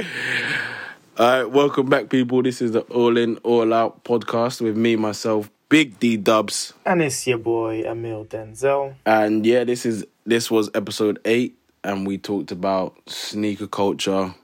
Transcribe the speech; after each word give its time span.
All 0.00 1.26
right, 1.26 1.44
welcome 1.44 1.88
back, 1.88 2.08
people. 2.08 2.42
This 2.42 2.62
is 2.62 2.72
the 2.72 2.80
All 2.82 3.18
In, 3.18 3.36
All 3.38 3.74
Out 3.74 4.02
podcast 4.04 4.60
with 4.62 4.76
me, 4.76 4.96
myself, 4.96 5.50
Big 5.68 5.98
D 5.98 6.16
Dubs. 6.16 6.72
And 6.86 7.02
it's 7.02 7.26
your 7.26 7.38
boy 7.38 7.82
Emil 7.84 8.24
Denzel. 8.24 8.94
And 9.04 9.44
yeah, 9.44 9.64
this 9.64 9.84
is 9.84 10.06
this 10.24 10.50
was 10.50 10.70
episode 10.74 11.18
eight, 11.26 11.58
and 11.84 12.06
we 12.06 12.16
talked 12.16 12.50
about 12.50 12.96
sneaker 13.06 13.66
culture, 13.66 14.34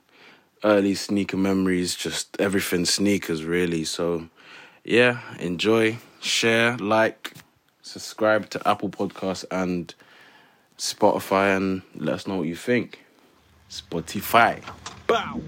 early 0.62 0.94
sneaker 0.94 1.38
memories, 1.38 1.94
just 1.94 2.38
everything 2.38 2.84
sneakers, 2.84 3.44
really. 3.44 3.84
So 3.84 4.28
yeah, 4.84 5.20
enjoy, 5.38 5.96
share, 6.20 6.76
like, 6.76 7.32
subscribe 7.80 8.50
to 8.50 8.68
Apple 8.68 8.90
Podcasts 8.90 9.46
and 9.50 9.94
Spotify, 10.76 11.56
and 11.56 11.80
let 11.94 12.16
us 12.16 12.26
know 12.26 12.36
what 12.36 12.46
you 12.46 12.56
think. 12.56 13.04
Spotify. 13.70 14.62
Bow. 15.06 15.40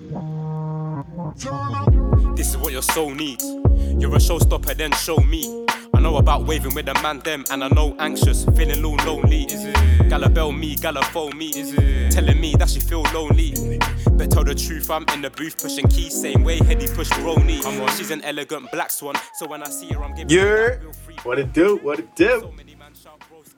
This 2.37 2.51
is 2.51 2.57
what 2.57 2.73
your 2.73 2.83
soul 2.83 3.11
needs. 3.15 3.45
You're 3.45 4.15
a 4.15 4.19
showstopper, 4.19 4.77
then 4.77 4.93
show 4.93 5.17
me. 5.19 5.67
I 5.95 6.01
know 6.01 6.17
about 6.17 6.47
waving 6.47 6.75
with 6.75 6.87
the 6.87 6.95
man 6.95 7.19
them, 7.21 7.45
and 7.51 7.65
I 7.65 7.69
know 7.69 7.97
anxious, 7.99 8.45
feeling 8.57 8.85
all 8.85 8.97
lonely. 9.07 9.45
Is 9.45 9.65
it? 9.65 10.09
Gala 10.09 10.29
bell 10.29 10.53
me, 10.53 10.77
gala 10.77 11.03
phone 11.07 11.37
me. 11.37 11.49
Is 11.49 11.75
it? 11.77 12.13
Telling 12.13 12.41
me 12.41 12.55
that 12.57 12.69
she 12.71 12.79
feel 12.81 13.03
lonely. 13.15 13.79
But 14.13 14.31
tell 14.31 14.45
the 14.45 14.55
truth, 14.55 14.91
I'm 14.91 15.05
in 15.15 15.23
the 15.23 15.31
booth 15.31 15.61
pushing 15.61 15.89
keys, 15.89 16.21
same 16.21 16.45
way 16.45 16.59
Heady 16.59 16.87
push 16.87 17.11
Brony. 17.11 17.63
Come 17.63 17.81
on, 17.81 17.89
she's 17.97 18.11
an 18.11 18.23
elegant 18.23 18.71
black 18.71 18.91
swan, 18.91 19.15
so 19.35 19.47
when 19.49 19.63
I 19.63 19.69
see 19.71 19.89
her, 19.89 20.05
I'm 20.05 20.15
giving 20.15 20.31
Yeah. 20.31 20.77
her 20.77 20.93
free. 21.05 21.17
What 21.25 21.39
it 21.39 21.53
do? 21.53 21.77
What 21.83 21.99
it 21.99 22.15
do? 22.15 22.41
So 22.41 22.53
many 22.53 22.75
man 22.77 22.93
shout 22.95 23.21
broski. 23.31 23.55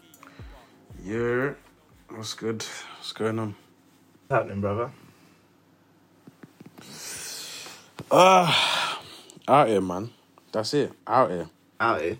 Yeah, 1.05 1.55
what's 2.17 2.35
good? 2.35 2.65
What's 2.99 3.13
going 3.13 3.39
on? 3.39 3.55
What's 4.29 4.41
happening, 4.43 4.61
brother? 4.61 4.91
Uh, 8.11 8.97
out 9.47 9.69
here, 9.69 9.81
man. 9.81 10.11
That's 10.53 10.75
it. 10.75 10.93
Out 11.07 11.31
here. 11.31 11.49
Out 11.79 12.01
here. 12.01 12.19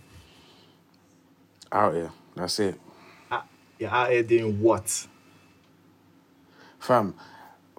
Out 1.73 1.95
here. 1.95 2.11
That's 2.37 2.59
it. 2.61 2.81
Out- 3.31 3.47
You're 3.79 3.91
out 3.91 4.11
here 4.11 4.23
doing 4.23 4.61
what? 4.61 5.07
Fam, 6.79 7.15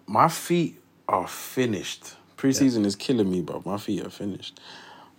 my 0.06 0.28
feet 0.28 0.80
are 1.08 1.28
finished. 1.28 2.16
Preseason 2.38 2.86
is 2.86 2.96
killing 2.96 3.30
me, 3.32 3.42
bro. 3.42 3.62
My 3.66 3.78
feet 3.78 4.06
are 4.06 4.10
finished. 4.10 4.60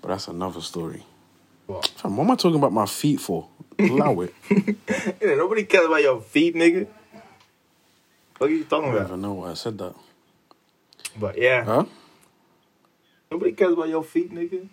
But 0.00 0.08
that's 0.08 0.28
another 0.28 0.60
story. 0.60 1.04
What? 1.66 1.86
Fam, 1.96 2.16
what 2.16 2.24
am 2.24 2.30
I 2.32 2.36
talking 2.36 2.58
about 2.58 2.72
my 2.72 2.86
feet 2.86 3.20
for? 3.20 3.48
Allow 3.78 4.20
it. 4.20 4.34
Know, 5.22 5.36
nobody 5.36 5.64
cares 5.64 5.86
about 5.86 6.02
your 6.02 6.20
feet, 6.20 6.54
nigga. 6.54 6.86
What 8.38 8.50
are 8.50 8.52
you 8.52 8.64
talking 8.64 8.90
about? 8.90 8.96
I 8.96 9.08
don't 9.08 9.08
even 9.08 9.22
know 9.22 9.32
why 9.34 9.50
I 9.50 9.54
said 9.54 9.78
that. 9.78 9.94
But 11.18 11.38
yeah, 11.38 11.64
Huh? 11.64 11.84
Nobody 13.32 13.52
cares 13.52 13.72
about 13.72 13.88
your 13.88 14.04
feet, 14.04 14.30
nigga. 14.32 14.68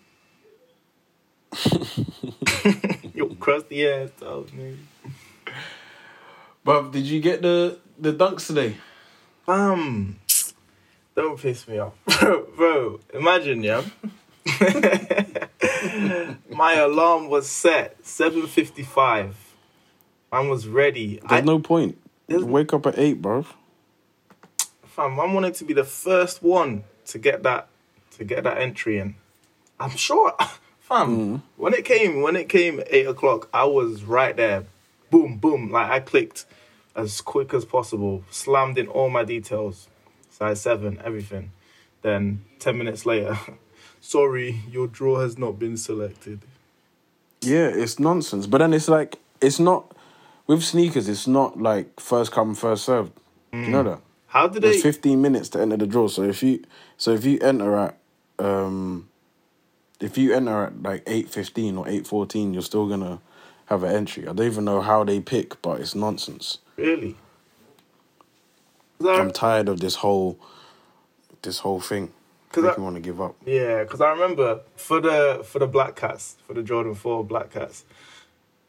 your 3.16 3.30
crusty 3.36 3.88
ass 3.88 4.10
toes, 4.20 4.50
nigga. 4.52 4.78
But 6.64 6.92
did 6.92 7.06
you 7.06 7.22
get 7.22 7.42
the 7.42 7.80
the 7.98 8.12
dunks 8.14 8.48
today? 8.48 8.76
Fam, 9.46 10.20
don't 11.16 11.40
piss 11.40 11.68
me 11.68 11.80
off, 11.80 11.94
bro. 12.58 13.00
Imagine, 13.14 13.64
yeah. 13.64 13.84
My 16.50 16.74
alarm 16.76 17.30
was 17.30 17.50
set 17.50 18.06
seven 18.06 18.46
fifty 18.48 18.84
five. 18.84 19.36
I 20.32 20.42
was 20.42 20.68
ready. 20.68 21.20
There's 21.28 21.42
I, 21.42 21.46
no 21.46 21.60
point. 21.60 21.98
There's- 22.28 22.44
Wake 22.44 22.74
up 22.74 22.86
at 22.86 23.00
eight, 23.00 23.22
bro. 23.22 23.46
fam, 24.86 25.20
I 25.20 25.26
wanted 25.34 25.56
to 25.56 25.64
be 25.66 25.74
the 25.74 25.84
first 25.84 26.44
one 26.44 26.84
to 27.08 27.18
get 27.18 27.42
that 27.44 27.70
to 28.20 28.26
get 28.26 28.44
that 28.44 28.60
entry 28.60 29.00
in. 29.00 29.16
I'm 29.80 29.96
sure, 29.96 30.36
fam. 30.80 31.18
Mm. 31.18 31.42
When 31.58 31.74
it 31.74 31.86
came, 31.86 32.22
when 32.22 32.36
it 32.36 32.50
came 32.50 32.82
eight 32.88 33.08
o'clock, 33.08 33.50
I 33.54 33.66
was 33.66 34.04
right 34.04 34.36
there. 34.36 34.66
Boom, 35.10 35.38
boom. 35.38 35.72
Like 35.72 35.90
I 35.90 36.00
clicked 36.00 36.46
as 36.96 37.22
quick 37.22 37.54
as 37.54 37.66
possible, 37.66 38.24
slammed 38.30 38.78
in 38.78 38.88
all 38.88 39.10
my 39.10 39.24
details, 39.24 39.88
size 40.30 40.62
seven, 40.62 41.02
everything. 41.04 41.52
Then 42.02 42.46
ten 42.60 42.78
minutes 42.78 43.06
later, 43.06 43.40
sorry, 44.02 44.62
your 44.70 44.88
draw 44.88 45.22
has 45.22 45.38
not 45.38 45.58
been 45.58 45.78
selected. 45.78 46.42
Yeah, 47.42 47.70
it's 47.70 48.00
nonsense. 48.00 48.48
But 48.48 48.60
then 48.60 48.74
it's 48.74 48.90
like 48.90 49.18
it's 49.42 49.60
not 49.60 49.96
with 50.46 50.64
sneakers. 50.64 51.08
It's 51.08 51.28
not 51.28 51.60
like 51.60 52.00
first 52.00 52.32
come 52.32 52.54
first 52.54 52.84
served. 52.84 53.14
Do 53.52 53.60
you 53.60 53.70
know 53.70 53.84
mm. 53.84 53.96
that? 53.96 54.02
How 54.28 54.48
did 54.48 54.62
There's 54.62 54.84
they? 54.84 54.92
15 54.92 55.20
minutes 55.20 55.50
to 55.50 55.62
enter 55.62 55.78
the 55.78 55.88
draw. 55.88 56.08
So 56.08 56.24
if 56.24 56.44
you 56.44 56.64
so 56.98 57.12
if 57.12 57.26
you 57.26 57.40
enter 57.40 57.76
at 57.76 57.99
um 58.40 59.10
if 60.00 60.18
you 60.18 60.34
enter 60.34 60.64
at 60.66 60.82
like 60.82 61.04
8:15 61.06 61.78
or 61.78 61.86
8:14, 61.86 62.54
you're 62.54 62.62
still 62.62 62.88
to 63.02 63.20
have 63.66 63.84
an 63.84 63.94
entry. 63.94 64.24
I 64.28 64.34
don't 64.34 64.46
even 64.46 64.66
know 64.66 64.82
how 64.82 65.04
they 65.04 65.20
pick, 65.20 65.62
but 65.62 65.80
it's 65.82 65.94
nonsense. 65.94 66.60
Really? 66.78 67.18
I'm 69.20 69.32
tired 69.32 69.70
of 69.70 69.80
this 69.80 69.96
whole 69.96 70.40
this 71.42 71.60
whole 71.60 71.80
thing. 71.80 72.12
'Cause 72.52 72.64
I- 72.66 72.78
me 72.78 72.84
want 72.84 72.96
to 72.96 73.02
give 73.02 73.22
up. 73.22 73.36
Yeah, 73.46 73.84
because 73.84 74.02
I 74.02 74.10
remember 74.12 74.62
for 74.76 75.00
the 75.00 75.42
for 75.46 75.60
the 75.60 75.68
Black 75.68 75.96
Cats, 75.96 76.36
for 76.48 76.54
the 76.54 76.64
Jordan 76.64 76.96
Four 76.96 77.24
Black 77.24 77.52
Cats, 77.52 77.86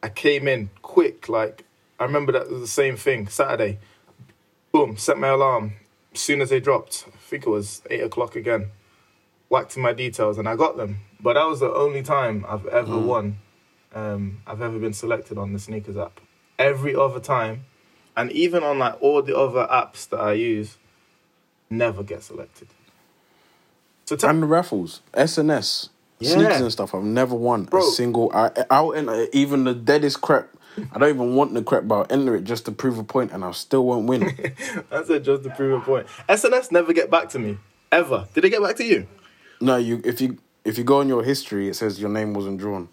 I 0.03 0.09
came 0.09 0.47
in 0.47 0.69
quick. 0.81 1.27
Like 1.29 1.63
I 1.99 2.03
remember 2.03 2.31
that 2.33 2.49
was 2.49 2.61
the 2.61 2.67
same 2.67 2.95
thing. 2.97 3.27
Saturday, 3.27 3.79
boom, 4.71 4.97
set 4.97 5.17
my 5.17 5.29
alarm. 5.29 5.73
As 6.13 6.19
soon 6.19 6.41
as 6.41 6.49
they 6.49 6.59
dropped, 6.59 7.05
I 7.07 7.17
think 7.17 7.45
it 7.47 7.49
was 7.49 7.81
eight 7.89 8.03
o'clock 8.03 8.35
again. 8.35 8.71
Whacked 9.51 9.75
in 9.75 9.83
my 9.83 9.91
details 9.91 10.37
and 10.37 10.47
I 10.47 10.55
got 10.55 10.77
them. 10.77 11.01
But 11.19 11.33
that 11.33 11.43
was 11.45 11.59
the 11.59 11.69
only 11.73 12.01
time 12.03 12.45
I've 12.47 12.65
ever 12.67 12.97
won. 12.97 13.37
Um, 13.93 14.41
I've 14.47 14.61
ever 14.61 14.79
been 14.79 14.93
selected 14.93 15.37
on 15.37 15.51
the 15.51 15.59
SNKRS 15.59 15.97
app. 16.05 16.21
Every 16.57 16.95
other 16.95 17.19
time, 17.19 17.65
and 18.15 18.31
even 18.31 18.63
on 18.63 18.79
like 18.79 18.95
all 19.01 19.21
the 19.21 19.37
other 19.37 19.67
apps 19.69 20.07
that 20.07 20.21
I 20.21 20.33
use, 20.33 20.77
never 21.69 22.01
get 22.01 22.23
selected. 22.23 22.69
So 24.05 24.15
tell 24.15 24.29
And 24.29 24.41
the 24.41 24.47
raffles, 24.47 25.01
SNS, 25.13 25.89
Yeah. 26.19 26.29
sneakers 26.29 26.61
and 26.61 26.71
stuff. 26.71 26.95
I've 26.95 27.03
never 27.03 27.35
won 27.35 27.65
Bro. 27.65 27.81
a 27.81 27.91
single. 27.91 28.31
I 28.33 28.51
I'll 28.69 28.93
enter 28.93 29.27
even 29.33 29.65
the 29.65 29.73
deadest 29.73 30.21
crap. 30.21 30.47
I 30.93 30.97
don't 30.97 31.09
even 31.09 31.35
want 31.35 31.53
the 31.53 31.61
crap, 31.61 31.89
but 31.89 31.95
I'll 31.95 32.07
enter 32.09 32.35
it 32.37 32.45
just 32.45 32.63
to 32.65 32.71
prove 32.71 32.97
a 32.97 33.03
point, 33.03 33.33
and 33.33 33.43
I 33.43 33.51
still 33.51 33.85
won't 33.85 34.07
win. 34.07 34.21
That's 34.89 35.09
said 35.09 35.25
just 35.25 35.43
to 35.43 35.49
prove 35.49 35.81
a 35.81 35.83
point. 35.83 36.07
SNS 36.29 36.71
never 36.71 36.93
get 36.93 37.11
back 37.11 37.27
to 37.29 37.39
me 37.39 37.57
ever. 37.91 38.29
Did 38.33 38.45
they 38.45 38.49
get 38.49 38.61
back 38.63 38.77
to 38.77 38.85
you? 38.85 39.07
No, 39.61 39.77
you 39.77 40.01
if 40.03 40.19
you 40.21 40.37
if 40.65 40.77
you 40.77 40.83
go 40.83 40.99
on 40.99 41.07
your 41.07 41.23
history, 41.23 41.67
it 41.69 41.75
says 41.75 41.99
your 41.99 42.09
name 42.09 42.33
wasn't 42.33 42.59
drawn. 42.59 42.89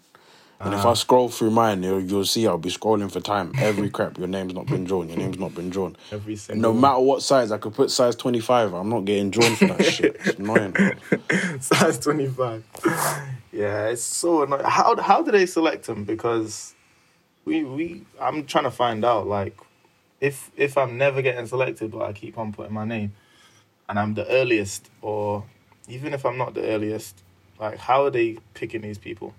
And 0.61 0.73
Ah. 0.75 0.79
if 0.79 0.85
I 0.85 0.93
scroll 0.93 1.29
through 1.29 1.51
mine, 1.51 1.83
you'll, 1.83 2.01
you'll 2.01 2.25
see 2.25 2.45
I'll 2.45 2.57
be 2.57 2.69
scrolling 2.69 3.09
for 3.09 3.21
time. 3.21 3.53
Every 3.57 3.89
crap, 3.95 4.17
your 4.17 4.27
name's 4.27 4.53
not 4.53 4.65
been 4.65 4.83
drawn. 4.83 5.07
Your 5.07 5.17
name's 5.17 5.39
not 5.39 5.55
been 5.55 5.69
drawn. 5.69 5.95
Every 6.11 6.33
No 6.33 6.37
single 6.37 6.73
matter 6.73 6.99
what 6.99 7.21
size, 7.21 7.51
I 7.53 7.57
could 7.57 7.73
put 7.73 7.89
size 7.91 8.15
twenty 8.15 8.39
five. 8.41 8.73
I'm 8.73 8.89
not 8.89 9.05
getting 9.05 9.29
drawn 9.31 9.55
for 9.55 9.67
that 9.67 9.85
shit. 9.85 10.17
It's 10.25 10.39
annoying. 10.39 10.71
bro. 10.71 10.91
size 11.61 11.97
twenty 11.99 12.27
five. 12.27 12.63
Yeah, 13.51 13.87
it's 13.87 14.03
so 14.03 14.43
annoying. 14.43 14.63
How 14.65 14.95
how 14.97 15.21
do 15.23 15.31
they 15.31 15.45
select 15.45 15.85
them? 15.85 16.03
Because 16.03 16.73
we 17.45 17.63
we 17.63 18.03
I'm 18.19 18.45
trying 18.45 18.65
to 18.65 18.71
find 18.71 19.05
out 19.05 19.27
like 19.27 19.57
if 20.19 20.51
if 20.57 20.77
I'm 20.77 20.97
never 20.97 21.21
getting 21.21 21.47
selected, 21.47 21.91
but 21.91 22.01
I 22.01 22.11
keep 22.11 22.37
on 22.37 22.51
putting 22.51 22.73
my 22.73 22.83
name, 22.85 23.13
and 23.87 23.97
I'm 23.97 24.13
the 24.13 24.27
earliest, 24.27 24.89
or 25.01 25.45
even 25.89 26.13
if 26.13 26.25
I'm 26.25 26.37
not 26.37 26.53
the 26.53 26.65
earliest, 26.65 27.21
like 27.59 27.77
how 27.77 28.05
are 28.05 28.09
they 28.09 28.37
picking 28.53 28.81
these 28.81 28.97
people? 28.97 29.33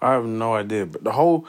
I 0.00 0.12
have 0.12 0.24
no 0.24 0.54
idea, 0.54 0.86
but 0.86 1.04
the 1.04 1.12
whole, 1.12 1.46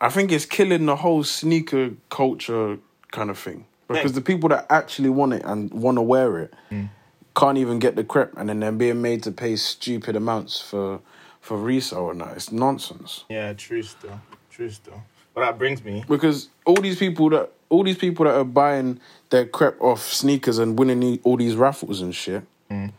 I 0.00 0.08
think 0.08 0.32
it's 0.32 0.46
killing 0.46 0.86
the 0.86 0.96
whole 0.96 1.22
sneaker 1.22 1.90
culture 2.10 2.78
kind 3.12 3.30
of 3.30 3.38
thing 3.38 3.64
because 3.88 4.12
the 4.12 4.20
people 4.20 4.48
that 4.48 4.66
actually 4.70 5.08
want 5.08 5.34
it 5.34 5.42
and 5.44 5.70
want 5.72 5.96
to 5.96 6.02
wear 6.02 6.38
it 6.38 6.54
mm. 6.70 6.88
can't 7.36 7.58
even 7.58 7.78
get 7.78 7.96
the 7.96 8.04
crep, 8.04 8.32
and 8.36 8.48
then 8.48 8.60
they're 8.60 8.72
being 8.72 9.02
made 9.02 9.22
to 9.24 9.32
pay 9.32 9.56
stupid 9.56 10.16
amounts 10.16 10.60
for 10.60 11.00
for 11.40 11.56
resale 11.56 12.10
and 12.10 12.20
that. 12.20 12.36
It's 12.36 12.50
nonsense. 12.50 13.24
Yeah, 13.28 13.52
true 13.52 13.82
still, 13.82 14.20
true 14.50 14.70
still. 14.70 15.00
But 15.34 15.42
that 15.42 15.58
brings 15.58 15.84
me 15.84 16.04
because 16.08 16.48
all 16.64 16.76
these 16.76 16.98
people 16.98 17.30
that 17.30 17.52
all 17.68 17.84
these 17.84 17.98
people 17.98 18.24
that 18.24 18.34
are 18.34 18.44
buying 18.44 19.00
their 19.30 19.46
crap 19.46 19.80
off 19.80 20.02
sneakers 20.02 20.58
and 20.58 20.78
winning 20.78 21.18
all 21.22 21.36
these 21.36 21.56
raffles 21.56 22.00
and 22.00 22.14
shit. 22.14 22.44
Mm. 22.70 22.92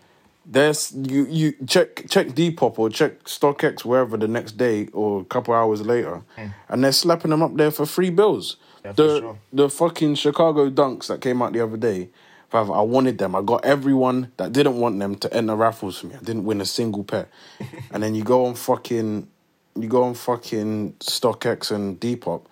There's 0.45 0.93
you 0.93 1.25
you 1.25 1.53
check 1.67 2.05
check 2.09 2.27
Depop 2.27 2.79
or 2.79 2.89
check 2.89 3.23
StockX 3.25 3.83
wherever 3.83 4.15
the 4.15 4.27
next 4.27 4.53
day 4.53 4.87
or 4.93 5.21
a 5.21 5.25
couple 5.25 5.53
hours 5.53 5.81
later, 5.81 6.21
mm. 6.37 6.53
and 6.69 6.83
they're 6.83 6.93
slapping 6.93 7.31
them 7.31 7.41
up 7.41 7.55
there 7.55 7.71
for 7.71 7.85
free 7.85 8.09
bills. 8.09 8.55
Yeah, 8.85 8.93
the 8.93 9.19
sure. 9.19 9.39
the 9.51 9.69
fucking 9.69 10.15
Chicago 10.15 10.69
Dunks 10.69 11.07
that 11.07 11.19
came 11.19 11.41
out 11.41 11.53
the 11.53 11.61
other 11.61 11.77
day. 11.77 12.09
I 12.53 12.61
wanted 12.61 13.17
them. 13.17 13.35
I 13.35 13.41
got 13.41 13.65
everyone 13.65 14.31
that 14.37 14.53
didn't 14.53 14.77
want 14.77 14.99
them 14.99 15.15
to 15.15 15.33
enter 15.33 15.53
raffles 15.53 15.99
for 15.99 16.07
me. 16.07 16.15
I 16.15 16.19
didn't 16.19 16.45
win 16.45 16.61
a 16.61 16.65
single 16.65 17.03
pair. 17.03 17.27
and 17.91 18.01
then 18.01 18.15
you 18.15 18.23
go 18.23 18.45
on 18.45 18.55
fucking 18.55 19.27
you 19.75 19.87
go 19.87 20.03
on 20.03 20.13
fucking 20.13 20.93
StockX 20.99 21.71
and 21.71 21.99
Depop, 21.99 22.43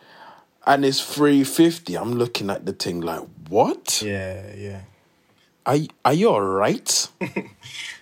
and 0.66 0.86
it's 0.86 1.02
three 1.02 1.44
fifty. 1.44 1.96
I'm 1.98 2.14
looking 2.14 2.50
at 2.50 2.66
the 2.66 2.74
thing 2.74 3.02
like, 3.02 3.22
what? 3.50 4.02
Yeah, 4.04 4.54
yeah. 4.56 4.82
are 5.66 5.78
are 6.04 6.14
you 6.14 6.30
alright? 6.30 7.10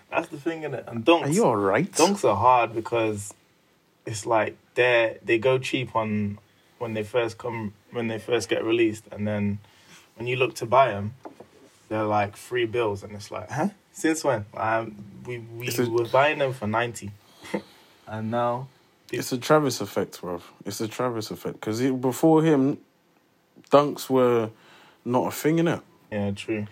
That's 0.10 0.28
the 0.30 0.38
thing, 0.38 0.62
innit? 0.62 0.88
And 0.88 1.04
dunks. 1.06 1.24
Are 1.24 1.30
you 1.30 1.44
alright? 1.46 1.92
Dunks 1.92 2.24
are 2.28 2.36
hard 2.36 2.74
because 2.76 3.34
it's 4.06 4.26
like 4.26 4.56
they 4.76 5.18
they 5.24 5.38
go 5.38 5.58
cheap 5.58 5.96
on 5.96 6.38
when 6.80 6.94
they 6.94 7.04
first 7.04 7.38
come 7.38 7.74
when 7.92 8.08
they 8.08 8.20
first 8.20 8.50
get 8.50 8.64
released, 8.64 9.06
and 9.12 9.28
then 9.28 9.60
when 10.16 10.28
you 10.28 10.36
look 10.36 10.56
to 10.56 10.66
buy 10.66 10.90
them, 10.90 11.14
they're 11.90 12.04
like 12.06 12.36
free 12.38 12.66
bills, 12.66 13.04
and 13.04 13.14
it's 13.14 13.32
like, 13.32 13.50
huh? 13.50 13.70
Since 13.92 14.24
when? 14.24 14.46
Um, 14.56 14.96
we 15.26 15.40
we 15.40 15.68
a- 15.70 15.90
were 15.90 16.06
buying 16.06 16.40
them 16.40 16.54
for 16.54 16.68
ninety, 16.68 17.12
and 18.08 18.30
now 18.32 18.68
It's 19.14 19.32
a 19.32 19.38
Travis 19.38 19.80
effect, 19.80 20.20
bro. 20.22 20.42
It's 20.66 20.82
a 20.82 20.88
Travis 20.88 21.30
effect 21.30 21.60
because 21.60 21.80
before 21.82 22.42
him, 22.42 22.80
dunks 23.70 24.10
were 24.10 24.50
not 25.06 25.28
a 25.28 25.32
thing, 25.32 25.58
innit? 25.58 25.82
yeah, 26.12 26.32
true. 26.32 26.66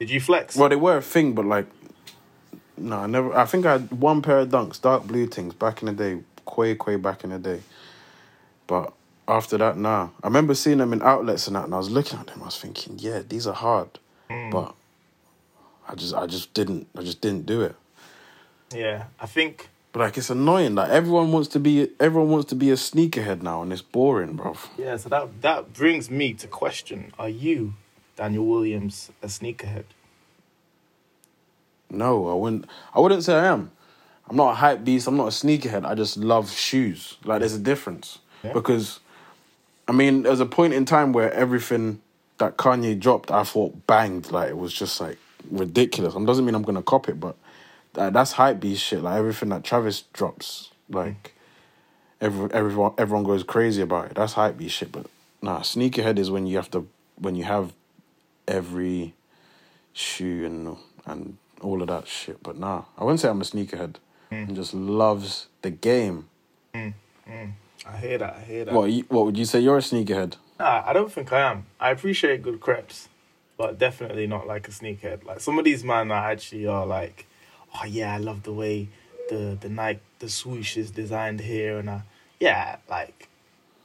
Did 0.00 0.10
you 0.10 0.20
flex? 0.20 0.56
Well, 0.56 0.68
they 0.68 0.76
were 0.76 0.96
a 0.96 1.02
thing, 1.02 1.34
but 1.34 1.44
like, 1.44 1.66
no, 2.76 2.98
I 2.98 3.06
never. 3.06 3.32
I 3.36 3.44
think 3.44 3.64
I 3.64 3.72
had 3.74 3.92
one 3.92 4.22
pair 4.22 4.38
of 4.38 4.48
dunks, 4.48 4.80
dark 4.80 5.06
blue 5.06 5.28
things, 5.28 5.54
back 5.54 5.82
in 5.82 5.86
the 5.86 5.92
day, 5.92 6.24
quay 6.44 6.74
quay 6.74 6.96
back 6.96 7.22
in 7.22 7.30
the 7.30 7.38
day. 7.38 7.60
But 8.66 8.92
after 9.28 9.56
that, 9.58 9.76
nah. 9.76 10.08
I 10.20 10.26
remember 10.26 10.54
seeing 10.54 10.78
them 10.78 10.92
in 10.92 11.00
outlets 11.00 11.46
and 11.46 11.54
that, 11.54 11.66
and 11.66 11.74
I 11.74 11.78
was 11.78 11.90
looking 11.90 12.18
at 12.18 12.26
them. 12.26 12.42
I 12.42 12.46
was 12.46 12.58
thinking, 12.58 12.98
yeah, 12.98 13.22
these 13.26 13.46
are 13.46 13.54
hard, 13.54 14.00
hmm. 14.28 14.50
but 14.50 14.74
I 15.88 15.94
just, 15.94 16.12
I 16.12 16.26
just 16.26 16.54
didn't, 16.54 16.88
I 16.98 17.02
just 17.02 17.20
didn't 17.20 17.46
do 17.46 17.62
it. 17.62 17.76
Yeah, 18.74 19.04
I 19.20 19.26
think 19.26 19.68
But 19.92 20.00
like, 20.00 20.16
it's 20.18 20.30
annoying. 20.30 20.74
Like 20.74 20.88
everyone 20.90 21.32
wants 21.32 21.48
to 21.48 21.60
be, 21.60 21.90
everyone 22.00 22.30
wants 22.30 22.48
to 22.48 22.54
be 22.54 22.70
a 22.70 22.74
sneakerhead 22.76 23.42
now, 23.42 23.60
and 23.62 23.72
it's 23.72 23.82
boring, 23.82 24.34
bro. 24.36 24.56
yeah. 24.78 24.96
So 24.96 25.08
that 25.10 25.42
that 25.42 25.72
brings 25.74 26.10
me 26.10 26.32
to 26.34 26.46
question: 26.46 27.12
Are 27.18 27.28
you 27.28 27.74
Daniel 28.16 28.46
Williams 28.46 29.10
a 29.22 29.26
sneakerhead? 29.26 29.84
No, 31.90 32.28
I 32.28 32.34
wouldn't. 32.34 32.66
I 32.94 33.00
wouldn't 33.00 33.22
say 33.24 33.34
I 33.34 33.46
am. 33.46 33.70
I'm 34.28 34.36
not 34.36 34.52
a 34.52 34.54
hype 34.54 34.84
beast. 34.84 35.06
I'm 35.06 35.16
not 35.16 35.26
a 35.26 35.30
sneakerhead. 35.30 35.84
I 35.84 35.94
just 35.94 36.16
love 36.16 36.50
shoes. 36.50 37.18
Like 37.24 37.40
there's 37.40 37.54
a 37.54 37.58
difference 37.58 38.18
Yeah. 38.42 38.52
because, 38.54 39.00
I 39.88 39.92
mean, 39.92 40.22
there's 40.22 40.40
a 40.40 40.46
point 40.46 40.72
in 40.72 40.84
time 40.86 41.12
where 41.12 41.30
everything 41.34 42.00
that 42.38 42.56
Kanye 42.56 42.98
dropped, 42.98 43.30
I 43.30 43.42
thought 43.44 43.86
banged. 43.86 44.30
Like 44.30 44.48
it 44.48 44.56
was 44.56 44.72
just 44.72 45.00
like 45.00 45.18
ridiculous. 45.50 46.14
It 46.14 46.24
doesn't 46.24 46.46
mean 46.46 46.54
I'm 46.54 46.62
gonna 46.62 46.82
cop 46.82 47.08
it, 47.10 47.20
but 47.20 47.36
that, 47.94 48.12
that's 48.12 48.32
hype 48.32 48.60
beast 48.60 48.82
shit. 48.82 49.02
Like 49.02 49.18
everything 49.18 49.50
that 49.50 49.64
Travis 49.64 50.02
drops, 50.12 50.70
like 50.88 51.34
every, 52.20 52.52
everyone 52.52 52.92
everyone 52.98 53.24
goes 53.24 53.42
crazy 53.42 53.82
about 53.82 54.10
it. 54.10 54.14
That's 54.14 54.34
hype 54.34 54.56
beast 54.56 54.76
shit. 54.76 54.92
But 54.92 55.06
nah, 55.40 55.60
sneakerhead 55.60 56.18
is 56.18 56.30
when 56.30 56.46
you 56.46 56.56
have 56.56 56.70
to 56.72 56.86
when 57.16 57.34
you 57.34 57.44
have 57.44 57.72
every 58.48 59.14
shoe 59.92 60.44
and 60.46 60.76
and 61.06 61.36
all 61.60 61.82
of 61.82 61.88
that 61.88 62.08
shit. 62.08 62.42
But 62.42 62.58
nah, 62.58 62.84
I 62.96 63.04
wouldn't 63.04 63.20
say 63.20 63.28
I'm 63.28 63.40
a 63.40 63.44
sneakerhead. 63.44 63.96
Hmm. 64.30 64.34
And 64.34 64.56
just 64.56 64.72
loves 64.72 65.48
the 65.60 65.70
game. 65.70 66.28
Hmm, 66.74 66.88
hmm. 67.26 67.50
I 67.86 67.96
hear 67.98 68.18
that. 68.18 68.36
I 68.36 68.40
hear 68.40 68.64
that. 68.64 68.74
What 68.74 68.90
you, 68.90 69.04
what 69.08 69.26
would 69.26 69.36
you 69.36 69.44
say? 69.44 69.60
You're 69.60 69.76
a 69.76 69.82
sneakerhead. 69.82 70.36
Nah, 70.58 70.82
I 70.86 70.92
don't 70.92 71.12
think 71.12 71.32
I 71.32 71.40
am. 71.40 71.66
I 71.78 71.90
appreciate 71.90 72.42
good 72.42 72.60
crepes, 72.60 73.08
but 73.58 73.78
definitely 73.78 74.26
not 74.26 74.46
like 74.46 74.68
a 74.68 74.70
sneakerhead. 74.70 75.24
Like 75.24 75.40
some 75.40 75.58
of 75.58 75.64
these 75.64 75.84
man 75.84 76.10
are 76.10 76.30
actually 76.30 76.66
are 76.66 76.86
like, 76.86 77.26
oh 77.80 77.84
yeah, 77.86 78.14
I 78.14 78.18
love 78.18 78.42
the 78.42 78.52
way 78.52 78.88
the 79.28 79.56
the 79.60 79.68
Nike 79.68 80.00
the 80.18 80.28
swoosh 80.28 80.76
is 80.76 80.90
designed 80.90 81.40
here, 81.40 81.78
and 81.78 81.88
I 81.90 82.02
yeah, 82.40 82.76
like 82.88 83.28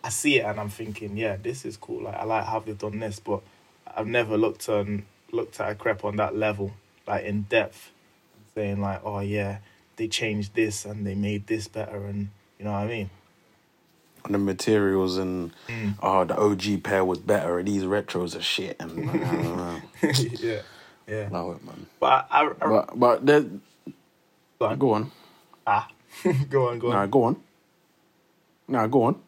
I 0.03 0.09
see 0.09 0.39
it 0.39 0.45
and 0.45 0.59
I'm 0.59 0.69
thinking, 0.69 1.17
yeah, 1.17 1.35
this 1.35 1.65
is 1.65 1.77
cool. 1.77 2.03
Like 2.03 2.15
I 2.15 2.23
like 2.23 2.45
how 2.45 2.59
they've 2.59 2.77
done 2.77 2.99
this, 2.99 3.19
but 3.19 3.41
I've 3.95 4.07
never 4.07 4.37
looked 4.37 4.69
on 4.69 5.05
looked 5.31 5.59
at 5.59 5.71
a 5.71 5.75
crepe 5.75 6.05
on 6.05 6.15
that 6.17 6.35
level, 6.35 6.71
like 7.07 7.25
in 7.25 7.43
depth, 7.43 7.91
saying 8.55 8.79
like, 8.81 9.01
oh 9.03 9.19
yeah, 9.19 9.57
they 9.97 10.07
changed 10.07 10.53
this 10.55 10.85
and 10.85 11.05
they 11.05 11.15
made 11.15 11.47
this 11.47 11.67
better, 11.67 12.05
and 12.05 12.29
you 12.57 12.65
know 12.65 12.71
what 12.71 12.79
I 12.83 12.87
mean. 12.87 13.09
And 14.25 14.33
the 14.33 14.39
materials 14.39 15.17
and 15.17 15.51
Mm. 15.67 15.95
oh, 16.01 16.23
the 16.25 16.37
OG 16.37 16.83
pair 16.83 17.03
was 17.05 17.19
better. 17.19 17.61
These 17.63 17.83
retros 17.83 18.35
are 18.37 18.41
shit. 18.41 18.75
And 18.79 19.09
uh, 19.09 19.79
yeah, 20.41 20.61
yeah. 21.07 21.27
love 21.31 21.55
it, 21.57 21.63
man. 21.65 21.85
But 21.99 22.27
I, 22.31 22.47
I, 22.47 22.67
But 22.67 22.99
but 22.99 23.25
there, 23.25 23.45
go 24.59 24.65
on. 24.65 24.79
go 24.79 24.93
on. 24.93 25.11
Ah, 25.65 25.87
go 26.49 26.69
on, 26.69 26.79
go 26.79 26.87
on. 26.87 26.93
Nah, 26.93 27.05
go 27.05 27.23
on. 27.23 27.41
Nah, 28.67 28.87
go 28.87 29.03
on. 29.03 29.21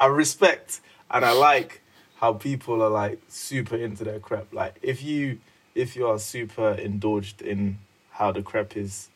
I 0.00 0.06
respect 0.10 0.80
and 1.10 1.24
I 1.24 1.32
like 1.32 1.82
how 2.16 2.32
people 2.34 2.82
are 2.82 2.90
like 2.90 3.20
super 3.28 3.76
into 3.76 4.04
their 4.04 4.18
crepe. 4.18 4.52
Like 4.52 4.78
if 4.82 5.02
you 5.02 5.38
if 5.74 5.96
you 5.96 6.06
are 6.06 6.18
super 6.18 6.70
indulged 6.72 7.42
in 7.42 7.78
how 8.10 8.32
the 8.32 8.42
crepe 8.42 8.76
is 8.76 9.08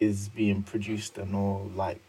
is 0.00 0.28
being 0.28 0.62
produced 0.62 1.18
and 1.18 1.34
all 1.34 1.70
like 1.74 2.02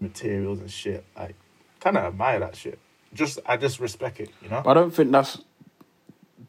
materials 0.00 0.60
and 0.60 0.70
shit, 0.70 1.04
like 1.16 1.36
kind 1.80 1.96
of 1.96 2.04
admire 2.04 2.40
that 2.40 2.56
shit. 2.56 2.78
Just 3.12 3.38
I 3.46 3.56
just 3.56 3.80
respect 3.80 4.20
it, 4.20 4.30
you 4.42 4.48
know. 4.48 4.62
I 4.66 4.74
don't 4.74 4.90
think 4.90 5.12
that's 5.12 5.38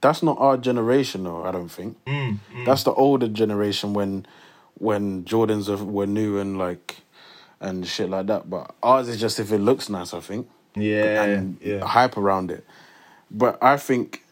that's 0.01 0.21
not 0.23 0.37
our 0.39 0.57
generation, 0.57 1.23
though. 1.23 1.43
I 1.43 1.51
don't 1.51 1.69
think 1.69 1.97
Mm, 2.05 2.39
that's 2.65 2.83
the 2.83 2.91
older 2.93 3.27
generation 3.27 3.93
when 3.93 4.25
when 4.75 5.23
Jordans 5.23 5.67
were 5.83 6.07
new 6.07 6.37
and 6.37 6.57
like 6.57 6.97
and 7.59 7.85
shit 7.87 8.09
like 8.09 8.27
that. 8.27 8.49
But 8.49 8.73
ours 8.83 9.07
is 9.07 9.19
just 9.19 9.39
if 9.39 9.51
it 9.51 9.59
looks 9.59 9.89
nice. 9.89 10.13
I 10.13 10.19
think. 10.19 10.47
yeah, 10.75 11.23
and 11.23 11.57
yeah, 11.61 11.85
hype 11.85 12.17
around 12.17 12.51
it. 12.51 12.65
But 13.31 13.61
I 13.63 13.77
think 13.77 14.23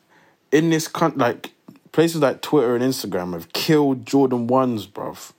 in 0.52 0.70
this 0.70 0.88
country, 0.88 1.20
like 1.20 1.52
places 1.92 2.22
like 2.22 2.42
Twitter 2.42 2.76
and 2.76 2.84
Instagram 2.84 3.34
have 3.34 3.52
killed 3.54 4.06
Jordan 4.06 4.48
ones, 4.48 4.86
bruv. 4.88 5.32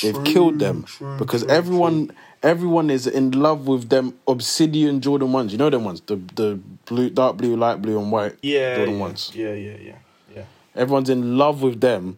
They've 0.00 0.14
True, 0.14 0.24
killed 0.24 0.58
them 0.58 0.84
true, 0.84 1.18
because 1.18 1.42
true, 1.42 1.50
everyone 1.50 2.12
everyone 2.42 2.88
is 2.88 3.06
in 3.06 3.30
love 3.32 3.66
with 3.66 3.90
them 3.90 4.18
obsidian 4.26 5.00
Jordan 5.02 5.32
ones. 5.32 5.52
You 5.52 5.58
know 5.58 5.68
them 5.68 5.84
ones, 5.84 6.00
the 6.02 6.16
the 6.34 6.58
blue, 6.86 7.10
dark 7.10 7.36
blue, 7.36 7.56
light 7.56 7.82
blue, 7.82 7.98
and 7.98 8.10
white 8.10 8.36
yeah, 8.42 8.76
Jordan 8.76 8.94
yeah, 8.94 9.00
ones. 9.00 9.30
yeah, 9.34 9.52
yeah, 9.52 9.76
yeah, 9.78 9.96
yeah. 10.34 10.44
Everyone's 10.74 11.10
in 11.10 11.36
love 11.36 11.60
with 11.60 11.80
them. 11.82 12.16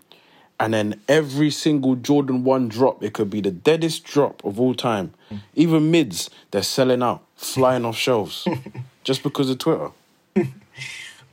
And 0.60 0.72
then 0.72 1.00
every 1.08 1.50
single 1.50 1.96
Jordan 1.96 2.44
1 2.44 2.68
drop, 2.68 3.02
it 3.02 3.12
could 3.12 3.28
be 3.28 3.40
the 3.40 3.50
deadest 3.50 4.04
drop 4.04 4.44
of 4.44 4.60
all 4.60 4.74
time. 4.74 5.12
Even 5.54 5.90
mids, 5.90 6.30
they're 6.52 6.62
selling 6.62 7.02
out, 7.02 7.24
flying 7.36 7.84
off 7.84 7.96
shelves 7.96 8.46
just 9.04 9.22
because 9.24 9.50
of 9.50 9.58
Twitter. 9.58 9.90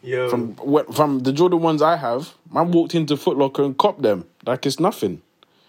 Yo, 0.04 0.30
From 0.30 0.56
from 0.92 1.20
the 1.20 1.32
Jordan 1.32 1.60
ones 1.62 1.82
I 1.84 1.96
have, 1.98 2.34
I 2.56 2.64
walked 2.64 2.96
into 2.96 3.16
Foot 3.16 3.38
Locker 3.38 3.64
and 3.64 3.78
copped 3.78 4.02
them 4.02 4.26
like 4.48 4.66
it's 4.66 4.80
nothing. 4.80 5.22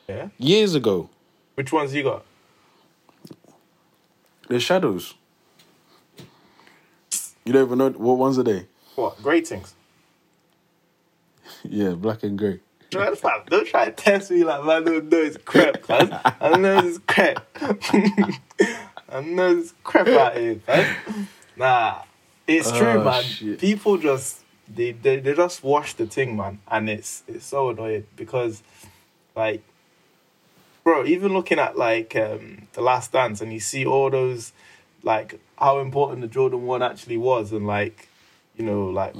yeah. 0.08 0.28
Years 0.38 0.74
ago, 0.74 1.10
Which 1.54 1.70
ones 1.70 1.92
you 1.94 2.02
got? 2.04 2.24
the 4.48 4.58
shadows. 4.58 5.12
You 7.44 7.52
don't 7.52 7.66
even 7.66 7.78
know 7.78 7.90
what 7.90 8.16
ones 8.18 8.38
are 8.38 8.42
they? 8.42 8.66
What 8.94 9.22
gratings? 9.22 9.74
Yeah, 11.64 11.90
black 11.90 12.22
and 12.24 12.36
grey. 12.38 12.60
To 12.92 13.16
fam, 13.16 13.42
don't 13.48 13.66
try 13.66 13.86
to 13.86 13.90
test 13.92 14.30
me 14.30 14.44
like 14.44 14.64
man 14.64 14.84
don't 14.84 15.08
know 15.10 15.18
it's 15.18 15.36
crap, 15.38 15.88
man. 15.88 16.20
I 16.40 16.56
know 16.58 16.78
it's 16.84 16.98
crap. 17.06 17.46
I 19.08 19.20
know 19.20 19.56
it's 19.58 19.74
crap 19.84 20.08
out 20.08 20.36
here, 20.36 20.60
man. 20.66 20.96
Nah, 21.56 22.02
it's 22.46 22.70
true, 22.72 22.98
Oh, 23.00 23.04
man. 23.04 23.22
shit. 23.22 23.58
People 23.58 23.96
just 23.98 24.40
they, 24.74 24.92
they 24.92 25.18
they 25.20 25.34
just 25.34 25.62
wash 25.62 25.94
the 25.94 26.06
thing, 26.06 26.36
man, 26.36 26.58
and 26.68 26.88
it's 26.88 27.22
it's 27.28 27.44
so 27.46 27.70
annoying 27.70 28.06
because, 28.16 28.62
like, 29.36 29.62
bro, 30.84 31.04
even 31.04 31.32
looking 31.32 31.58
at 31.58 31.76
like 31.76 32.14
um 32.16 32.68
the 32.72 32.80
Last 32.80 33.12
Dance, 33.12 33.40
and 33.40 33.52
you 33.52 33.60
see 33.60 33.84
all 33.84 34.10
those, 34.10 34.52
like 35.02 35.40
how 35.58 35.78
important 35.80 36.20
the 36.22 36.26
Jordan 36.28 36.66
One 36.66 36.82
actually 36.82 37.18
was, 37.18 37.52
and 37.52 37.66
like, 37.66 38.08
you 38.56 38.64
know, 38.64 38.86
like 38.86 39.14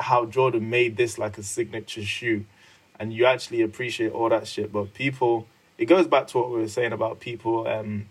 how 0.00 0.24
Jordan 0.26 0.68
made 0.70 0.96
this 0.96 1.18
like 1.18 1.36
a 1.38 1.42
signature 1.42 2.02
shoe, 2.02 2.44
and 3.02 3.12
you 3.12 3.26
actually 3.26 3.62
appreciate 3.62 4.12
all 4.12 4.28
that 4.28 4.46
shit. 4.46 4.72
But 4.72 4.94
people, 4.94 5.48
it 5.76 5.86
goes 5.86 6.06
back 6.06 6.28
to 6.28 6.38
what 6.38 6.52
we 6.52 6.60
were 6.60 6.68
saying 6.68 6.92
about 6.92 7.18
people, 7.18 7.66
um, 7.66 8.06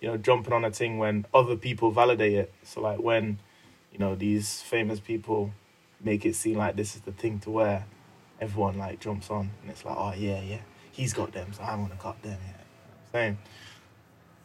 you 0.00 0.08
know, 0.08 0.16
jumping 0.16 0.54
on 0.54 0.64
a 0.64 0.70
thing 0.70 0.96
when 0.96 1.26
other 1.34 1.54
people 1.54 1.90
validate 1.90 2.32
it. 2.32 2.54
So 2.64 2.80
like 2.80 2.98
when, 2.98 3.38
you 3.92 3.98
know, 3.98 4.14
these 4.14 4.62
famous 4.62 5.00
people 5.00 5.52
make 6.02 6.24
it 6.24 6.34
seem 6.34 6.56
like 6.56 6.76
this 6.76 6.94
is 6.94 7.02
the 7.02 7.12
thing 7.12 7.40
to 7.40 7.50
wear, 7.50 7.84
everyone 8.40 8.78
like 8.78 9.00
jumps 9.00 9.30
on, 9.30 9.50
and 9.60 9.70
it's 9.70 9.84
like, 9.84 9.96
oh 9.98 10.14
yeah, 10.16 10.40
yeah, 10.40 10.62
he's 10.92 11.12
got 11.12 11.32
them, 11.32 11.52
so 11.52 11.62
I 11.62 11.76
want 11.76 11.92
to 11.92 11.98
cut 11.98 12.20
them. 12.22 12.38
Yeah, 12.42 13.12
same. 13.12 13.38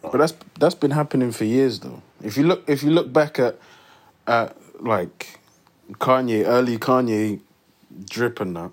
But 0.02 0.18
that's 0.18 0.34
that's 0.60 0.76
been 0.76 0.92
happening 0.92 1.32
for 1.32 1.46
years 1.46 1.80
though. 1.80 2.02
If 2.22 2.36
you 2.36 2.44
look 2.44 2.70
if 2.70 2.84
you 2.84 2.92
look 2.92 3.14
back 3.14 3.40
at 3.40 3.58
at 4.28 4.58
like 4.82 5.40
Kanye, 5.94 6.44
early 6.46 6.78
Kanye 6.78 7.40
drip 8.06 8.42
and 8.42 8.54
that. 8.58 8.72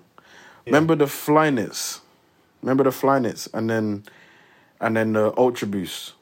Remember 0.65 0.95
the 0.95 1.05
Flyknits? 1.05 1.99
Remember 2.61 2.83
the 2.83 2.89
Flyknits 2.89 3.47
and 3.53 3.69
then 3.69 4.03
and 4.81 4.95
then 4.97 5.13
the 5.13 5.37
Ultra 5.37 5.67
Boost. 5.67 6.13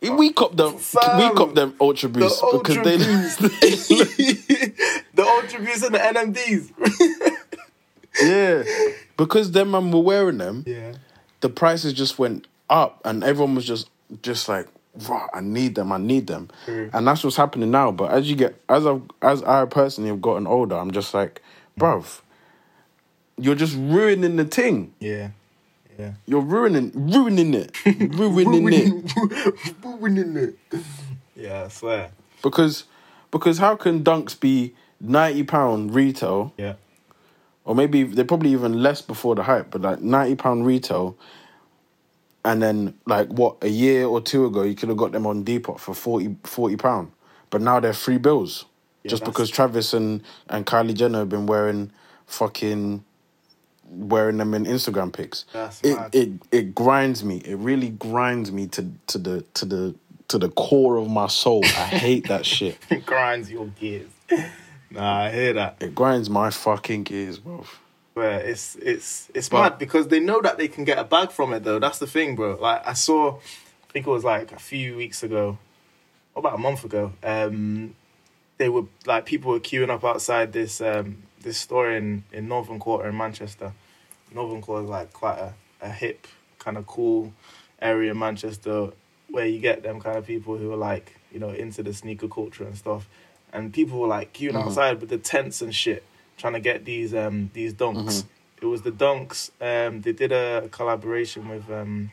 We 0.00 0.32
cop 0.32 0.56
them 0.56 0.74
we 0.74 1.30
cop 1.34 1.54
them 1.54 1.74
Ultra 1.80 2.08
The 2.08 2.20
Boosts 2.20 2.40
because 2.40 2.76
Ultra 2.76 2.84
they 2.84 2.96
Boost. 2.98 3.38
the 5.14 5.24
Ultra 5.26 5.60
Boost 5.60 5.84
and 5.84 5.94
the 5.94 5.98
NMDs. 5.98 6.70
yeah, 8.22 8.62
because 9.16 9.50
them 9.50 9.72
man 9.72 9.90
were 9.90 10.00
wearing 10.00 10.38
them. 10.38 10.64
Yeah. 10.66 10.92
the 11.40 11.48
prices 11.48 11.92
just 11.92 12.18
went 12.18 12.46
up 12.70 13.00
and 13.04 13.24
everyone 13.24 13.54
was 13.56 13.66
just 13.66 13.90
just 14.22 14.48
like 14.48 14.68
"Rah, 15.08 15.26
I 15.34 15.40
need 15.40 15.74
them, 15.74 15.90
I 15.92 15.98
need 15.98 16.28
them. 16.28 16.48
True. 16.64 16.90
And 16.92 17.06
that's 17.06 17.24
what's 17.24 17.36
happening 17.36 17.70
now. 17.72 17.90
But 17.90 18.12
as 18.12 18.30
you 18.30 18.36
get 18.36 18.60
as 18.68 18.86
I've 18.86 19.02
as 19.20 19.42
I 19.42 19.64
personally 19.64 20.10
have 20.10 20.22
gotten 20.22 20.46
older, 20.46 20.76
I'm 20.76 20.92
just 20.92 21.12
like, 21.12 21.42
bruv, 21.78 22.20
you're 23.38 23.54
just 23.54 23.76
ruining 23.76 24.36
the 24.36 24.44
thing. 24.44 24.92
Yeah. 25.00 25.30
Yeah. 25.98 26.12
You're 26.26 26.42
ruining 26.42 26.92
ruining 26.94 27.54
it. 27.54 27.76
ruining 27.86 28.72
it. 28.72 29.74
Ruining 29.84 30.36
it. 30.36 30.56
Yeah, 31.34 31.64
I 31.64 31.68
swear. 31.68 32.10
Because 32.42 32.84
because 33.30 33.58
how 33.58 33.74
can 33.76 34.04
dunks 34.04 34.38
be 34.38 34.74
ninety 35.00 35.42
pound 35.42 35.94
retail 35.94 36.52
Yeah. 36.56 36.74
or 37.64 37.74
maybe 37.74 38.04
they're 38.04 38.24
probably 38.24 38.50
even 38.52 38.80
less 38.82 39.02
before 39.02 39.34
the 39.34 39.42
hype, 39.42 39.70
but 39.72 39.80
like 39.82 40.00
ninety 40.00 40.36
pound 40.36 40.66
retail, 40.66 41.16
and 42.44 42.62
then 42.62 42.94
like 43.06 43.28
what 43.28 43.56
a 43.62 43.68
year 43.68 44.06
or 44.06 44.20
two 44.20 44.46
ago 44.46 44.62
you 44.62 44.74
could 44.76 44.88
have 44.88 44.98
got 44.98 45.10
them 45.12 45.26
on 45.26 45.44
Depop 45.44 45.78
for 45.80 45.94
40 45.94 46.36
40 46.44 46.76
pound, 46.76 47.10
but 47.50 47.60
now 47.60 47.80
they're 47.80 47.92
free 47.92 48.18
bills 48.18 48.66
Yeah, 49.02 49.10
just 49.10 49.24
because 49.24 49.50
Travis 49.50 49.92
and 49.92 50.22
and 50.48 50.64
Kylie 50.64 50.94
Jenner 50.94 51.20
have 51.20 51.28
been 51.28 51.46
wearing 51.46 51.90
fucking 52.26 53.04
wearing 53.90 54.36
them 54.38 54.54
in 54.54 54.64
Instagram 54.64 55.12
pics. 55.12 55.44
That's 55.52 55.80
it 55.82 55.94
mad. 55.96 56.14
it 56.14 56.30
it 56.52 56.74
grinds 56.74 57.24
me. 57.24 57.38
It 57.38 57.56
really 57.56 57.90
grinds 57.90 58.52
me 58.52 58.66
to 58.68 58.90
to 59.08 59.18
the 59.18 59.42
to 59.54 59.64
the 59.64 59.94
to 60.28 60.38
the 60.38 60.50
core 60.50 60.96
of 60.96 61.08
my 61.08 61.26
soul. 61.26 61.64
I 61.64 61.68
hate 61.86 62.28
that 62.28 62.44
shit. 62.46 62.78
It 62.90 63.06
grinds 63.06 63.50
your 63.50 63.66
gears. 63.66 64.10
Nah, 64.90 65.24
I 65.24 65.30
hear 65.30 65.52
that. 65.52 65.76
It 65.80 65.94
grinds 65.94 66.30
my 66.30 66.48
fucking 66.48 67.02
gears, 67.02 67.38
bro. 67.38 67.62
Where 68.14 68.40
it's 68.40 68.74
it's 68.76 69.28
it's 69.34 69.50
But- 69.50 69.60
mad 69.72 69.78
because 69.78 70.08
they 70.08 70.18
know 70.18 70.40
that 70.40 70.56
they 70.56 70.66
can 70.66 70.84
get 70.84 70.98
a 70.98 71.04
bag 71.04 71.30
from 71.30 71.52
it 71.52 71.62
though. 71.62 71.78
That's 71.78 71.98
the 71.98 72.06
thing, 72.06 72.34
bro. 72.36 72.56
Like 72.58 72.86
I 72.88 72.94
saw, 72.94 73.36
I 73.36 73.92
think 73.92 74.06
it 74.06 74.10
was 74.10 74.24
like 74.24 74.50
a 74.50 74.58
few 74.58 74.96
weeks 74.96 75.22
ago, 75.22 75.58
about 76.34 76.54
a 76.54 76.58
month 76.58 76.84
ago. 76.84 77.12
Um, 77.22 77.96
they 78.56 78.70
were 78.70 78.84
like 79.06 79.26
people 79.26 79.50
were 79.52 79.60
queuing 79.60 79.90
up 79.90 80.04
outside 80.04 80.54
this 80.54 80.80
um 80.80 81.22
this 81.42 81.58
store 81.58 81.90
in 81.90 82.24
in 82.32 82.48
Northern 82.48 82.78
Quarter 82.78 83.08
in 83.08 83.16
Manchester. 83.16 83.72
Northern 84.34 84.60
Quarter 84.60 84.84
is 84.84 84.90
like 84.90 85.12
quite 85.12 85.38
a, 85.38 85.54
a 85.80 85.90
hip 85.90 86.26
kind 86.58 86.76
of 86.76 86.86
cool 86.86 87.32
area 87.80 88.10
in 88.10 88.18
Manchester 88.18 88.90
where 89.30 89.46
you 89.46 89.58
get 89.58 89.82
them 89.82 90.00
kind 90.00 90.16
of 90.18 90.26
people 90.26 90.56
who 90.56 90.72
are 90.72 90.76
like 90.76 91.16
you 91.32 91.38
know 91.38 91.50
into 91.50 91.82
the 91.82 91.92
sneaker 91.94 92.28
culture 92.28 92.64
and 92.64 92.76
stuff. 92.76 93.08
And 93.52 93.72
people 93.72 93.98
were 94.00 94.08
like 94.08 94.34
queuing 94.34 94.52
Mhm. 94.52 94.66
outside 94.66 95.00
with 95.00 95.08
the 95.10 95.16
tents 95.18 95.62
and 95.62 95.74
shit, 95.74 96.02
trying 96.36 96.52
to 96.54 96.60
get 96.60 96.84
these 96.84 97.14
um 97.14 97.50
these 97.54 97.72
dunks. 97.72 98.04
Mhm. 98.04 98.24
It 98.60 98.66
was 98.66 98.82
the 98.82 98.90
dunks. 98.90 99.50
Um, 99.60 100.00
they 100.02 100.12
did 100.12 100.32
a 100.32 100.68
collaboration 100.70 101.48
with 101.48 101.70
um, 101.70 102.10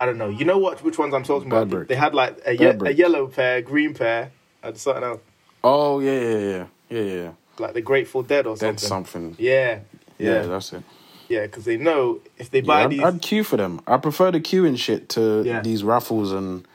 I 0.00 0.06
don't 0.06 0.16
know. 0.16 0.28
You 0.28 0.44
know 0.44 0.58
what? 0.58 0.82
Which 0.84 0.96
ones 0.98 1.12
I'm 1.12 1.24
talking 1.24 1.48
about? 1.48 1.68
Burberry. 1.68 1.86
They 1.86 1.96
had 1.96 2.14
like 2.14 2.38
a, 2.46 2.52
ye- 2.52 2.58
a 2.86 2.92
yellow 2.92 3.26
pair, 3.26 3.60
green 3.60 3.92
pair, 3.94 4.30
and 4.62 4.78
something 4.78 5.02
else, 5.02 5.20
Oh 5.64 5.98
yeah, 5.98 6.20
yeah, 6.20 6.38
yeah, 6.38 6.66
yeah, 6.88 7.02
yeah. 7.14 7.30
Yeah. 7.58 7.66
like 7.66 7.74
the 7.74 7.80
Grateful 7.82 8.22
Dead 8.22 8.46
or 8.46 8.56
something. 8.56 8.74
Dead 8.76 8.80
something. 8.80 9.36
Yeah, 9.38 9.80
Yeah, 10.18 10.30
yeah, 10.34 10.42
that's 10.42 10.72
it. 10.72 10.82
yeah. 11.28 11.42
Because 11.42 11.64
they 11.64 11.76
know 11.76 12.20
if 12.38 12.50
they 12.50 12.58
Yeah, 12.60 12.66
buy 12.66 12.84
I'd, 12.84 12.90
these, 12.90 13.02
I'd 13.02 13.22
queue 13.22 13.44
for 13.44 13.56
them. 13.56 13.80
I 13.86 13.96
prefer 13.96 14.30
the 14.30 14.40
queuing 14.40 14.78
shit 14.78 15.08
to 15.10 15.42
Yeah. 15.44 15.60
these 15.60 15.82
raffles 15.84 16.32
and 16.32 16.66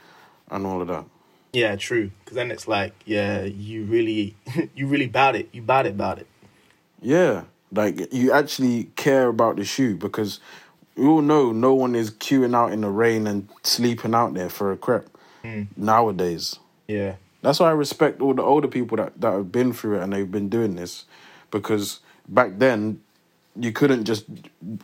and 0.51 0.65
all 0.67 0.81
of 0.81 0.87
that. 0.87 1.05
yeah, 1.53 1.75
true. 1.75 2.11
Because 2.19 2.35
then 2.35 2.51
it's 2.51 2.67
like, 2.67 2.93
yeah, 3.05 3.43
you 3.43 3.85
really, 3.85 4.35
you 4.75 4.87
really 4.87 5.07
bad 5.07 5.35
it. 5.35 5.49
You 5.51 5.61
bad 5.61 5.85
it, 5.87 5.97
bad 5.97 6.19
it. 6.19 6.27
Yeah, 7.01 7.43
like 7.71 8.13
you 8.13 8.31
actually 8.31 8.85
care 8.95 9.27
about 9.29 9.55
the 9.55 9.65
shoe 9.65 9.95
because 9.95 10.39
we 10.95 11.05
all 11.07 11.21
know 11.23 11.51
no 11.51 11.73
one 11.73 11.95
is 11.95 12.11
queuing 12.11 12.55
out 12.55 12.71
in 12.71 12.81
the 12.81 12.89
rain 12.89 13.25
and 13.25 13.47
sleeping 13.63 14.13
out 14.13 14.33
there 14.35 14.49
for 14.49 14.71
a 14.71 14.77
crepe 14.77 15.07
Mm. 15.43 15.67
nowadays. 15.75 16.59
Yeah, 16.87 17.15
That's 17.43 17.59
why 17.59 17.67
I 17.67 17.73
respect 17.73 18.19
all 18.21 18.33
the 18.33 18.41
older 18.41 18.67
people 18.67 18.97
that, 18.97 19.21
that 19.21 19.31
have 19.33 19.51
been 19.51 19.71
through 19.73 19.99
it 19.99 20.03
and 20.03 20.11
they've 20.13 20.31
been 20.31 20.49
doing 20.49 20.75
this 20.75 21.05
because 21.51 21.99
back 22.27 22.57
then 22.57 23.01
you 23.55 23.71
couldn't 23.71 24.05
just 24.05 24.25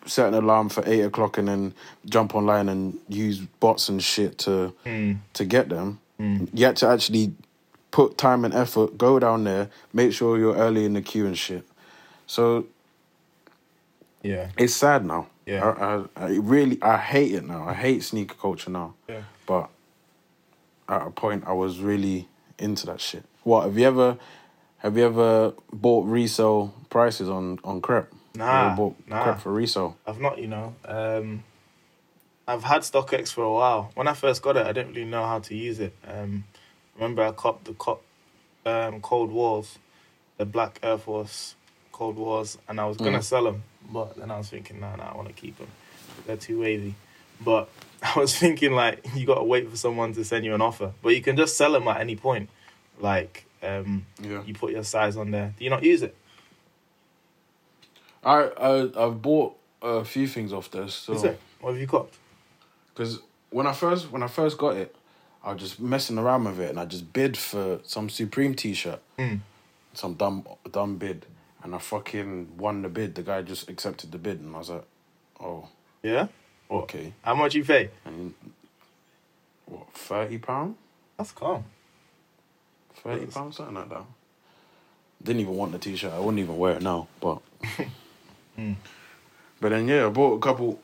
set 0.05 0.27
an 0.27 0.35
alarm 0.35 0.69
for 0.69 0.83
eight 0.85 1.01
o'clock 1.01 1.39
and 1.39 1.47
then 1.47 1.73
jump 2.05 2.35
online 2.35 2.69
and 2.69 2.99
use 3.09 3.39
bots 3.59 3.89
and 3.89 4.03
shit 4.03 4.37
to 4.39 4.73
Mm. 4.85 5.17
to 5.33 5.43
get 5.45 5.69
them. 5.69 5.99
Mm. 6.19 6.49
You 6.53 6.65
had 6.67 6.75
to 6.77 6.87
actually 6.87 7.33
put 7.91 8.17
time 8.19 8.45
and 8.45 8.53
effort, 8.53 8.97
go 8.99 9.17
down 9.17 9.45
there, 9.45 9.69
make 9.91 10.13
sure 10.13 10.37
you're 10.37 10.55
early 10.55 10.85
in 10.85 10.93
the 10.93 11.01
queue 11.01 11.25
and 11.25 11.35
shit. 11.37 11.65
So 12.27 12.65
yeah, 14.21 14.49
it's 14.57 14.75
sad 14.75 15.05
now. 15.05 15.27
Yeah. 15.47 15.63
I, 15.65 16.23
I, 16.23 16.25
I 16.27 16.29
really 16.37 16.77
I 16.83 16.97
hate 16.97 17.33
it 17.33 17.45
now. 17.45 17.67
I 17.67 17.73
hate 17.73 18.03
sneaker 18.03 18.35
culture 18.35 18.69
now. 18.69 18.93
yeah. 19.07 19.23
But 19.47 19.69
at 20.87 21.07
a 21.07 21.09
point, 21.09 21.43
I 21.47 21.53
was 21.53 21.79
really 21.79 22.27
into 22.59 22.85
that 22.87 23.01
shit. 23.01 23.23
What 23.43 23.63
have 23.63 23.77
you 23.77 23.85
ever 23.85 24.17
have 24.79 24.97
you 24.97 25.05
ever 25.05 25.53
bought 25.73 26.05
resale 26.05 26.73
prices 26.89 27.29
on 27.29 27.59
on 27.63 27.81
crepe? 27.81 28.07
You 28.35 28.39
Nah, 28.41 28.67
ever 28.67 28.75
bought 28.75 28.95
nah. 29.07 29.23
crepe 29.23 29.39
for 29.39 29.51
resale. 29.51 29.97
I've 30.05 30.19
not, 30.19 30.37
you 30.37 30.47
know. 30.47 30.75
Um, 30.85 31.43
I've 32.47 32.63
had 32.63 32.81
StockX 32.81 33.31
for 33.33 33.43
a 33.43 33.51
while. 33.51 33.91
When 33.95 34.07
I 34.07 34.13
first 34.13 34.41
got 34.41 34.57
it, 34.57 34.65
I 34.65 34.71
didn't 34.71 34.93
really 34.93 35.05
know 35.09 35.25
how 35.25 35.39
to 35.39 35.55
use 35.55 35.79
it. 35.79 35.95
Um, 36.07 36.45
remember, 36.95 37.23
I 37.23 37.31
copped 37.31 37.65
the 37.65 37.73
cop, 37.73 38.01
um, 38.65 39.01
Cold 39.01 39.31
Wars, 39.31 39.77
the 40.37 40.45
Black 40.45 40.79
Air 40.81 40.97
Force 40.97 41.55
Cold 41.91 42.15
Wars, 42.15 42.57
and 42.67 42.79
I 42.79 42.85
was 42.85 42.97
gonna 42.97 43.19
Mm. 43.19 43.23
sell 43.23 43.43
them, 43.43 43.63
but 43.91 44.15
then 44.15 44.31
I 44.31 44.37
was 44.37 44.49
thinking, 44.49 44.79
nah, 44.79 44.95
nah, 44.95 45.11
I 45.11 45.15
want 45.15 45.27
to 45.27 45.33
keep 45.33 45.57
them. 45.57 45.67
They're 46.25 46.37
too 46.37 46.61
wavy. 46.61 46.95
But 47.41 47.69
I 48.15 48.19
was 48.19 48.35
thinking, 48.37 48.71
like, 48.73 49.05
you 49.15 49.25
gotta 49.25 49.43
wait 49.43 49.69
for 49.69 49.75
someone 49.77 50.13
to 50.13 50.23
send 50.23 50.45
you 50.45 50.53
an 50.55 50.61
offer, 50.61 50.93
but 51.01 51.09
you 51.15 51.21
can 51.21 51.35
just 51.37 51.57
sell 51.57 51.71
them 51.73 51.87
at 51.87 51.99
any 52.01 52.15
point. 52.15 52.49
Like, 52.99 53.45
um, 53.63 54.05
Yeah. 54.21 54.43
you 54.45 54.53
put 54.53 54.71
your 54.71 54.83
size 54.83 55.17
on 55.17 55.31
there. 55.31 55.53
Do 55.57 55.63
you 55.63 55.69
not 55.69 55.83
use 55.83 56.01
it? 56.01 56.15
I 58.23 58.43
I 58.57 59.05
I've 59.05 59.21
bought 59.21 59.55
a 59.81 60.03
few 60.03 60.27
things 60.27 60.51
off 60.53 60.69
there. 60.71 60.87
So 60.89 61.13
Is 61.13 61.23
it? 61.23 61.39
What 61.61 61.71
have 61.71 61.79
you 61.79 61.87
got? 61.87 62.07
because 62.93 63.19
when 63.49 63.65
I 63.65 63.71
first 63.73 64.11
when 64.11 64.23
I 64.23 64.27
first 64.27 64.57
got 64.57 64.75
it, 64.75 64.93
I 65.43 65.53
was 65.53 65.61
just 65.61 65.79
messing 65.79 66.17
around 66.17 66.43
with 66.45 66.59
it 66.59 66.69
and 66.69 66.79
I 66.79 66.85
just 66.85 67.13
bid 67.13 67.37
for 67.37 67.79
some 67.83 68.09
Supreme 68.09 68.53
T-shirt, 68.55 68.99
Mm. 69.17 69.39
some 69.93 70.15
dumb 70.15 70.45
dumb 70.71 70.97
bid, 70.97 71.25
and 71.63 71.73
I 71.73 71.77
fucking 71.77 72.57
won 72.57 72.81
the 72.81 72.89
bid. 72.89 73.15
The 73.15 73.23
guy 73.23 73.41
just 73.41 73.69
accepted 73.69 74.11
the 74.11 74.17
bid, 74.17 74.39
and 74.41 74.53
I 74.55 74.59
was 74.59 74.69
like, 74.69 74.85
oh 75.39 75.69
Yeah. 76.03 76.27
Okay. 76.69 77.13
How 77.23 77.35
much 77.35 77.55
you 77.55 77.63
pay? 77.63 77.89
And 78.05 78.33
what 79.65 79.91
thirty 79.93 80.37
pound? 80.37 80.75
That's 81.17 81.31
calm. 81.31 81.63
Thirty 82.95 83.25
Yes. 83.25 83.33
pounds, 83.33 83.57
something 83.57 83.75
like 83.75 83.89
that. 83.89 84.03
Didn't 85.21 85.41
even 85.41 85.55
want 85.55 85.71
the 85.73 85.79
t-shirt. 85.79 86.13
I 86.13 86.19
wouldn't 86.19 86.39
even 86.39 86.57
wear 86.57 86.75
it 86.77 86.81
now. 86.81 87.07
But, 87.19 87.39
Mm. 88.57 88.75
but 89.61 89.69
then 89.69 89.87
yeah, 89.87 90.05
I 90.07 90.09
bought 90.09 90.33
a 90.35 90.39
couple, 90.39 90.79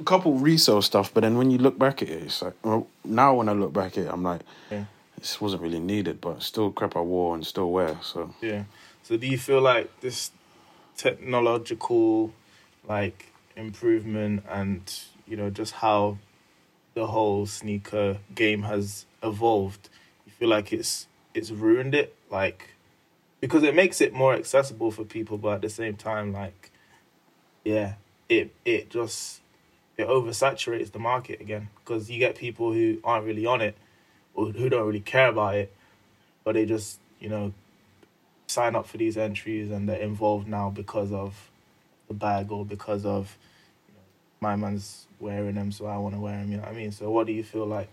a 0.00 0.02
couple 0.04 0.34
resale 0.34 0.82
stuff. 0.82 1.12
But 1.14 1.20
then 1.22 1.36
when 1.36 1.50
you 1.52 1.58
look 1.58 1.78
back 1.78 2.02
at 2.02 2.08
it, 2.08 2.22
it's 2.24 2.42
like 2.42 2.54
well, 2.64 2.88
now 3.04 3.34
when 3.34 3.48
I 3.48 3.52
look 3.52 3.72
back 3.72 3.96
at 3.98 4.04
it, 4.06 4.10
I'm 4.12 4.22
like, 4.24 4.40
Yeah. 4.70 4.84
this 5.18 5.40
wasn't 5.40 5.62
really 5.62 5.78
needed, 5.80 6.20
but 6.20 6.42
still 6.42 6.70
crap 6.72 6.96
I 6.96 7.00
wore 7.00 7.34
and 7.34 7.46
still 7.46 7.70
wear. 7.70 7.96
So 8.02 8.34
Yeah. 8.40 8.64
So 9.04 9.16
do 9.16 9.26
you 9.26 9.38
feel 9.38 9.60
like 9.60 10.00
this 10.00 10.30
technological 10.96 12.32
like 12.88 13.26
improvement 13.56 14.44
and 14.48 14.80
you 15.26 15.36
know 15.36 15.50
just 15.50 15.74
how 15.74 16.18
the 16.94 17.06
whole 17.06 17.46
sneaker 17.46 18.18
game 18.34 18.62
has 18.62 19.06
evolved, 19.22 19.88
you 20.26 20.32
feel 20.32 20.48
like 20.48 20.72
it's 20.72 21.06
it's 21.34 21.50
ruined 21.50 21.94
it 21.94 22.14
like 22.30 22.74
because 23.40 23.62
it 23.62 23.74
makes 23.74 24.00
it 24.00 24.12
more 24.12 24.34
accessible 24.34 24.90
for 24.90 25.04
people 25.04 25.38
but 25.38 25.54
at 25.54 25.62
the 25.62 25.68
same 25.68 25.96
time 25.96 26.32
like 26.32 26.70
yeah, 27.64 27.94
it 28.28 28.50
it 28.64 28.90
just 28.90 29.40
it 29.96 30.08
oversaturates 30.08 30.90
the 30.92 30.98
market 30.98 31.40
again 31.40 31.68
because 31.78 32.10
you 32.10 32.18
get 32.18 32.36
people 32.36 32.72
who 32.72 32.98
aren't 33.04 33.26
really 33.26 33.46
on 33.46 33.60
it 33.60 33.76
or 34.34 34.46
who 34.46 34.68
don't 34.68 34.86
really 34.86 35.00
care 35.00 35.28
about 35.28 35.54
it 35.54 35.72
but 36.44 36.54
they 36.54 36.64
just 36.64 36.98
you 37.20 37.28
know 37.28 37.52
sign 38.46 38.74
up 38.74 38.86
for 38.86 38.96
these 38.96 39.16
entries 39.16 39.70
and 39.70 39.88
they're 39.88 40.00
involved 40.00 40.48
now 40.48 40.70
because 40.70 41.12
of 41.12 41.50
the 42.08 42.14
bag 42.14 42.50
or 42.50 42.64
because 42.64 43.04
of 43.04 43.36
my 44.42 44.56
man's 44.56 45.06
wearing 45.20 45.54
them 45.54 45.72
so 45.72 45.86
I 45.86 45.96
want 45.96 46.14
to 46.14 46.20
wear 46.20 46.36
them 46.36 46.50
you 46.50 46.58
know 46.58 46.64
what 46.64 46.72
I 46.72 46.74
mean 46.74 46.92
so 46.92 47.10
what 47.10 47.26
do 47.26 47.32
you 47.32 47.44
feel 47.44 47.66
like 47.66 47.88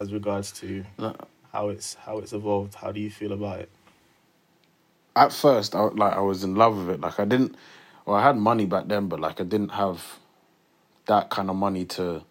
as 0.00 0.12
regards 0.12 0.52
to 0.52 0.84
how 1.52 1.68
it's 1.68 1.94
how 1.94 2.18
it's 2.18 2.32
evolved 2.32 2.74
how 2.74 2.92
do 2.92 3.00
you 3.00 3.10
feel 3.10 3.32
about 3.32 3.60
it 3.60 3.70
at 5.18 5.32
first, 5.32 5.74
I 5.74 5.80
like 5.80 6.12
I 6.12 6.20
was 6.20 6.44
in 6.44 6.54
love 6.54 6.76
with 6.78 6.90
it. 6.90 7.00
Like 7.00 7.18
I 7.18 7.24
didn't, 7.24 7.56
well, 8.06 8.16
I 8.16 8.22
had 8.22 8.36
money 8.36 8.66
back 8.66 8.86
then, 8.86 9.08
but 9.08 9.18
like 9.18 9.40
I 9.40 9.44
didn't 9.44 9.70
have 9.70 10.18
that 11.06 11.28
kind 11.30 11.50
of 11.50 11.56
money 11.56 11.84
to. 11.96 12.22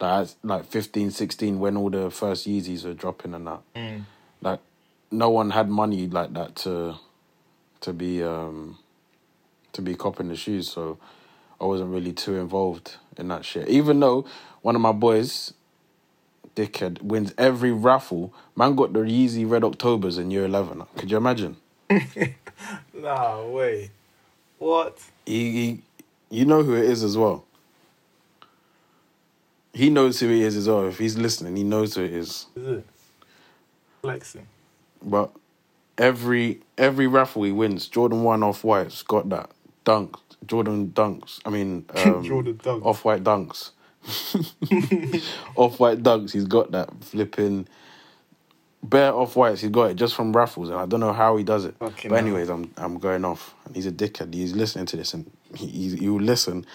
Like, 0.00 0.28
like 0.44 0.64
15, 0.64 1.10
16, 1.10 1.58
when 1.58 1.76
all 1.76 1.90
the 1.90 2.08
first 2.08 2.46
Yeezys 2.46 2.84
were 2.84 2.94
dropping 2.94 3.34
and 3.34 3.48
that. 3.48 3.60
mm. 3.74 4.04
like 4.40 4.60
no 5.10 5.28
one 5.28 5.50
had 5.50 5.68
money 5.68 6.06
like 6.06 6.32
that 6.34 6.54
to 6.54 6.94
to 7.80 7.92
be 7.92 8.22
um 8.22 8.78
to 9.72 9.82
be 9.82 9.96
copping 9.96 10.28
the 10.28 10.36
shoes, 10.36 10.70
so 10.70 10.98
I 11.60 11.64
wasn't 11.64 11.90
really 11.90 12.12
too 12.12 12.36
involved 12.36 12.96
in 13.16 13.28
that 13.28 13.44
shit. 13.44 13.68
Even 13.68 14.00
though 14.00 14.24
one 14.62 14.74
of 14.76 14.80
my 14.80 14.92
boys, 14.92 15.52
dickhead, 16.54 17.02
wins 17.02 17.34
every 17.38 17.72
raffle. 17.72 18.32
Man 18.56 18.74
got 18.74 18.92
the 18.92 19.00
Yeezy 19.00 19.48
Red 19.48 19.64
Octobers 19.64 20.18
in 20.18 20.30
year 20.30 20.44
eleven. 20.44 20.84
Could 20.96 21.10
you 21.10 21.16
imagine? 21.16 21.56
Nah, 22.92 23.46
way. 23.46 23.92
What? 24.58 24.98
He, 25.24 25.52
he 25.52 25.82
you 26.30 26.44
know 26.44 26.64
who 26.64 26.74
it 26.74 26.84
is 26.84 27.04
as 27.04 27.16
well. 27.16 27.44
He 29.72 29.88
knows 29.88 30.18
who 30.18 30.28
he 30.28 30.42
is 30.42 30.56
as 30.56 30.68
well. 30.68 30.88
If 30.88 30.98
he's 30.98 31.16
listening, 31.16 31.54
he 31.54 31.62
knows 31.62 31.94
who 31.94 32.02
it 32.02 32.12
is. 32.12 32.46
Is 32.56 32.66
it? 32.66 32.86
Flexing. 34.02 34.48
But 35.00 35.30
every 35.96 36.60
every 36.76 37.06
raffle 37.06 37.44
he 37.44 37.52
wins, 37.52 37.86
Jordan 37.86 38.24
one 38.24 38.42
off 38.42 38.64
whites 38.64 39.02
got 39.02 39.28
that 39.28 39.50
dunk. 39.88 40.16
Jordan 40.46 40.88
dunks. 40.90 41.40
I 41.46 41.50
mean, 41.50 41.86
um, 41.94 42.22
Jordan 42.22 42.58
dunks. 42.58 42.84
off 42.84 43.04
white 43.04 43.24
dunks. 43.24 43.70
off 45.56 45.80
white 45.80 46.02
dunks. 46.02 46.32
He's 46.32 46.44
got 46.44 46.70
that 46.72 46.88
flipping 47.02 47.66
bare 48.82 49.14
off 49.14 49.34
whites. 49.34 49.62
He's 49.62 49.70
got 49.70 49.90
it 49.90 49.94
just 49.94 50.14
from 50.14 50.36
raffles, 50.36 50.68
and 50.68 50.78
I 50.78 50.86
don't 50.86 51.00
know 51.00 51.14
how 51.14 51.36
he 51.36 51.44
does 51.44 51.64
it. 51.64 51.74
But 51.78 52.12
anyways, 52.12 52.50
I'm 52.50 52.70
I'm 52.76 52.98
going 52.98 53.24
off, 53.24 53.54
and 53.64 53.74
he's 53.74 53.86
a 53.86 53.92
dickhead. 53.92 54.34
He's 54.34 54.54
listening 54.54 54.86
to 54.86 54.96
this, 54.96 55.14
and 55.14 55.30
he 55.54 55.66
he, 55.66 55.96
he 55.96 56.08
will 56.08 56.20
listen, 56.20 56.66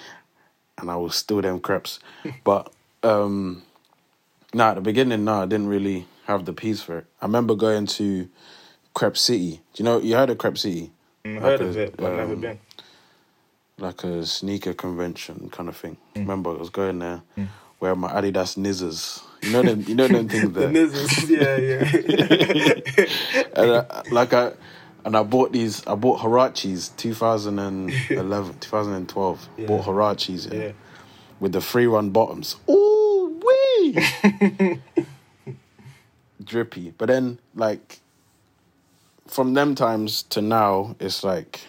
and 0.80 0.90
I 0.90 0.96
will 0.96 1.12
steal 1.12 1.42
them 1.42 1.60
crepes. 1.60 2.00
but 2.44 2.74
um, 3.04 3.62
nah, 4.54 4.72
at 4.72 4.76
the 4.76 4.82
beginning, 4.82 5.24
nah, 5.24 5.44
I 5.44 5.46
didn't 5.46 5.68
really 5.68 6.08
have 6.26 6.46
the 6.46 6.54
peas 6.54 6.82
for 6.82 7.00
it. 7.00 7.06
I 7.22 7.26
remember 7.26 7.54
going 7.54 7.86
to 7.86 8.28
Crep 8.96 9.18
City. 9.18 9.62
Do 9.74 9.84
you 9.84 9.86
know 9.86 10.00
you 10.00 10.16
heard 10.16 10.32
of 10.32 10.40
Crep 10.40 10.58
City? 10.58 10.92
Mm, 11.24 11.36
Like 11.36 11.44
heard 11.44 11.62
a, 11.62 11.66
of 11.68 11.78
it, 11.78 11.96
but 11.96 12.16
never 12.16 12.34
um, 12.34 12.42
been. 12.42 12.60
Like 13.78 14.04
a 14.04 14.26
sneaker 14.26 14.74
convention 14.74 15.50
kind 15.50 15.68
of 15.68 15.76
thing. 15.76 15.98
Mm. 16.16 16.22
Remember, 16.22 16.52
I 16.52 16.58
was 16.60 16.70
going 16.70 17.00
there, 17.00 17.24
wearing 17.80 18.00
my 18.00 18.12
Adidas 18.12 18.58
Nizzers. 18.58 19.24
You 19.42 19.52
know 19.52 19.64
them. 19.64 19.84
You 19.88 19.96
know 19.96 20.08
them 20.08 20.30
things 20.30 20.44
The 20.54 20.60
there. 20.60 20.70
nizzles, 20.70 21.30
yeah, 21.30 21.58
yeah. 21.58 23.48
and 23.56 23.72
I, 23.90 24.04
like 24.12 24.34
I 24.34 24.52
and 25.06 25.18
I 25.18 25.24
bought 25.24 25.52
these. 25.52 25.86
I 25.88 25.96
bought 25.96 26.20
Huaraches 26.20 26.96
2011, 26.98 28.54
2012. 28.60 29.50
Yeah. 29.58 29.66
Bought 29.66 29.86
Huaraches 29.86 30.54
yeah, 30.54 30.60
yeah. 30.60 30.72
with 31.40 31.52
the 31.52 31.62
free 31.62 31.88
run 31.88 32.12
bottoms. 32.12 32.56
Ooh 32.70 33.04
wee, 33.44 34.80
drippy. 36.44 36.94
But 36.98 37.08
then 37.08 37.40
like 37.56 38.00
from 39.28 39.54
them 39.54 39.76
times 39.76 40.24
to 40.24 40.42
now, 40.42 40.96
it's 41.00 41.24
like 41.24 41.62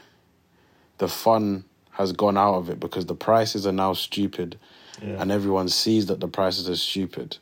the 0.99 1.09
fun 1.09 1.65
has 1.95 2.13
gone 2.13 2.37
out 2.37 2.55
of 2.55 2.71
it 2.71 2.79
because 2.81 3.07
the 3.07 3.15
prices 3.15 3.67
are 3.67 3.73
now 3.73 3.93
stupid, 3.95 4.59
Yeah. 5.03 5.21
and 5.21 5.31
everyone 5.33 5.69
sees 5.69 6.07
that 6.07 6.21
the 6.21 6.29
prices 6.29 6.69
are 6.69 6.77
stupid. 6.77 7.39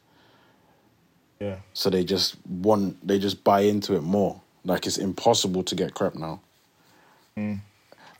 Yeah. 1.41 1.57
so 1.73 1.91
they 1.91 2.05
just 2.05 2.37
want 2.47 3.05
they 3.05 3.19
just 3.19 3.43
buy 3.43 3.61
into 3.63 3.97
it 3.97 4.03
more. 4.03 4.41
Like 4.65 4.87
it's 4.87 4.97
impossible 4.99 5.65
to 5.65 5.75
get 5.75 5.93
crap 5.93 6.15
now. 6.15 6.41
Mm. 7.37 7.59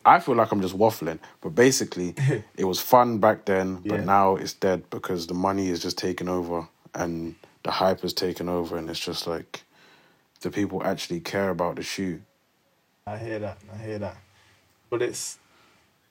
I 0.05 0.19
feel 0.19 0.35
like 0.35 0.51
I'm 0.51 0.61
just 0.61 0.77
waffling, 0.77 1.21
but 1.41 1.51
basically, 1.55 2.15
it 2.57 2.65
was 2.65 2.81
fun 2.81 3.19
back 3.19 3.45
then, 3.45 3.77
but 3.87 3.99
Yeah. 4.01 4.05
now 4.05 4.35
it's 4.35 4.55
dead 4.55 4.91
because 4.91 5.29
the 5.29 5.35
money 5.35 5.69
is 5.69 5.81
just 5.81 5.97
taken 5.97 6.29
over 6.29 6.67
and 6.95 7.37
the 7.63 7.71
hype 7.71 8.01
has 8.01 8.13
taken 8.13 8.49
over, 8.49 8.77
and 8.77 8.91
it's 8.91 8.99
just 8.99 9.29
like, 9.29 9.63
the 10.41 10.51
people 10.51 10.83
actually 10.83 11.21
care 11.21 11.51
about 11.51 11.77
the 11.77 11.83
shoe? 11.85 12.21
I 13.07 13.17
hear 13.19 13.39
that. 13.39 13.59
I 13.73 13.77
hear 13.87 13.99
that. 14.01 14.17
But 14.91 15.01
it's 15.03 15.39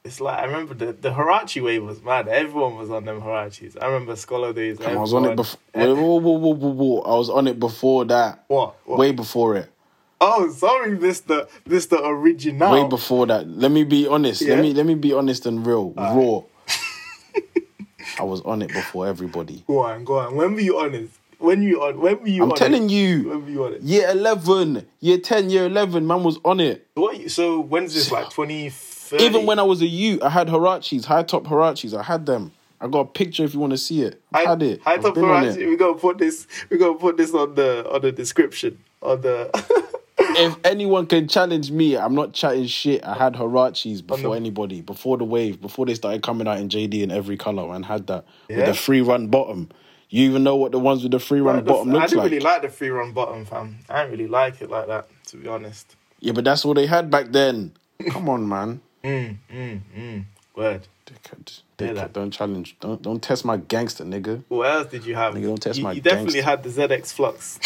it's 0.03 0.19
like 0.19 0.39
I 0.39 0.45
remember 0.45 0.73
the 0.73 0.93
the 0.93 1.11
Huarache 1.11 1.63
wave 1.63 1.83
was 1.83 2.01
mad. 2.01 2.27
Everyone 2.27 2.75
was 2.75 2.89
on 2.89 3.05
them 3.05 3.21
Huaraches. 3.21 3.77
I 3.81 3.85
remember 3.87 4.15
Scholar 4.15 4.53
days. 4.53 4.79
I 4.81 4.95
was 4.95 5.13
on 5.13 5.25
it 5.25 5.35
before. 5.35 5.59
Whoa, 5.73 5.93
whoa, 5.95 6.17
whoa, 6.19 6.53
whoa, 6.55 6.69
whoa. 6.69 7.01
I 7.01 7.17
was 7.17 7.29
on 7.29 7.47
it 7.47 7.59
before 7.59 8.05
that. 8.05 8.43
What? 8.47 8.75
What? 8.85 8.99
Way 8.99 9.11
before 9.11 9.55
it. 9.57 9.71
Oh, 10.19 10.51
sorry, 10.51 10.97
Mister 10.97 11.47
Mister 11.65 11.97
Original. 12.01 12.71
Way 12.71 12.87
before 12.87 13.25
that. 13.27 13.47
Let 13.47 13.71
me 13.71 13.83
be 13.83 14.07
honest. 14.07 14.41
Yeah? 14.41 14.55
Let 14.55 14.61
me 14.61 14.73
let 14.73 14.85
me 14.85 14.95
be 14.95 15.13
honest 15.13 15.45
and 15.45 15.65
real. 15.65 15.91
Raw. 15.91 16.43
I 18.19 18.23
was 18.23 18.41
on 18.41 18.61
it 18.61 18.67
before 18.69 19.07
everybody. 19.07 19.63
Go 19.67 19.79
on, 19.79 20.03
go 20.03 20.19
on. 20.19 20.35
When 20.35 20.53
were 20.53 20.59
you 20.59 20.77
honest? 20.79 21.17
When 21.39 21.63
you 21.63 21.81
on? 21.83 21.99
When 21.99 22.19
were 22.21 22.27
you? 22.27 22.43
On 22.43 22.49
it? 22.49 22.51
I'm 22.51 22.51
on 22.51 22.57
telling 22.57 22.85
it? 22.85 22.91
you. 22.91 23.29
When 23.29 23.43
were 23.45 23.49
you 23.49 23.65
on 23.65 23.73
it? 23.75 23.81
Year 23.81 24.09
eleven, 24.11 24.85
year 24.99 25.17
ten, 25.17 25.49
year 25.49 25.65
eleven, 25.65 26.05
man 26.05 26.23
was 26.23 26.37
on 26.45 26.59
it. 26.59 26.87
What? 26.93 27.19
you- 27.19 27.29
So 27.29 27.59
when's 27.59 27.93
this? 27.93 28.11
Like 28.11 28.29
twenty. 28.29 28.71
Even 29.19 29.45
when 29.45 29.59
I 29.59 29.63
was 29.63 29.81
a 29.81 29.87
youth, 29.87 30.21
I 30.23 30.29
had 30.29 30.47
Huaraches, 30.47 31.05
high 31.05 31.23
top 31.23 31.43
Huaraches. 31.43 31.97
I 31.97 32.03
had 32.03 32.25
them. 32.25 32.51
I 32.79 32.87
got 32.87 32.99
a 33.01 33.05
picture 33.05 33.43
if 33.43 33.53
you 33.53 33.59
want 33.59 33.71
to 33.71 33.77
see 33.77 34.01
it. 34.01 34.21
I 34.33 34.41
had 34.41 34.63
it. 34.63 34.81
High 34.81 34.93
I've 34.93 35.01
top 35.03 35.15
Huarache. 35.15 35.57
We 35.57 35.75
gonna 35.77 35.93
put 35.97 36.17
this. 36.17 36.47
We 36.69 36.77
gonna 36.77 36.97
put 36.97 37.17
this 37.17 37.33
on 37.33 37.55
the 37.55 37.87
on 37.91 38.01
the 38.01 38.11
description 38.11 38.77
on 39.01 39.21
the. 39.21 39.87
If 40.33 40.55
anyone 40.63 41.07
can 41.07 41.27
challenge 41.27 41.71
me, 41.71 41.97
I'm 41.97 42.13
not 42.13 42.31
chatting 42.31 42.67
shit. 42.67 43.03
I 43.03 43.15
had 43.15 43.33
Huaraches 43.33 44.05
before 44.05 44.31
the- 44.35 44.39
anybody, 44.39 44.79
before 44.81 45.17
the 45.17 45.23
wave, 45.25 45.59
before 45.59 45.85
they 45.87 45.95
started 45.95 46.21
coming 46.23 46.47
out 46.47 46.59
in 46.59 46.69
JD 46.69 47.01
in 47.01 47.11
every 47.11 47.35
color, 47.37 47.73
and 47.73 47.83
had 47.83 48.07
that 48.07 48.23
with 48.47 48.65
the 48.65 48.73
free 48.73 49.01
run 49.01 49.27
bottom. 49.27 49.69
You 50.09 50.29
even 50.29 50.43
know 50.43 50.55
what 50.55 50.71
the 50.73 50.79
ones 50.79 51.01
with 51.03 51.11
the 51.11 51.19
free 51.19 51.41
run 51.41 51.55
Like 51.55 51.65
the- 51.65 51.71
bottom 51.71 51.89
I 51.89 51.93
looks 51.93 52.11
didn't 52.11 52.23
like? 52.23 52.31
really 52.31 52.43
like 52.43 52.61
the 52.61 52.69
free 52.69 52.89
run 52.89 53.11
bottom, 53.13 53.45
fam. 53.45 53.79
I 53.89 54.03
didn't 54.03 54.11
really 54.11 54.27
like 54.29 54.61
it 54.61 54.69
like 54.69 54.87
that, 54.87 55.07
to 55.27 55.37
be 55.37 55.47
honest. 55.47 55.95
Yeah, 56.19 56.33
but 56.33 56.43
that's 56.45 56.63
what 56.63 56.75
they 56.75 56.85
had 56.85 57.09
back 57.09 57.31
then. 57.31 57.73
Come 58.09 58.29
on, 58.29 58.47
man. 58.47 58.79
Mm, 59.03 59.37
mm, 59.51 59.79
mm. 59.97 60.23
Word. 60.55 60.87
Dickhead. 61.05 61.61
Dickhead. 61.77 62.13
Don't 62.13 62.31
challenge. 62.31 62.75
Don't 62.79 63.01
don't 63.01 63.21
test 63.21 63.43
my 63.45 63.57
gangster, 63.57 64.03
nigga. 64.03 64.43
What 64.47 64.69
else 64.69 64.87
did 64.91 65.05
you 65.05 65.15
have? 65.15 65.33
Nigga, 65.33 65.43
don't 65.43 65.61
test 65.61 65.77
you, 65.79 65.83
my 65.83 65.91
you 65.93 66.01
definitely 66.01 66.41
gangster. 66.41 66.77
had 66.79 66.89
the 66.89 66.97
ZX 66.97 67.13
Flux. 67.13 67.59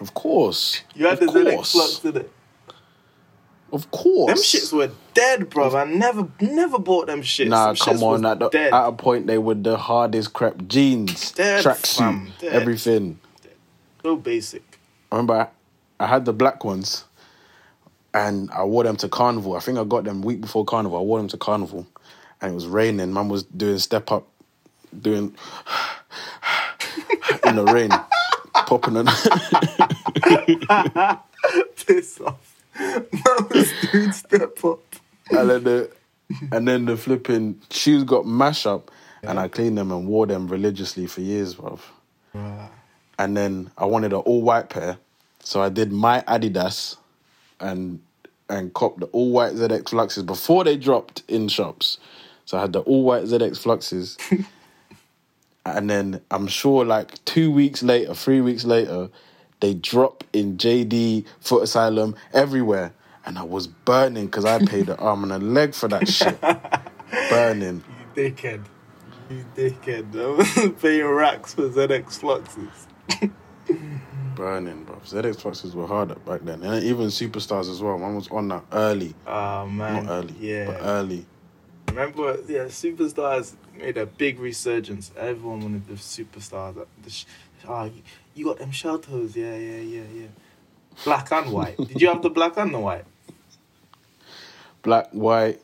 Of 0.00 0.14
course. 0.14 0.80
You 0.94 1.06
had 1.06 1.22
of 1.22 1.32
the 1.32 1.40
ZX. 1.40 1.72
Flux, 1.72 1.98
didn't 1.98 2.22
it? 2.22 2.30
Of 3.72 3.90
course. 3.90 4.28
Them 4.32 4.36
shits 4.42 4.72
were 4.72 4.90
dead, 5.14 5.48
bro. 5.50 5.74
I 5.76 5.84
never, 5.84 6.26
never 6.40 6.78
bought 6.78 7.06
them 7.06 7.22
shits. 7.22 7.48
Nah, 7.48 7.68
Them 7.68 7.76
come 7.76 7.96
shits 7.98 8.02
on. 8.02 8.26
At, 8.26 8.38
the, 8.40 8.58
at 8.74 8.88
a 8.88 8.92
point, 8.92 9.26
they 9.26 9.38
were 9.38 9.54
the 9.54 9.76
hardest 9.76 10.32
crap. 10.32 10.66
Jeans, 10.66 11.32
tracksuit, 11.32 11.98
fam, 11.98 12.32
dead. 12.40 12.52
everything. 12.52 13.20
so 14.02 14.16
basic. 14.16 14.78
I 15.12 15.16
remember 15.16 15.34
I, 15.34 16.04
I 16.04 16.06
had 16.06 16.24
the 16.24 16.32
black 16.32 16.64
ones, 16.64 17.04
and 18.14 18.50
I 18.50 18.64
wore 18.64 18.84
them 18.84 18.96
to 18.96 19.08
carnival. 19.08 19.56
I 19.56 19.60
think 19.60 19.78
I 19.78 19.84
got 19.84 20.04
them 20.04 20.22
week 20.22 20.40
before 20.40 20.64
carnival. 20.64 20.98
I 20.98 21.02
wore 21.02 21.18
them 21.18 21.28
to 21.28 21.36
carnival, 21.36 21.86
and 22.40 22.52
it 22.52 22.54
was 22.54 22.66
raining. 22.66 23.12
Mum 23.12 23.28
was 23.28 23.42
doing 23.44 23.78
step 23.78 24.10
up, 24.10 24.26
doing 25.00 25.34
in 27.46 27.56
the 27.56 27.64
rain, 27.64 27.90
popping 28.66 28.96
on. 28.96 29.06
Piss 31.86 32.20
off. 32.20 32.62
Man 32.78 33.04
was 33.50 33.72
doing 33.92 34.12
step 34.12 34.64
up. 34.64 34.80
and 35.30 35.50
then 35.50 35.64
the 35.64 35.90
and 36.52 36.68
then 36.68 36.84
the 36.84 36.96
flipping 36.96 37.60
shoes 37.70 38.04
got 38.04 38.26
mashed 38.26 38.66
up, 38.66 38.90
and 39.22 39.38
I 39.38 39.48
cleaned 39.48 39.78
them 39.78 39.90
and 39.92 40.06
wore 40.06 40.26
them 40.26 40.48
religiously 40.48 41.06
for 41.06 41.20
years, 41.20 41.54
bruv. 41.54 41.80
And 43.18 43.36
then 43.36 43.70
I 43.76 43.84
wanted 43.84 44.12
an 44.12 44.20
all 44.20 44.42
white 44.42 44.70
pair, 44.70 44.96
so 45.40 45.60
I 45.60 45.68
did 45.68 45.92
my 45.92 46.22
Adidas, 46.22 46.96
and 47.60 48.00
and 48.48 48.74
copped 48.74 49.00
the 49.00 49.06
all 49.06 49.30
white 49.30 49.52
ZX 49.54 49.90
Fluxes 49.90 50.24
before 50.24 50.64
they 50.64 50.76
dropped 50.76 51.22
in 51.28 51.48
shops. 51.48 51.98
So 52.44 52.58
I 52.58 52.62
had 52.62 52.72
the 52.72 52.80
all 52.80 53.04
white 53.04 53.24
ZX 53.24 53.58
Fluxes, 53.58 54.18
and 55.66 55.88
then 55.88 56.20
I'm 56.30 56.48
sure 56.48 56.84
like 56.84 57.24
two 57.24 57.50
weeks 57.50 57.82
later, 57.82 58.14
three 58.14 58.40
weeks 58.40 58.64
later, 58.64 59.08
they 59.60 59.74
drop 59.74 60.24
in 60.32 60.56
JD, 60.56 61.26
Foot 61.40 61.62
Asylum, 61.62 62.16
everywhere. 62.32 62.92
And 63.26 63.38
I 63.38 63.42
was 63.42 63.66
burning 63.66 64.26
because 64.26 64.46
I 64.46 64.64
paid 64.64 64.88
an 64.88 64.96
arm 64.96 65.22
and 65.22 65.32
a 65.32 65.38
leg 65.38 65.74
for 65.74 65.88
that 65.88 66.08
shit. 66.08 66.40
burning. 67.30 67.84
You 68.16 68.30
dickhead. 68.30 68.64
You 69.28 69.44
dickhead. 69.54 70.80
Paying 70.82 71.06
racks 71.06 71.54
for 71.54 71.68
ZX 71.68 72.18
Fluxes. 72.18 72.88
Burning, 74.40 74.84
bro. 74.84 74.96
ZX 75.04 75.36
Fluxes 75.42 75.74
were 75.74 75.86
harder 75.86 76.14
back 76.14 76.40
then. 76.40 76.62
And 76.62 76.82
even 76.82 77.08
Superstars 77.08 77.70
as 77.70 77.82
well. 77.82 77.98
One 77.98 78.16
was 78.16 78.28
on 78.28 78.48
that 78.48 78.64
early. 78.72 79.14
Oh, 79.26 79.66
man. 79.66 80.06
Not 80.06 80.10
early, 80.12 80.34
Yeah. 80.40 80.64
but 80.66 80.78
early. 80.80 81.26
Remember, 81.88 82.38
yeah, 82.48 82.64
superstars 82.64 83.52
made 83.76 83.98
a 83.98 84.06
big 84.06 84.38
resurgence. 84.40 85.10
Everyone 85.18 85.60
wanted 85.60 85.86
the 85.88 85.94
superstars. 85.94 86.86
The 87.02 87.10
sh- 87.10 87.26
oh, 87.68 87.90
you- 88.34 88.44
got 88.46 88.58
them 88.58 88.70
shell 88.70 88.98
toes, 88.98 89.36
yeah, 89.36 89.54
yeah, 89.56 89.80
yeah, 89.80 90.02
yeah. 90.14 90.26
Black 91.04 91.30
and 91.32 91.52
white. 91.52 91.76
Did 91.88 92.00
you 92.00 92.08
have 92.08 92.22
the 92.22 92.30
black 92.30 92.56
and 92.56 92.72
the 92.72 92.78
white? 92.80 93.04
Black, 94.82 95.10
white, 95.10 95.60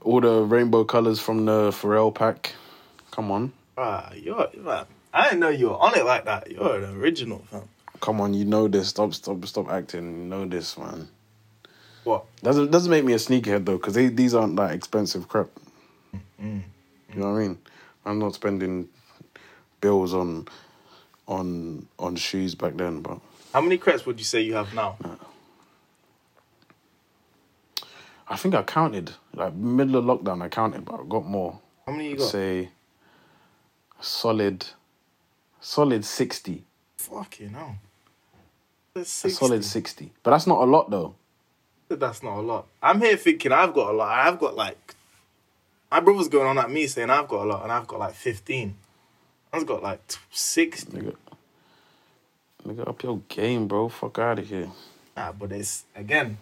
all 0.00 0.20
the 0.20 0.42
rainbow 0.42 0.82
colors 0.82 1.20
from 1.20 1.44
the 1.44 1.70
Pharrell 1.70 2.12
pack. 2.12 2.54
Come 3.12 3.30
on. 3.30 3.52
Ah, 3.78 4.10
you're 4.16 4.48
man. 4.56 4.86
I 5.14 5.24
didn't 5.24 5.40
know 5.40 5.50
you 5.50 5.68
were 5.68 5.76
on 5.78 5.96
it 5.96 6.04
like 6.04 6.24
that. 6.24 6.50
You're 6.50 6.82
an 6.82 6.96
original, 6.96 7.44
fam. 7.50 7.68
Come 8.02 8.20
on, 8.20 8.34
you 8.34 8.44
know 8.44 8.66
this. 8.66 8.88
Stop, 8.88 9.14
stop, 9.14 9.46
stop 9.46 9.68
acting. 9.70 10.04
You 10.04 10.24
know 10.26 10.44
this, 10.44 10.76
man. 10.76 11.08
What? 12.02 12.24
Doesn't 12.42 12.70
doesn't 12.72 12.90
make 12.90 13.04
me 13.04 13.12
a 13.12 13.16
sneakerhead 13.16 13.64
though, 13.64 13.76
because 13.78 13.94
these 13.94 14.34
aren't 14.34 14.56
that 14.56 14.72
expensive 14.72 15.28
crap. 15.28 15.46
You 16.40 16.64
know 17.14 17.30
what 17.30 17.38
I 17.38 17.46
mean? 17.46 17.58
I'm 18.04 18.18
not 18.18 18.34
spending 18.34 18.88
bills 19.80 20.12
on 20.14 20.48
on 21.28 21.86
on 22.00 22.16
shoes 22.16 22.56
back 22.56 22.76
then, 22.76 23.02
but 23.02 23.20
How 23.52 23.60
many 23.60 23.78
crepes 23.78 24.04
would 24.04 24.18
you 24.18 24.24
say 24.24 24.40
you 24.40 24.54
have 24.54 24.74
now? 24.74 24.96
Uh, 25.04 25.14
I 28.28 28.36
think 28.36 28.54
I 28.56 28.64
counted 28.64 29.12
like 29.34 29.54
middle 29.54 29.96
of 29.96 30.04
lockdown. 30.04 30.42
I 30.42 30.48
counted, 30.48 30.84
but 30.84 31.00
I 31.00 31.04
got 31.08 31.24
more. 31.24 31.60
How 31.86 31.92
many 31.92 32.06
you 32.08 32.12
I'd 32.14 32.18
got? 32.18 32.30
say 32.30 32.70
solid, 34.00 34.66
solid 35.60 36.04
sixty. 36.04 36.64
Fucking 36.96 37.50
hell. 37.50 37.76
A 38.94 39.04
60. 39.04 39.30
solid 39.30 39.64
sixty, 39.64 40.12
but 40.22 40.32
that's 40.32 40.46
not 40.46 40.60
a 40.60 40.64
lot 40.64 40.90
though. 40.90 41.14
That's 41.88 42.22
not 42.22 42.38
a 42.38 42.40
lot. 42.40 42.66
I'm 42.82 43.00
here 43.00 43.16
thinking 43.16 43.50
I've 43.52 43.72
got 43.74 43.90
a 43.90 43.96
lot. 43.96 44.10
I've 44.26 44.38
got 44.38 44.54
like 44.54 44.94
my 45.90 46.00
brother's 46.00 46.28
going 46.28 46.46
on 46.46 46.58
at 46.58 46.70
me 46.70 46.86
saying 46.86 47.10
I've 47.10 47.28
got 47.28 47.44
a 47.44 47.48
lot, 47.48 47.62
and 47.62 47.72
I've 47.72 47.86
got 47.86 47.98
like 48.00 48.14
15. 48.14 48.74
I've 49.52 49.66
got 49.66 49.82
like 49.82 50.06
t- 50.08 50.18
60. 50.30 50.96
Nigga, 50.98 51.14
nigga, 52.66 52.88
up 52.88 53.02
your 53.02 53.20
game, 53.28 53.66
bro. 53.68 53.88
Fuck 53.88 54.18
out 54.18 54.38
of 54.38 54.46
here. 54.48 54.70
Nah, 55.16 55.32
but 55.32 55.52
it's 55.52 55.84
again, 55.96 56.38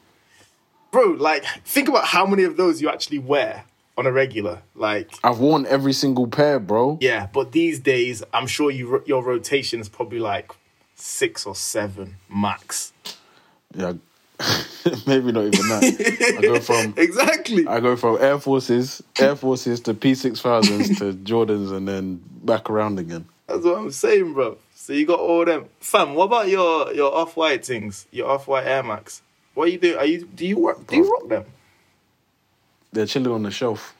bro. 0.92 1.04
Like, 1.10 1.44
think 1.64 1.88
about 1.88 2.04
how 2.06 2.26
many 2.26 2.44
of 2.44 2.56
those 2.56 2.80
you 2.80 2.88
actually 2.88 3.18
wear 3.18 3.64
on 3.98 4.06
a 4.06 4.12
regular. 4.12 4.62
Like, 4.76 5.10
I've 5.24 5.38
worn 5.38 5.66
every 5.66 5.92
single 5.92 6.26
pair, 6.28 6.58
bro. 6.60 6.98
yeah, 7.00 7.26
but 7.32 7.52
these 7.52 7.78
days, 7.80 8.22
I'm 8.32 8.46
sure 8.46 8.70
you 8.70 9.02
your 9.06 9.22
rotation 9.24 9.80
is 9.80 9.88
probably 9.88 10.20
like 10.20 10.52
six 11.00 11.46
or 11.46 11.54
seven 11.54 12.16
max. 12.28 12.92
Yeah, 13.74 13.92
maybe 15.06 15.32
not 15.32 15.44
even 15.44 15.68
that. 15.68 16.34
I 16.38 16.42
go 16.42 16.60
from 16.60 16.94
Exactly. 16.96 17.66
I 17.66 17.80
go 17.80 17.96
from 17.96 18.18
Air 18.20 18.38
Forces, 18.38 19.02
Air 19.18 19.36
Forces 19.36 19.80
to 19.80 19.94
P 19.94 20.14
six 20.14 20.40
thousands 20.40 20.98
to 20.98 21.12
Jordans, 21.14 21.72
and 21.76 21.86
then 21.86 22.22
back 22.42 22.68
around 22.70 22.98
again. 22.98 23.26
That's 23.46 23.64
what 23.64 23.78
I'm 23.78 23.90
saying, 23.90 24.32
bro. 24.34 24.56
So 24.74 24.92
you 24.92 25.06
got 25.06 25.18
all 25.20 25.44
them, 25.44 25.66
fam. 25.80 26.14
What 26.14 26.24
about 26.24 26.48
your 26.48 26.92
your 26.94 27.14
off 27.14 27.36
white 27.36 27.64
things? 27.64 28.06
Your 28.10 28.28
off 28.30 28.46
white 28.48 28.66
Air 28.66 28.82
Max. 28.82 29.22
What 29.54 29.64
are 29.68 29.70
you 29.70 29.78
doing? 29.78 29.98
Are 29.98 30.06
you 30.06 30.24
do 30.26 30.46
you 30.46 30.58
work? 30.58 30.86
Do 30.86 30.96
you 30.96 31.10
rock 31.10 31.28
them? 31.28 31.44
They're 32.92 33.06
chilling 33.06 33.32
on 33.32 33.42
the 33.44 33.50
shelf. 33.50 33.94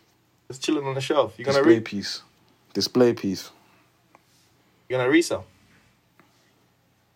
Just 0.48 0.62
chilling 0.62 0.84
on 0.84 0.94
the 0.94 1.00
shelf. 1.00 1.34
You're 1.38 1.44
gonna 1.46 1.58
Display 1.58 1.74
re- 1.74 1.80
piece. 1.80 2.22
Display 2.72 3.12
piece. 3.12 3.50
you're 4.88 4.98
gonna 4.98 5.10
resell. 5.10 5.44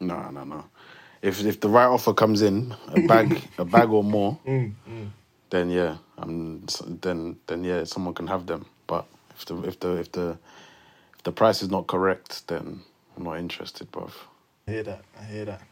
No, 0.01 0.31
no, 0.31 0.45
no. 0.45 0.65
If 1.23 1.45
if 1.45 1.61
the 1.61 1.69
right 1.69 1.87
offer 1.87 2.13
comes 2.13 2.43
in, 2.43 2.75
a 2.89 3.01
bag, 3.01 3.41
a 3.59 3.65
bag 3.65 3.89
or 3.91 4.05
more, 4.05 4.39
then 5.51 5.71
yeah, 5.71 5.97
um, 6.19 6.65
then 7.01 7.37
then 7.47 7.65
yeah, 7.65 7.85
someone 7.85 8.15
can 8.15 8.27
have 8.27 8.47
them. 8.47 8.67
But 8.87 9.07
if 9.37 9.45
the 9.47 9.57
if 9.63 9.81
the 9.81 9.97
if 9.97 10.13
the 10.13 10.39
if 11.17 11.23
the 11.25 11.33
price 11.33 11.63
is 11.63 11.71
not 11.71 11.87
correct, 11.87 12.47
then 12.49 12.83
I'm 13.17 13.25
not 13.25 13.39
interested, 13.39 13.91
bruv. 13.91 14.13
I 14.69 14.73
hear 14.73 14.83
that. 14.85 15.05
I 15.21 15.25
hear 15.25 15.45
that. 15.47 15.63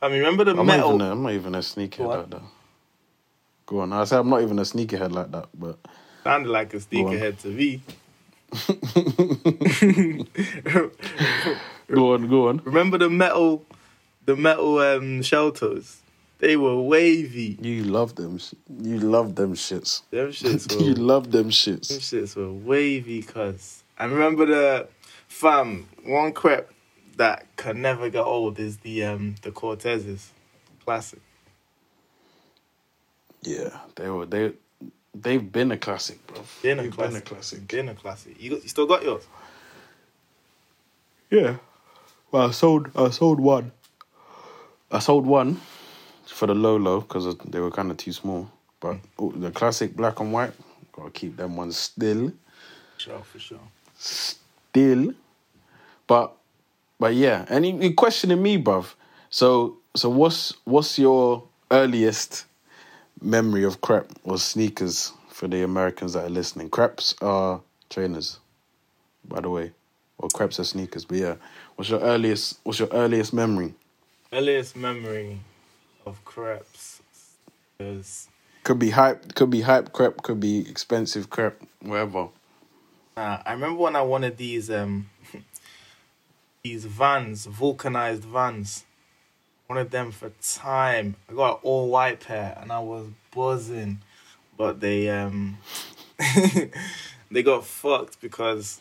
I 0.00 0.08
mean, 0.08 0.18
remember 0.20 0.44
the 0.44 0.54
I'm 0.54 0.66
metal? 0.66 0.90
not 0.90 0.94
even 0.96 1.06
a, 1.06 1.10
I'm 1.12 1.22
not 1.22 1.32
even 1.32 1.54
a 1.54 1.58
sneakerhead 1.58 2.00
on. 2.00 2.18
like 2.20 2.30
that. 2.30 2.42
Go 3.66 3.80
on. 3.80 3.92
I 3.92 4.04
say 4.04 4.16
I'm 4.16 4.28
not 4.30 4.42
even 4.42 4.58
a 4.58 4.62
sneakerhead 4.62 5.12
like 5.12 5.30
that, 5.32 5.48
but 5.58 5.78
Sounded 6.24 6.50
like 6.50 6.72
a 6.74 6.78
sneakerhead 6.78 7.38
to 7.42 7.48
me. 7.48 7.82
go 11.92 12.14
on, 12.14 12.28
go 12.28 12.48
on. 12.48 12.60
Remember 12.64 12.98
the 12.98 13.10
metal, 13.10 13.64
the 14.24 14.36
metal 14.36 14.78
um, 14.78 15.22
shell 15.22 15.52
toes? 15.52 15.98
They 16.38 16.56
were 16.56 16.80
wavy. 16.80 17.56
You 17.60 17.84
love 17.84 18.16
them. 18.16 18.38
sh- 18.38 18.54
You 18.80 18.98
love 18.98 19.34
them 19.40 19.54
shits. 19.54 20.02
Them 20.10 20.28
shits 20.30 20.74
Were, 20.76 20.84
you 20.84 20.94
love 20.94 21.30
them 21.30 21.50
shits. 21.50 21.88
them 21.88 21.98
shits. 21.98 22.22
shits 22.32 22.36
were 22.36 22.52
wavy, 22.52 23.22
cuz. 23.22 23.84
I 23.98 24.06
remember 24.06 24.46
the 24.46 24.88
fam 25.28 25.88
one 26.04 26.32
crepe 26.32 26.68
that 27.16 27.46
can 27.56 27.80
never 27.82 28.10
get 28.10 28.24
old 28.24 28.58
is 28.58 28.78
the 28.78 29.04
um 29.04 29.36
the 29.42 29.50
Cortezes, 29.52 30.28
classic. 30.84 31.20
Yeah, 33.42 33.70
they 33.96 34.08
were 34.08 34.26
they. 34.26 34.52
They've 35.14 35.52
been 35.52 35.70
a 35.72 35.76
classic, 35.76 36.26
bro. 36.26 36.40
Been 36.62 36.78
a 36.78 36.82
They've 36.84 36.92
classic. 36.92 37.12
been 37.12 37.16
a 37.22 37.34
classic. 37.36 37.68
Been 37.68 37.88
a 37.90 37.94
classic. 37.94 38.40
You 38.42 38.50
got, 38.52 38.62
you 38.62 38.68
still 38.70 38.86
got 38.86 39.02
yours? 39.02 39.24
Yeah. 41.30 41.56
Well, 42.30 42.48
I 42.48 42.50
sold. 42.52 42.90
I 42.96 43.10
sold 43.10 43.38
one. 43.38 43.72
I 44.92 44.98
sold 44.98 45.26
one 45.26 45.58
for 46.26 46.46
the 46.46 46.54
low 46.54 46.76
low 46.76 47.00
because 47.00 47.34
they 47.46 47.60
were 47.60 47.70
kind 47.70 47.90
of 47.90 47.96
too 47.96 48.12
small. 48.12 48.50
But 48.78 48.98
oh, 49.18 49.32
the 49.32 49.50
classic 49.50 49.96
black 49.96 50.20
and 50.20 50.32
white, 50.32 50.52
gotta 50.92 51.10
keep 51.10 51.36
them 51.36 51.56
ones 51.56 51.76
still, 51.78 52.32
Sure, 52.98 53.20
for 53.20 53.38
sure. 53.38 53.58
still. 53.96 55.14
But, 56.06 56.32
but 57.00 57.14
yeah, 57.14 57.46
and 57.48 57.64
you, 57.66 57.80
you 57.80 57.94
questioning 57.94 58.42
me, 58.42 58.58
bruv. 58.62 58.92
So, 59.30 59.78
so 59.96 60.10
what's 60.10 60.52
what's 60.64 60.98
your 60.98 61.44
earliest 61.70 62.44
memory 63.20 63.64
of 63.64 63.80
crep 63.80 64.10
or 64.24 64.36
sneakers 64.38 65.12
for 65.30 65.48
the 65.48 65.62
Americans 65.62 66.12
that 66.12 66.26
are 66.26 66.30
listening? 66.30 66.68
Creps 66.68 67.14
are 67.22 67.60
trainers, 67.88 68.38
by 69.26 69.40
the 69.40 69.48
way, 69.48 69.72
or 70.18 70.28
creps 70.28 70.60
are 70.60 70.64
sneakers. 70.64 71.06
But 71.06 71.16
yeah, 71.16 71.34
what's 71.76 71.88
your 71.88 72.00
earliest? 72.00 72.58
What's 72.64 72.78
your 72.78 72.88
earliest 72.92 73.32
memory? 73.32 73.74
Earliest 74.34 74.76
memory 74.76 75.40
of 76.06 76.24
crepes 76.24 77.02
is 77.78 78.28
Could 78.64 78.78
be 78.78 78.88
hype. 78.88 79.34
Could 79.34 79.50
be 79.50 79.60
hype 79.60 79.92
crep. 79.92 80.22
Could 80.22 80.40
be 80.40 80.60
expensive 80.70 81.28
crep. 81.28 81.60
Whatever. 81.82 82.28
Uh, 83.14 83.42
I 83.44 83.52
remember 83.52 83.78
when 83.78 83.94
I 83.94 84.00
wanted 84.00 84.38
these 84.38 84.70
um 84.70 85.10
these 86.64 86.86
vans, 86.86 87.44
vulcanized 87.44 88.24
vans. 88.24 88.86
Wanted 89.68 89.90
them 89.90 90.10
for 90.10 90.32
time. 90.40 91.16
I 91.28 91.34
got 91.34 91.56
an 91.56 91.58
all 91.62 91.90
white 91.90 92.20
pair 92.20 92.56
and 92.58 92.72
I 92.72 92.78
was 92.80 93.08
buzzing, 93.34 94.00
but 94.56 94.80
they 94.80 95.10
um 95.10 95.58
they 97.30 97.42
got 97.42 97.66
fucked 97.66 98.18
because 98.22 98.80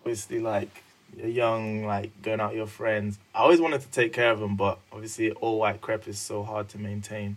obviously 0.00 0.38
like 0.38 0.81
you're 1.16 1.28
young, 1.28 1.84
like 1.84 2.22
going 2.22 2.40
out 2.40 2.50
with 2.50 2.58
your 2.58 2.66
friends. 2.66 3.18
I 3.34 3.40
always 3.40 3.60
wanted 3.60 3.82
to 3.82 3.88
take 3.88 4.12
care 4.12 4.30
of 4.30 4.40
them, 4.40 4.56
but 4.56 4.78
obviously 4.92 5.32
all 5.32 5.58
white 5.58 5.80
crepe 5.80 6.08
is 6.08 6.18
so 6.18 6.42
hard 6.42 6.68
to 6.70 6.78
maintain. 6.78 7.36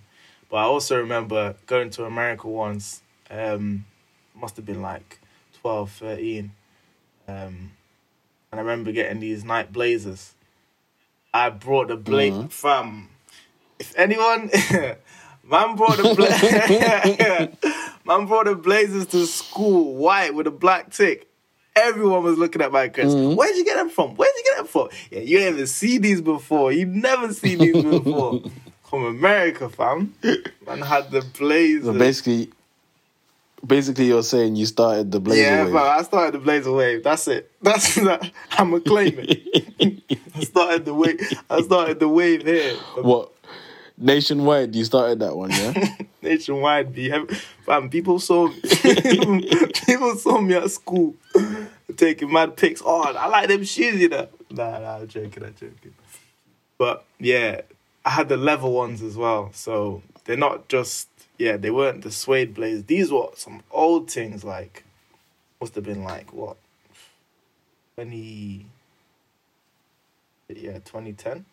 But 0.50 0.58
I 0.58 0.64
also 0.64 0.98
remember 0.98 1.56
going 1.66 1.90
to 1.92 2.06
America 2.06 2.48
once. 2.48 3.02
Um, 3.30 3.86
must 4.36 4.56
have 4.58 4.66
been 4.66 4.82
like 4.82 5.20
12, 5.62 5.92
13. 5.92 6.52
Um, 7.28 7.34
and 7.36 7.72
I 8.54 8.58
remember 8.60 8.92
getting 8.92 9.20
these 9.20 9.44
Nike 9.44 9.72
blazers. 9.72 10.34
I 11.34 11.50
brought 11.50 11.90
the 11.90 11.98
blaze 11.98 12.36
fam. 12.50 13.10
If 13.80 13.94
anyone, 13.98 14.50
man 15.44 15.76
brought 15.76 15.98
the 15.98 16.14
bla- 16.16 17.90
man 18.06 18.28
brought 18.28 18.46
the 18.46 18.56
blazers 18.56 19.08
to 19.08 19.26
school, 19.26 19.96
white 19.96 20.34
with 20.34 20.48
a 20.48 20.52
black 20.52 20.92
tick. 20.92 21.28
Everyone 21.76 22.24
was 22.24 22.38
looking 22.38 22.62
at 22.62 22.72
my 22.72 22.88
crest. 22.88 23.16
Mm-hmm. 23.16 23.36
Where'd 23.36 23.56
you 23.56 23.66
get 23.66 23.76
them 23.76 23.90
from? 23.90 24.16
Where'd 24.16 24.32
you 24.36 24.44
get 24.46 24.58
them 24.58 24.68
from? 24.68 24.90
Yeah, 25.12 25.20
you 25.20 25.40
ain't 25.40 25.56
even 25.56 25.68
seen 25.68 26.02
these 26.02 26.22
before. 26.22 26.72
You 26.72 26.86
never 26.86 27.34
seen 27.34 27.58
these 27.60 27.84
before. 27.84 28.42
From 28.84 29.04
America, 29.06 29.68
fam. 29.68 30.14
Man 30.66 30.80
had 30.82 31.10
the 31.10 31.22
blazers. 31.38 31.86
So 31.86 31.94
basically, 31.94 32.50
basically, 33.66 34.06
you're 34.06 34.22
saying 34.24 34.56
you 34.56 34.68
started 34.68 35.12
the 35.12 35.20
blazer 35.20 35.42
Yeah, 35.42 35.64
wave. 35.66 35.74
but 35.74 35.84
I 35.84 36.02
started 36.04 36.36
the 36.36 36.40
Blazer 36.40 36.72
wave. 36.72 37.04
That's 37.04 37.28
it. 37.28 37.52
That's 37.62 37.96
that. 37.96 38.32
I'm 38.52 38.74
a 38.76 38.80
claim 38.80 39.16
it. 39.18 40.04
I 40.36 40.44
started 40.44 40.86
the 40.86 40.94
wave. 40.94 41.20
I 41.50 41.62
started 41.62 42.00
the 42.00 42.08
wave 42.08 42.44
here. 42.44 42.76
What? 43.02 43.32
Nationwide, 43.98 44.76
you 44.76 44.86
started 44.86 45.20
that 45.20 45.36
one, 45.36 45.52
yeah? 45.52 45.74
Nationwide, 46.22 46.94
be 46.94 47.12
fam. 47.66 47.90
People 47.90 48.20
saw 48.20 48.50
people 49.88 50.16
saw 50.16 50.40
me 50.42 50.54
at 50.54 50.70
school 50.70 51.16
taking 51.96 52.32
mad 52.32 52.58
pics. 52.58 52.82
Oh, 52.86 53.04
I 53.04 53.28
like 53.28 53.48
them 53.48 53.64
shoes, 53.64 54.00
you 54.00 54.10
know. 54.10 54.28
Nah, 54.50 54.80
nah, 54.80 54.98
I'm 54.98 55.08
joking. 55.08 55.44
I'm 55.44 55.54
joking. 55.54 55.94
But 56.78 57.06
yeah, 57.20 57.62
I 58.04 58.10
had 58.10 58.30
the 58.30 58.38
leather 58.38 58.68
ones 58.68 59.02
as 59.02 59.16
well. 59.16 59.52
So 59.54 60.04
they're 60.26 60.38
not 60.38 60.68
just 60.68 61.08
yeah, 61.38 61.58
they 61.58 61.72
weren't 61.72 62.04
the 62.04 62.12
suede 62.12 62.54
blazers. 62.54 62.86
These 62.86 63.12
were 63.12 63.30
some 63.36 63.62
old 63.72 64.10
things 64.10 64.44
like 64.44 64.84
must 65.60 65.76
have 65.76 65.84
been 65.84 66.04
like 66.04 66.34
what 66.34 66.58
twenty 67.96 68.66
yeah, 70.50 70.80
twenty 70.86 71.14
ten. 71.14 71.46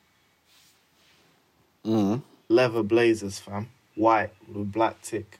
mm 1.85 2.23
Leather 2.49 2.83
blazers, 2.83 3.39
fam. 3.39 3.69
White 3.95 4.31
with 4.53 4.71
black 4.71 5.01
tick. 5.03 5.39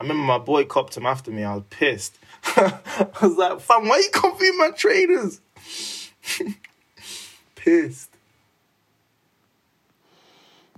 I 0.00 0.04
remember 0.04 0.22
my 0.22 0.38
boy 0.38 0.64
copped 0.64 0.96
him 0.96 1.06
after 1.06 1.30
me. 1.30 1.42
I 1.44 1.54
was 1.56 1.64
pissed. 1.70 2.18
I 2.44 3.08
was 3.20 3.36
like, 3.36 3.60
fam, 3.60 3.88
why 3.88 3.98
you 3.98 4.10
copying 4.12 4.56
my 4.56 4.70
trainers? 4.70 5.40
pissed. 7.56 8.10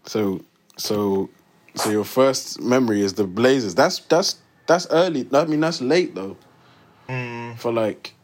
So, 0.07 0.41
so 0.77 1.29
So 1.77 1.91
your 1.91 2.05
first 2.05 2.61
memory 2.61 3.03
is 3.03 3.15
the 3.15 3.25
Blazers. 3.25 3.75
That's 3.75 4.01
that's 4.01 4.37
that's 4.67 4.87
early. 4.91 5.29
I 5.33 5.45
mean, 5.45 5.61
that's 5.61 5.81
late 5.81 6.15
though. 6.15 6.37
Mm. 7.09 7.59
For 7.59 7.73
like, 7.73 8.15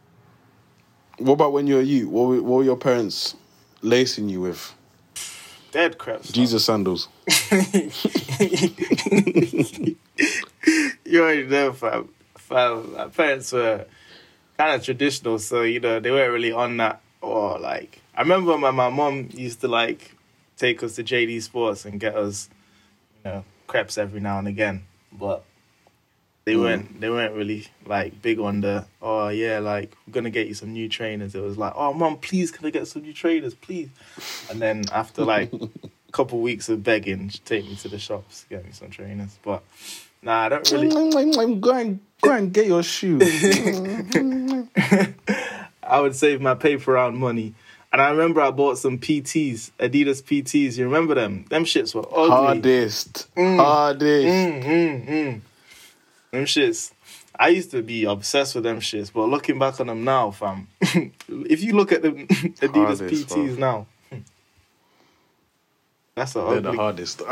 what 1.18 1.34
about 1.34 1.52
when 1.52 1.66
you 1.66 1.76
were 1.76 1.82
you? 1.82 2.08
What 2.08 2.28
were, 2.28 2.42
what 2.42 2.56
were 2.58 2.64
your 2.64 2.76
parents 2.76 3.36
lacing 3.82 4.28
you 4.28 4.40
with? 4.40 4.74
Dead 5.72 5.98
crap. 5.98 6.22
Jesus 6.22 6.64
sandals. 6.64 7.08
you 11.06 11.22
already 11.22 11.44
know, 11.46 11.72
fam. 11.72 12.08
fam. 12.38 12.92
My 12.94 13.08
parents 13.08 13.52
were 13.52 13.86
kind 14.58 14.74
of 14.74 14.84
traditional, 14.84 15.38
so 15.38 15.62
you 15.62 15.80
know 15.80 16.00
they 16.00 16.10
weren't 16.10 16.32
really 16.32 16.52
on 16.52 16.76
that. 16.78 17.00
Or 17.20 17.58
like, 17.58 18.00
I 18.14 18.22
remember 18.22 18.56
my 18.58 18.70
my 18.70 18.88
mom 18.90 19.28
used 19.32 19.60
to 19.62 19.68
like 19.68 20.12
take 20.56 20.82
us 20.82 20.96
to 20.96 21.04
JD 21.04 21.42
Sports 21.42 21.84
and 21.84 21.98
get 22.00 22.14
us, 22.16 22.48
you 23.24 23.30
know, 23.30 23.44
crepes 23.66 23.98
every 23.98 24.20
now 24.20 24.38
and 24.38 24.48
again, 24.48 24.84
but 25.12 25.44
they 26.44 26.54
Mm. 26.54 26.60
weren't 26.60 27.00
they 27.00 27.10
weren't 27.10 27.34
really 27.34 27.66
like 27.84 28.22
big 28.22 28.38
on 28.38 28.60
the 28.60 28.86
oh 29.02 29.28
yeah 29.28 29.58
like 29.58 29.96
we're 30.06 30.12
gonna 30.12 30.30
get 30.30 30.46
you 30.46 30.54
some 30.54 30.72
new 30.72 30.88
trainers. 30.88 31.34
It 31.34 31.40
was 31.42 31.58
like 31.58 31.72
oh 31.74 31.92
mom 31.92 32.18
please 32.18 32.52
can 32.52 32.64
I 32.66 32.70
get 32.70 32.86
some 32.86 33.02
new 33.02 33.12
trainers 33.12 33.54
please, 33.54 33.88
and 34.48 34.62
then 34.62 34.84
after 34.92 35.24
like 35.24 35.52
a 35.52 35.68
couple 36.12 36.40
weeks 36.40 36.68
of 36.68 36.84
begging, 36.84 37.28
she'd 37.30 37.44
take 37.44 37.64
me 37.64 37.74
to 37.76 37.88
the 37.88 37.98
shops 37.98 38.46
get 38.48 38.64
me 38.64 38.70
some 38.72 38.90
trainers. 38.90 39.36
But 39.42 39.64
nah, 40.26 40.44
I 40.44 40.48
don't 40.50 40.70
really. 40.72 40.88
go 41.60 41.72
and 41.72 42.00
go 42.20 42.32
and 42.32 42.52
get 42.52 42.66
your 42.66 42.82
shoes. 42.82 43.22
I 45.82 46.00
would 46.00 46.16
save 46.16 46.40
my 46.40 46.54
paper 46.54 46.92
round 46.92 47.16
money. 47.16 47.54
And 47.92 48.02
I 48.02 48.10
remember 48.10 48.40
I 48.40 48.50
bought 48.50 48.76
some 48.78 48.98
PTs, 48.98 49.70
Adidas 49.78 50.22
PTs. 50.22 50.76
You 50.76 50.84
remember 50.84 51.14
them? 51.14 51.46
Them 51.48 51.64
shits 51.64 51.94
were 51.94 52.06
ugly. 52.10 52.28
Hardest, 52.28 53.28
hardest. 53.36 54.26
Mm, 54.26 54.64
mm, 54.64 55.08
mm. 55.08 55.40
Them 56.32 56.44
shits. 56.44 56.92
I 57.38 57.48
used 57.48 57.70
to 57.70 57.82
be 57.82 58.04
obsessed 58.04 58.54
with 58.54 58.64
them 58.64 58.80
shits, 58.80 59.12
but 59.12 59.26
looking 59.26 59.58
back 59.58 59.80
on 59.80 59.86
them 59.86 60.04
now, 60.04 60.30
fam, 60.30 60.68
if 60.80 61.62
you 61.62 61.74
look 61.74 61.92
at 61.92 62.02
the 62.02 62.10
Adidas 62.10 62.74
Hardest, 62.74 63.28
PTs 63.28 63.28
fam. 63.28 63.60
now, 63.60 63.86
that's 66.14 66.34
a 66.34 66.40
They're 66.40 66.60
the 66.60 66.72
hardest. 66.72 67.22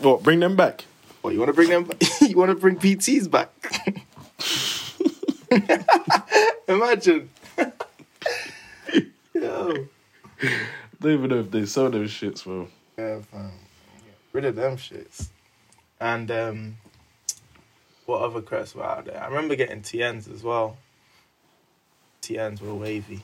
What? 0.00 0.22
Bring 0.22 0.40
them 0.40 0.56
back. 0.56 0.84
What 1.24 1.32
you 1.32 1.38
want 1.38 1.48
to 1.48 1.54
bring 1.54 1.70
them? 1.70 1.90
you 2.20 2.36
want 2.36 2.50
to 2.50 2.54
bring 2.54 2.76
PTs 2.76 3.30
back? 3.30 3.48
Imagine. 6.68 7.30
Yo. 9.32 9.86
Don't 11.00 11.12
even 11.12 11.30
know 11.30 11.40
if 11.40 11.50
they 11.50 11.64
sell 11.64 11.88
those 11.88 12.10
shits, 12.10 12.44
bro. 12.44 12.68
Yeah, 12.98 13.20
fam. 13.20 13.52
Rid 14.34 14.44
of 14.44 14.56
them 14.56 14.76
shits. 14.76 15.28
And 15.98 16.30
um, 16.30 16.76
what 18.04 18.20
other 18.20 18.42
crests 18.42 18.74
were 18.74 18.84
out 18.84 19.06
there? 19.06 19.18
I 19.18 19.28
remember 19.28 19.56
getting 19.56 19.80
TNs 19.80 20.30
as 20.30 20.42
well. 20.42 20.76
TNs 22.20 22.60
were 22.60 22.74
wavy. 22.74 23.22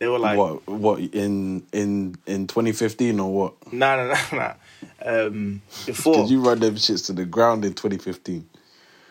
They 0.00 0.08
were 0.08 0.18
like, 0.18 0.36
what? 0.36 0.66
What 0.66 0.98
in 0.98 1.64
in 1.72 2.16
in 2.26 2.48
2015 2.48 3.20
or 3.20 3.32
what? 3.32 3.72
nah, 3.72 3.94
nah, 3.94 4.08
nah, 4.08 4.36
nah. 4.36 4.54
Um, 5.04 5.62
before 5.86 6.14
Did 6.16 6.30
you 6.30 6.40
run 6.40 6.60
them 6.60 6.74
shits 6.76 7.06
to 7.06 7.12
the 7.12 7.24
ground 7.24 7.64
in 7.64 7.74
2015? 7.74 8.48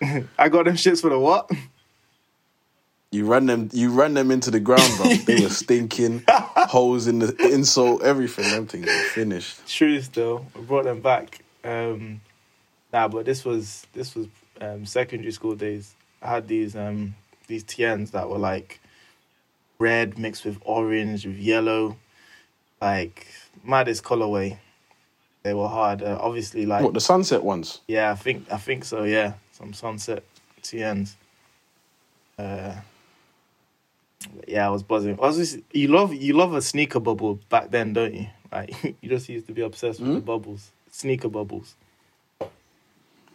I 0.38 0.50
got 0.50 0.66
them 0.66 0.76
shits 0.76 1.02
for 1.02 1.10
the 1.10 1.20
what? 1.20 1.50
You 3.14 3.28
run 3.28 3.46
them. 3.46 3.70
You 3.72 3.92
run 3.92 4.16
them 4.16 4.32
into 4.32 4.50
the 4.50 4.60
ground, 4.60 4.92
bro. 4.98 5.14
they 5.26 5.44
were 5.44 5.50
stinking, 5.50 6.24
holes 6.28 7.06
in 7.06 7.20
the 7.20 7.28
insole, 7.28 8.02
everything. 8.02 8.50
Them 8.50 8.66
things 8.66 8.88
were 8.88 8.92
finished. 8.92 9.68
True, 9.68 10.02
though, 10.02 10.48
I 10.56 10.60
brought 10.62 10.86
them 10.86 11.00
back. 11.00 11.44
Um, 11.64 12.22
nah, 12.92 13.08
but 13.08 13.26
this 13.26 13.46
was 13.46 13.86
this 13.94 14.16
was 14.16 14.26
um, 14.60 14.88
secondary 14.88 15.32
school 15.32 15.56
days. 15.56 15.94
I 16.24 16.30
had 16.30 16.48
these 16.48 16.76
um 16.76 17.14
these 17.46 17.64
TNs 17.64 18.12
that 18.12 18.30
were 18.30 18.40
like 18.40 18.80
red 19.78 20.18
mixed 20.18 20.44
with 20.44 20.58
orange 20.62 21.28
with 21.28 21.38
yellow, 21.38 21.98
like 22.82 23.28
maddest 23.64 24.04
colorway. 24.04 24.58
They 25.44 25.54
were 25.54 25.68
hard. 25.68 26.02
Uh, 26.02 26.18
obviously, 26.22 26.66
like 26.66 26.84
What 26.84 26.94
the 26.94 27.02
sunset 27.02 27.44
ones? 27.44 27.82
yeah, 27.88 28.12
I 28.12 28.16
think 28.16 28.50
I 28.52 28.58
think 28.58 28.86
so. 28.86 29.04
Yeah, 29.04 29.34
some 29.52 29.74
sunset 29.74 30.24
TNs. 30.62 31.16
Uh, 32.40 32.76
yeah, 34.48 34.66
I 34.66 34.70
was 34.70 34.84
buzzing. 34.84 35.20
I 35.22 35.28
was 35.28 35.38
just, 35.38 35.60
you 35.74 35.90
love 35.90 36.14
you 36.14 36.34
love 36.34 36.54
a 36.54 36.62
sneaker 36.62 37.02
bubble 37.02 37.40
back 37.50 37.72
then, 37.72 37.94
don't 37.94 38.14
you? 38.14 38.28
Like 38.54 38.72
you 39.02 39.10
just 39.10 39.28
used 39.30 39.48
to 39.48 39.54
be 39.54 39.64
obsessed 39.64 40.00
with 40.00 40.14
the 40.14 40.22
bubbles, 40.22 40.72
sneaker 40.92 41.28
bubbles. 41.28 41.74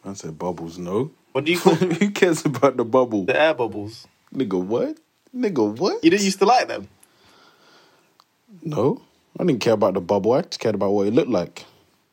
I 0.04 0.12
said 0.14 0.38
bubbles. 0.38 0.78
No. 0.78 1.10
What 1.32 1.44
do 1.44 1.50
you 1.50 1.58
call 1.58 1.74
Who 2.00 2.10
cares 2.12 2.46
about 2.46 2.76
the 2.76 2.84
bubble? 2.84 3.24
the 3.24 3.38
air 3.38 3.52
bubbles? 3.52 4.06
Nigga, 4.32 4.62
what? 4.62 4.96
Nigga, 5.36 5.76
what? 5.76 6.04
You 6.04 6.10
didn't 6.10 6.22
used 6.22 6.38
to 6.38 6.46
like 6.46 6.68
them. 6.68 6.86
No, 8.62 9.02
I 9.36 9.42
didn't 9.44 9.60
care 9.60 9.72
about 9.74 9.94
the 9.94 10.00
bubble. 10.00 10.34
I 10.34 10.42
just 10.42 10.60
cared 10.60 10.76
about 10.76 10.92
what 10.92 11.08
it 11.08 11.14
looked 11.14 11.30
like. 11.30 11.64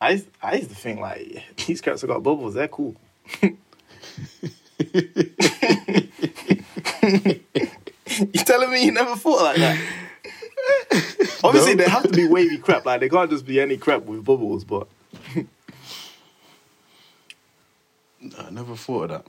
I 0.01 0.12
used, 0.12 0.27
I 0.41 0.55
used 0.55 0.69
to 0.69 0.75
think 0.75 0.99
like 0.99 1.43
these 1.67 1.81
cats 1.81 2.01
have 2.01 2.10
got 2.10 2.23
bubbles. 2.23 2.53
They're 2.53 2.67
cool. 2.67 2.95
you 3.41 3.58
telling 8.45 8.71
me 8.71 8.86
you 8.86 8.91
never 8.91 9.15
thought 9.15 9.43
like 9.43 9.58
that? 9.58 9.81
Obviously, 11.43 11.75
No. 11.75 11.84
they 11.84 11.89
have 11.89 12.03
to 12.03 12.10
be 12.10 12.27
wavy 12.27 12.58
crap. 12.58 12.86
Like 12.86 12.99
they 13.01 13.10
can't 13.10 13.29
just 13.29 13.45
be 13.45 13.60
any 13.60 13.77
crap 13.77 14.03
with 14.03 14.23
bubbles. 14.23 14.63
But 14.63 14.88
I 18.38 18.49
never 18.51 18.75
thought 18.75 19.12
of 19.12 19.19
that. 19.23 19.25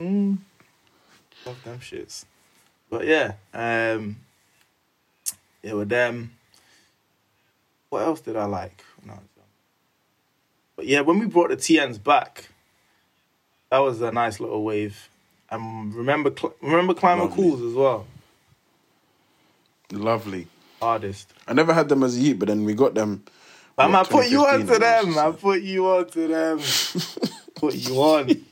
Love 0.00 1.62
them 1.64 1.78
shits. 1.80 2.24
But 2.90 3.06
yeah, 3.06 3.34
um, 3.52 4.16
yeah, 5.62 5.72
with 5.74 5.88
them. 5.88 6.32
What 7.90 8.02
else 8.02 8.20
did 8.20 8.36
I 8.36 8.44
like? 8.46 8.82
when 9.00 9.10
I 9.10 9.14
was 9.14 9.22
young? 9.33 9.33
But 10.84 10.90
yeah, 10.90 11.00
when 11.00 11.18
we 11.18 11.24
brought 11.24 11.48
the 11.48 11.56
TNs 11.56 12.04
back, 12.04 12.50
that 13.70 13.78
was 13.78 14.02
a 14.02 14.12
nice 14.12 14.38
little 14.38 14.62
wave. 14.62 15.08
And 15.48 15.94
remember, 15.94 16.30
remember 16.60 16.92
climber 16.92 17.24
Lovely. 17.24 17.42
cools 17.42 17.62
as 17.62 17.72
well. 17.72 18.06
Lovely. 19.90 20.46
Hardest. 20.82 21.32
I 21.48 21.54
never 21.54 21.72
had 21.72 21.88
them 21.88 22.02
as 22.02 22.18
a 22.18 22.20
youth, 22.20 22.38
but 22.38 22.48
then 22.48 22.64
we 22.66 22.74
got 22.74 22.92
them. 22.92 23.24
But 23.76 23.92
what, 23.92 24.06
I 24.06 24.10
put 24.10 24.28
you 24.28 24.40
2015 24.40 24.60
on 24.60 24.66
to 24.66 24.78
them. 24.78 25.18
I 25.18 25.32
put 25.32 25.62
you 25.62 25.86
on 25.86 26.06
to 26.10 26.28
them. 26.28 26.58
put 27.54 27.74
you 27.76 27.94
on. 27.94 28.44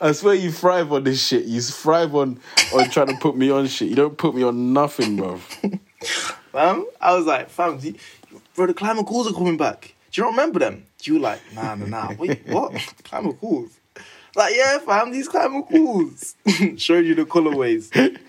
I 0.00 0.12
swear 0.12 0.34
you 0.34 0.52
thrive 0.52 0.92
on 0.92 1.02
this 1.02 1.26
shit. 1.26 1.46
You 1.46 1.60
thrive 1.60 2.14
on 2.14 2.38
on 2.72 2.88
trying 2.90 3.08
to 3.08 3.16
put 3.16 3.36
me 3.36 3.50
on 3.50 3.66
shit. 3.66 3.88
You 3.88 3.96
don't 3.96 4.16
put 4.16 4.36
me 4.36 4.44
on 4.44 4.72
nothing, 4.72 5.16
bro. 5.16 5.38
fam. 6.52 6.86
I 7.00 7.16
was 7.16 7.26
like, 7.26 7.50
fam, 7.50 7.78
do 7.78 7.88
you, 7.88 7.94
bro, 8.54 8.68
the 8.68 8.74
Climacools 8.74 9.28
are 9.28 9.34
coming 9.34 9.56
back. 9.56 9.93
Do 10.14 10.22
you 10.22 10.28
remember 10.28 10.60
them? 10.60 10.86
You 11.02 11.18
like, 11.18 11.40
nah, 11.54 11.74
nah, 11.74 11.86
nah. 11.86 12.14
Wait, 12.16 12.40
what? 12.46 12.72
Climacools? 13.02 13.72
Like, 14.36 14.54
yeah, 14.54 14.78
fam, 14.78 15.10
these 15.10 15.28
Climacools. 15.28 16.36
Showed 16.78 17.04
you 17.04 17.14
the 17.16 17.24
colorways. 17.24 17.90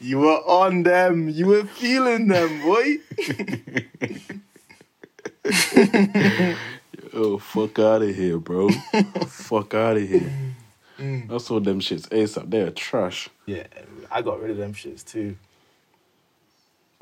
You 0.00 0.20
were 0.20 0.40
on 0.46 0.84
them. 0.84 1.28
You 1.28 1.46
were 1.46 1.64
feeling 1.64 2.28
them, 2.28 2.62
boy. 2.62 2.98
Oh, 7.12 7.38
fuck 7.38 7.78
out 7.78 8.02
of 8.02 8.14
here, 8.14 8.38
bro. 8.38 8.68
fuck 9.26 9.74
out 9.74 9.96
of 9.96 10.08
here. 10.08 10.30
Mm. 10.98 11.30
I 11.30 11.38
saw 11.38 11.58
them 11.58 11.80
shits 11.80 12.08
ASAP. 12.08 12.48
They're 12.48 12.70
trash. 12.70 13.28
Yeah, 13.46 13.66
I 14.10 14.22
got 14.22 14.40
rid 14.40 14.52
of 14.52 14.56
them 14.58 14.72
shits 14.72 15.04
too. 15.04 15.36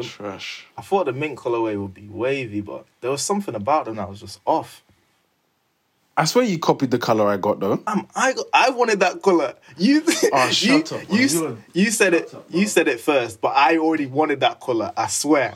Trash. 0.02 0.66
I 0.76 0.83
thought 0.83 1.07
the 1.07 1.12
mint 1.12 1.38
colorway 1.38 1.80
would 1.80 1.94
be 1.94 2.09
wavy, 2.09 2.61
but 2.61 2.85
there 3.00 3.11
was 3.11 3.22
something 3.22 3.54
about 3.54 3.85
them 3.85 3.96
that 3.96 4.09
was 4.09 4.20
just 4.20 4.40
off. 4.44 4.83
I 6.16 6.24
swear 6.26 6.44
you 6.44 6.59
copied 6.59 6.90
the 6.90 6.98
color 6.98 7.26
I 7.28 7.37
got 7.37 7.61
though. 7.61 7.83
Um, 7.87 8.07
I 8.14 8.33
got, 8.33 8.46
I 8.52 8.70
wanted 8.70 9.00
that 9.00 9.20
color. 9.22 9.54
You, 9.76 10.02
Oh, 10.33 10.46
you, 10.46 10.52
shut 10.52 10.92
up, 10.92 11.09
man. 11.09 11.18
You, 11.20 11.26
You're- 11.26 11.57
you 11.72 11.90
said 11.90 12.14
it. 12.14 12.35
up, 12.35 12.44
you 12.50 12.66
said 12.66 12.88
it 12.88 13.00
first, 13.00 13.40
but 13.40 13.52
I 13.57 13.78
already 13.78 14.07
wanted 14.07 14.40
that 14.40 14.61
color. 14.61 14.92
I 14.96 15.07
swear. 15.09 15.54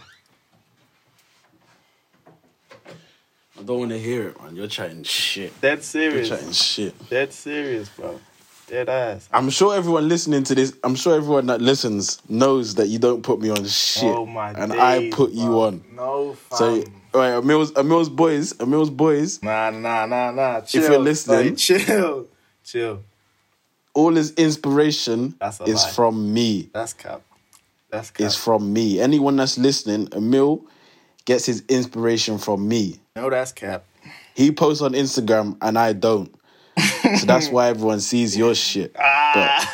I 3.58 3.62
don't 3.64 3.78
want 3.80 3.90
to 3.90 3.98
hear 3.98 4.28
it, 4.28 4.40
man. 4.40 4.54
You're 4.54 4.68
chatting 4.68 5.02
shit. 5.02 5.60
Dead 5.60 5.82
You're 5.94 6.24
chatting 6.24 6.52
shit. 6.52 7.08
Dead 7.08 7.32
serious, 7.32 7.88
bro. 7.88 8.20
Dead 8.68 8.88
ass. 8.90 9.28
I'm 9.32 9.48
sure 9.48 9.74
everyone 9.74 10.08
listening 10.08 10.44
to 10.44 10.54
this, 10.54 10.76
I'm 10.84 10.94
sure 10.94 11.16
everyone 11.16 11.46
that 11.46 11.60
listens 11.62 12.20
knows 12.28 12.74
that 12.74 12.88
you 12.88 12.98
don't 12.98 13.22
put 13.22 13.40
me 13.40 13.48
on 13.48 13.64
shit. 13.64 14.04
Oh 14.04 14.26
my 14.26 14.50
and 14.50 14.72
days, 14.72 14.80
I 14.80 15.10
put 15.10 15.32
you 15.32 15.62
on. 15.62 15.82
No, 15.94 16.34
fam. 16.34 16.58
So, 16.58 16.84
all 17.14 17.20
right, 17.20 17.32
Emil's, 17.38 17.72
Emil's 17.72 18.10
boys, 18.10 18.52
Emil's 18.60 18.90
boys, 18.90 19.42
nah, 19.42 19.70
nah, 19.70 20.04
nah, 20.04 20.30
nah. 20.32 20.60
Chill. 20.60 20.82
If 20.84 20.90
you're 20.90 20.98
listening- 21.00 21.48
Like, 21.48 21.56
chill, 21.56 22.26
chill. 22.62 23.02
all 23.94 24.14
his 24.14 24.32
inspiration 24.32 25.34
is 25.66 25.84
lie. 25.84 25.90
from 25.92 26.34
me. 26.34 26.68
That's 26.74 26.92
cap. 26.92 27.22
That's 27.90 28.10
cap. 28.10 28.26
Is 28.26 28.36
from 28.36 28.70
me. 28.70 29.00
Anyone 29.00 29.36
that's 29.36 29.56
listening, 29.56 30.08
Emil 30.12 30.62
gets 31.24 31.46
his 31.46 31.64
inspiration 31.70 32.36
from 32.36 32.68
me. 32.68 33.00
no, 33.16 33.30
that's 33.30 33.52
cap. 33.52 33.84
he 34.34 34.52
posts 34.52 34.82
on 34.82 34.92
Instagram 34.92 35.56
and 35.62 35.78
I 35.78 35.94
don't. 35.94 36.34
So 37.18 37.26
that's 37.26 37.48
why 37.48 37.68
everyone 37.68 38.00
sees 38.00 38.36
your 38.36 38.54
shit. 38.54 38.94
But 38.98 39.02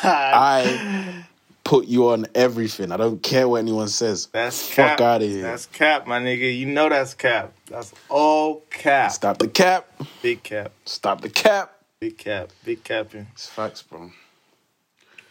ah. 0.03 0.31
I 0.33 1.25
put 1.63 1.85
you 1.87 2.09
on 2.09 2.25
everything. 2.35 2.91
I 2.91 2.97
don't 2.97 3.21
care 3.23 3.47
what 3.47 3.57
anyone 3.57 3.87
says. 3.87 4.27
That's 4.27 4.67
Fuck 4.67 4.97
cap. 4.97 5.01
outta 5.01 5.25
here. 5.25 5.41
That's 5.43 5.65
cap, 5.65 6.05
my 6.07 6.19
nigga. 6.19 6.55
You 6.57 6.65
know 6.67 6.89
that's 6.89 7.13
cap. 7.13 7.53
That's 7.69 7.93
all 8.09 8.61
cap. 8.69 9.11
Stop 9.11 9.37
the 9.39 9.47
cap. 9.47 9.87
Big 10.21 10.43
cap. 10.43 10.71
Stop 10.85 11.21
the 11.21 11.29
cap. 11.29 11.71
Big 11.99 12.17
cap. 12.17 12.49
Big 12.63 12.83
capping. 12.83 13.27
It's 13.33 13.47
facts, 13.47 13.81
bro. 13.81 14.11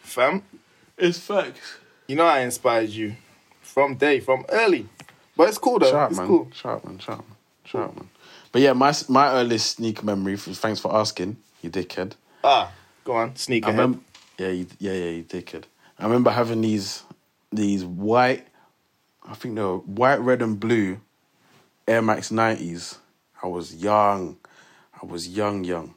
Fam, 0.01 0.41
It's 0.97 1.19
facts. 1.19 1.77
you 2.07 2.15
know 2.15 2.25
I 2.25 2.39
inspired 2.39 2.89
you 2.89 3.15
from 3.61 3.95
day, 3.95 4.19
from 4.19 4.45
early. 4.49 4.87
But 5.37 5.49
it's 5.49 5.57
cool 5.57 5.79
though. 5.79 5.87
Shout 5.91 5.95
out, 5.95 6.09
it's 6.11 6.19
man. 6.19 6.27
cool. 6.27 6.47
Shout 6.53 6.71
out, 6.77 6.85
man. 6.85 6.99
Shout 6.99 7.17
out, 7.19 7.27
man. 7.27 7.37
Shout 7.65 7.81
out, 7.83 7.95
man. 7.95 8.09
But 8.51 8.61
yeah, 8.61 8.73
my 8.73 8.93
my 9.09 9.29
earliest 9.33 9.77
sneaker 9.77 10.05
memory. 10.05 10.37
Thanks 10.37 10.79
for 10.79 10.95
asking, 10.95 11.37
you 11.65 11.71
dickhead. 11.71 12.13
Ah, 12.43 12.71
go 13.03 13.13
on. 13.13 13.35
Sneak 13.35 13.65
I 13.65 13.69
ahead. 13.69 13.79
remember. 13.79 13.99
Yeah, 14.37 14.49
you, 14.49 14.67
yeah, 14.79 14.93
yeah, 14.93 15.09
you 15.09 15.23
dickhead. 15.23 15.63
I 15.99 16.03
remember 16.03 16.29
having 16.29 16.61
these 16.61 17.03
these 17.51 17.83
white. 17.83 18.47
I 19.27 19.33
think 19.33 19.55
they 19.55 19.61
were 19.61 19.77
white, 19.77 20.19
red, 20.21 20.41
and 20.41 20.59
blue 20.59 20.99
Air 21.87 22.01
Max 22.01 22.31
nineties. 22.31 22.97
I 23.41 23.47
was 23.47 23.75
young. 23.75 24.37
I 25.01 25.05
was 25.05 25.27
young, 25.27 25.63
young, 25.63 25.93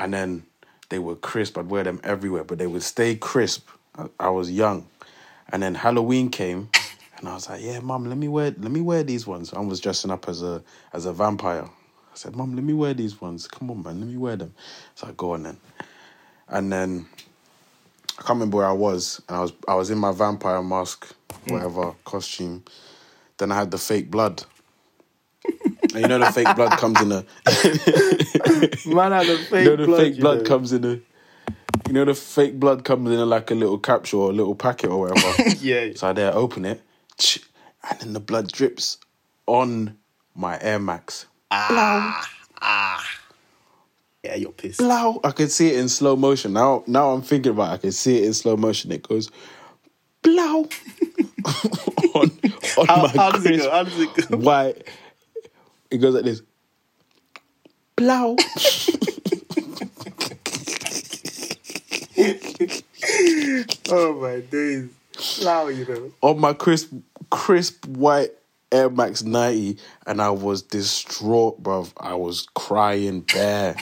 and 0.00 0.12
then 0.12 0.44
they 0.88 0.98
were 0.98 1.16
crisp. 1.16 1.56
I'd 1.58 1.68
wear 1.70 1.84
them 1.84 2.00
everywhere, 2.04 2.44
but 2.44 2.58
they 2.58 2.66
would 2.66 2.82
stay 2.82 3.14
crisp. 3.16 3.68
I, 3.96 4.06
I 4.20 4.28
was 4.30 4.50
young, 4.50 4.88
and 5.50 5.62
then 5.62 5.74
Halloween 5.74 6.28
came, 6.30 6.68
and 7.18 7.28
I 7.28 7.34
was 7.34 7.48
like, 7.48 7.62
"Yeah, 7.62 7.80
mom, 7.80 8.06
let 8.06 8.18
me 8.18 8.28
wear 8.28 8.46
let 8.58 8.70
me 8.70 8.80
wear 8.80 9.02
these 9.02 9.26
ones." 9.26 9.52
I 9.52 9.60
was 9.60 9.80
dressing 9.80 10.10
up 10.10 10.28
as 10.28 10.42
a 10.42 10.62
as 10.92 11.06
a 11.06 11.12
vampire. 11.12 11.68
I 12.16 12.18
said, 12.18 12.34
"Mom, 12.34 12.54
let 12.54 12.64
me 12.64 12.72
wear 12.72 12.94
these 12.94 13.20
ones. 13.20 13.46
Come 13.46 13.70
on, 13.70 13.82
man, 13.82 14.00
let 14.00 14.08
me 14.08 14.16
wear 14.16 14.36
them." 14.36 14.54
So 14.94 15.06
I 15.06 15.12
go 15.12 15.34
on 15.34 15.42
then, 15.42 15.58
and 16.48 16.72
then 16.72 17.06
I 18.18 18.22
can't 18.22 18.30
remember 18.30 18.56
where 18.56 18.66
I 18.66 18.72
was, 18.72 19.20
and 19.28 19.36
I 19.36 19.40
was 19.40 19.52
I 19.68 19.74
was 19.74 19.90
in 19.90 19.98
my 19.98 20.12
vampire 20.12 20.62
mask, 20.62 21.14
mm. 21.28 21.52
whatever 21.52 21.94
costume. 22.06 22.64
Then 23.36 23.52
I 23.52 23.56
had 23.56 23.70
the 23.70 23.76
fake 23.76 24.10
blood. 24.10 24.44
and 25.44 26.00
you 26.00 26.08
know 26.08 26.18
the 26.18 26.32
fake 26.32 26.56
blood 26.56 26.78
comes 26.78 27.00
in 27.02 27.12
a 27.12 27.24
Man 28.86 29.12
had 29.12 29.26
the 29.26 29.38
fake 29.50 29.64
you 29.64 29.70
know 29.70 29.76
the 29.76 29.84
blood. 29.84 30.00
fake 30.00 30.14
you 30.14 30.20
blood 30.20 30.38
know. 30.38 30.44
comes 30.44 30.72
in 30.72 30.84
a 30.84 30.88
you 31.86 31.92
know 31.92 32.04
the 32.06 32.14
fake 32.14 32.58
blood 32.58 32.82
comes 32.84 33.10
in 33.10 33.18
a, 33.18 33.26
like 33.26 33.50
a 33.50 33.54
little 33.54 33.78
capsule 33.78 34.22
or 34.22 34.30
a 34.30 34.32
little 34.32 34.54
packet 34.54 34.88
or 34.88 35.00
whatever. 35.00 35.50
Yeah. 35.60 35.92
So 35.94 36.08
I 36.08 36.12
there 36.14 36.34
open 36.34 36.64
it, 36.64 36.80
and 37.90 38.00
then 38.00 38.12
the 38.14 38.20
blood 38.20 38.50
drips 38.50 38.96
on 39.46 39.98
my 40.34 40.58
Air 40.62 40.78
Max. 40.78 41.26
Ah, 41.50 42.28
ah. 42.60 43.10
Yeah, 44.24 44.34
you're 44.34 44.52
pissed. 44.52 44.78
Blow. 44.78 45.20
I 45.22 45.30
could 45.30 45.50
see 45.52 45.68
it 45.68 45.78
in 45.78 45.88
slow 45.88 46.16
motion. 46.16 46.52
Now 46.52 46.82
now 46.86 47.10
I'm 47.10 47.22
thinking 47.22 47.52
about 47.52 47.70
it, 47.70 47.74
I 47.74 47.78
can 47.78 47.92
see 47.92 48.18
it 48.18 48.24
in 48.24 48.34
slow 48.34 48.56
motion. 48.56 48.90
It 48.92 49.02
goes 49.06 49.30
blow 50.22 50.68
on, 52.14 52.30
on 52.78 52.86
How, 52.86 53.02
my 53.02 53.08
how 53.08 53.30
does 53.30 53.46
it 53.46 53.50
crisp 53.50 53.64
go? 53.64 53.70
How 53.70 53.82
does 53.84 54.00
it 54.00 54.28
go? 54.30 54.36
white. 54.38 54.88
It 55.90 55.98
goes 55.98 56.14
like 56.14 56.24
this. 56.24 56.42
Blow. 57.94 58.36
Oh 63.88 64.14
my 64.20 64.40
days. 64.40 64.88
Flower, 65.16 65.70
you 65.70 65.86
know. 65.86 66.12
on 66.22 66.40
my 66.40 66.52
crisp 66.52 66.92
crisp 67.30 67.86
white 67.86 68.32
Air 68.72 68.90
Max 68.90 69.22
90 69.22 69.78
and 70.06 70.20
I 70.20 70.30
was 70.30 70.62
distraught, 70.62 71.62
bruv. 71.62 71.92
I 71.98 72.14
was 72.14 72.48
crying 72.54 73.20
bare. 73.20 73.76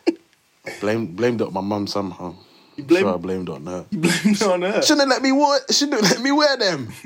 Blame, 0.80 1.06
blamed 1.14 1.40
it 1.40 1.46
on 1.46 1.52
my 1.52 1.60
mum 1.60 1.86
somehow. 1.86 2.34
You 2.76 2.84
blame- 2.84 3.02
sure 3.02 3.14
I 3.14 3.16
blamed 3.18 3.48
on 3.48 3.66
her. 3.66 3.86
Blame 3.92 4.12
it 4.24 4.42
on 4.42 4.62
her. 4.62 4.82
Shouldn't 4.82 5.00
have 5.02 5.08
let 5.08 5.22
me 5.22 5.32
wear. 5.32 5.60
Shouldn't 5.70 6.00
have 6.02 6.10
let 6.10 6.22
me 6.22 6.32
wear 6.32 6.56
them. 6.56 6.88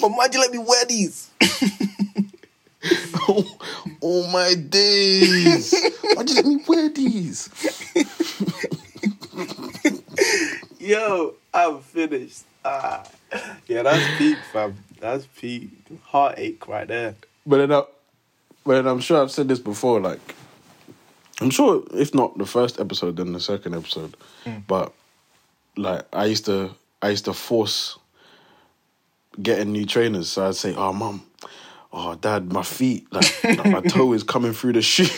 But 0.00 0.12
why'd 0.12 0.32
you 0.32 0.40
let 0.40 0.50
me 0.50 0.56
wear 0.58 0.86
these? 0.86 1.30
oh, 3.28 3.58
oh 4.02 4.26
my 4.32 4.54
days! 4.54 5.74
Why'd 6.14 6.30
you 6.30 6.36
let 6.36 6.46
me 6.46 6.64
wear 6.66 6.88
these? 6.88 7.50
Yo, 10.78 11.34
I'm 11.52 11.80
finished. 11.80 12.44
Ah. 12.64 13.04
Yeah, 13.68 13.82
that's 13.82 14.18
peak, 14.18 14.36
fam. 14.52 14.76
That's 14.98 15.26
peak. 15.26 15.70
Heartache 16.04 16.66
right 16.66 16.88
there. 16.88 17.14
But 17.46 17.58
then, 17.58 17.72
I, 17.72 17.82
but 18.64 18.74
then 18.74 18.86
I'm 18.88 19.00
sure 19.00 19.22
I've 19.22 19.30
said 19.30 19.48
this 19.48 19.60
before. 19.60 20.00
Like, 20.00 20.34
I'm 21.40 21.50
sure 21.50 21.84
if 21.94 22.14
not 22.14 22.36
the 22.36 22.46
first 22.46 22.80
episode, 22.80 23.16
then 23.16 23.32
the 23.32 23.40
second 23.40 23.74
episode. 23.74 24.16
Hmm. 24.44 24.58
But 24.66 24.92
like, 25.76 26.02
I 26.12 26.26
used 26.26 26.46
to, 26.46 26.74
I 27.00 27.10
used 27.10 27.26
to 27.26 27.32
force 27.32 27.98
getting 29.40 29.72
new 29.72 29.86
trainers. 29.86 30.28
So 30.30 30.48
I'd 30.48 30.56
say, 30.56 30.74
"Oh, 30.74 30.92
mom." 30.92 31.22
Oh, 31.92 32.14
dad, 32.14 32.52
my 32.52 32.62
feet, 32.62 33.12
like, 33.12 33.44
like, 33.44 33.66
my 33.66 33.80
toe 33.80 34.12
is 34.12 34.22
coming 34.22 34.52
through 34.52 34.74
the 34.74 34.82
shoe. 34.82 35.08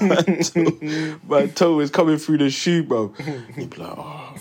my, 0.00 0.16
toe, 0.16 1.18
my 1.28 1.46
toe 1.48 1.80
is 1.80 1.90
coming 1.90 2.16
through 2.16 2.38
the 2.38 2.48
shoe, 2.48 2.82
bro. 2.82 3.08
He'd 3.54 3.68
be 3.68 3.76
like, 3.76 3.92
oh, 3.94 4.34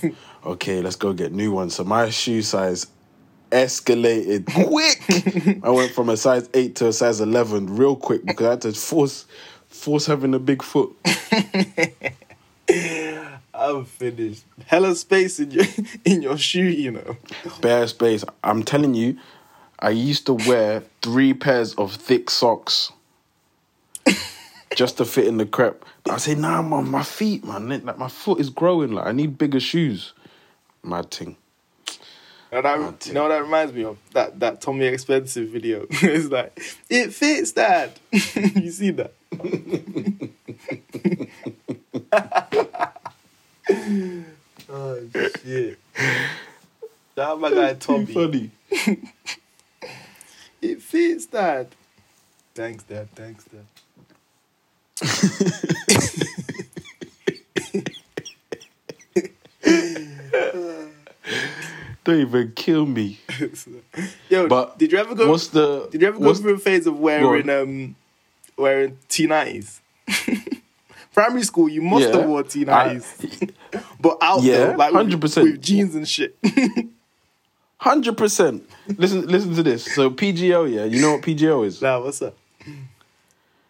okay, 0.46 0.82
let's 0.82 0.96
go 0.96 1.12
get 1.12 1.34
new 1.34 1.52
ones. 1.52 1.76
So 1.76 1.84
my 1.84 2.10
shoe 2.10 2.42
size 2.42 2.88
escalated 3.52 4.46
quick. 4.46 5.60
I 5.64 5.70
went 5.70 5.92
from 5.92 6.10
a 6.10 6.18
size 6.18 6.50
eight 6.54 6.76
to 6.78 6.88
a 6.88 6.94
size 6.94 7.22
eleven 7.22 7.76
real 7.76 7.96
quick 7.96 8.26
because 8.26 8.46
I 8.46 8.50
had 8.52 8.62
to 8.62 8.74
force 8.74 9.26
force 9.68 10.06
having 10.06 10.34
a 10.34 10.40
big 10.40 10.64
foot. 10.64 10.96
I'm 13.54 13.86
finished. 13.86 14.44
Hella 14.66 14.96
space 14.96 15.40
in 15.40 15.52
your 15.52 15.66
in 16.06 16.22
your 16.22 16.38
shoe, 16.38 16.64
you 16.64 16.92
know. 16.92 17.18
Bare 17.62 17.88
space. 17.88 18.24
I'm 18.44 18.64
telling 18.64 18.94
you, 18.94 19.18
I 19.80 19.90
used 19.90 20.26
to 20.28 20.34
wear 20.34 20.84
three 21.02 21.34
pairs 21.34 21.74
of 21.76 21.94
thick 21.94 22.30
socks 22.30 22.92
just 24.76 24.98
to 24.98 25.06
fit 25.06 25.26
in 25.26 25.38
the 25.38 25.46
crep. 25.46 25.84
But 26.04 26.14
I 26.14 26.18
say, 26.18 26.36
nah, 26.36 26.62
man, 26.62 26.90
my 26.90 27.04
feet, 27.04 27.44
man, 27.44 27.68
like 27.84 27.98
my 27.98 28.08
foot 28.08 28.40
is 28.40 28.50
growing. 28.50 28.92
Like 28.92 29.08
I 29.08 29.12
need 29.12 29.38
bigger 29.38 29.60
shoes. 29.60 30.14
Mad 30.84 31.12
thing. 31.12 31.36
And 32.52 32.66
that, 32.66 33.08
you 33.08 33.14
know 33.14 33.24
what 33.24 33.30
that 33.30 33.42
reminds 33.42 33.74
me 33.74 33.84
of? 33.84 33.98
That 34.14 34.40
that 34.40 34.62
Tommy 34.62 34.86
Expensive 34.86 35.50
video. 35.50 35.86
it's 35.90 36.30
like, 36.30 36.58
it 36.90 37.14
fits, 37.14 37.52
Dad. 37.52 37.92
you 38.12 38.72
see 38.72 38.92
that? 38.92 39.12
oh 44.70 45.02
shit. 45.44 45.78
That 47.16 47.40
my 47.40 47.50
guy 47.52 47.74
Tommy. 47.74 48.06
funny. 48.06 48.52
It 50.62 50.82
fits, 50.82 51.26
Dad. 51.28 51.68
Thanks, 52.56 52.84
Dad. 52.84 53.10
Thanks, 53.14 53.46
Dad. 53.46 53.66
Oh, 59.70 60.67
Don't 62.08 62.22
even 62.22 62.54
kill 62.56 62.86
me. 62.86 63.20
Yo, 64.30 64.48
But 64.48 64.78
did 64.78 64.94
you 64.94 64.98
ever 64.98 65.14
go? 65.14 65.30
What's 65.30 65.48
the? 65.48 65.90
Did 65.92 66.02
you 66.02 66.08
ever 66.08 66.18
go 66.18 66.34
through 66.34 66.54
a 66.54 66.58
phase 66.58 66.88
of 66.88 66.98
wearing 66.98 67.50
um 67.50 67.98
wearing 68.58 68.98
T 69.10 69.28
nineties? 69.28 69.82
Primary 71.14 71.44
school, 71.44 71.68
you 71.68 71.82
must 71.82 72.08
Yeah. 72.08 72.16
have 72.20 72.26
wore 72.30 72.44
T 72.44 72.64
nineties, 72.64 73.14
but 74.00 74.18
out 74.22 74.42
Yeah, 74.42 74.54
there, 74.58 74.78
like 74.78 74.94
with- 74.94 75.10
100%. 75.20 75.44
with 75.44 75.62
jeans 75.62 75.96
and 75.96 76.08
shit. 76.08 76.38
Hundred 77.80 78.16
percent. 78.18 78.64
Listen, 78.98 79.28
listen 79.28 79.54
to 79.56 79.62
this. 79.64 79.84
So 79.94 80.10
PGL, 80.10 80.74
yeah, 80.74 80.86
you 80.86 81.02
know 81.02 81.12
what 81.12 81.24
PGL 81.24 81.66
is? 81.66 81.82
nah, 81.82 82.00
what's 82.00 82.22
up? 82.22 82.38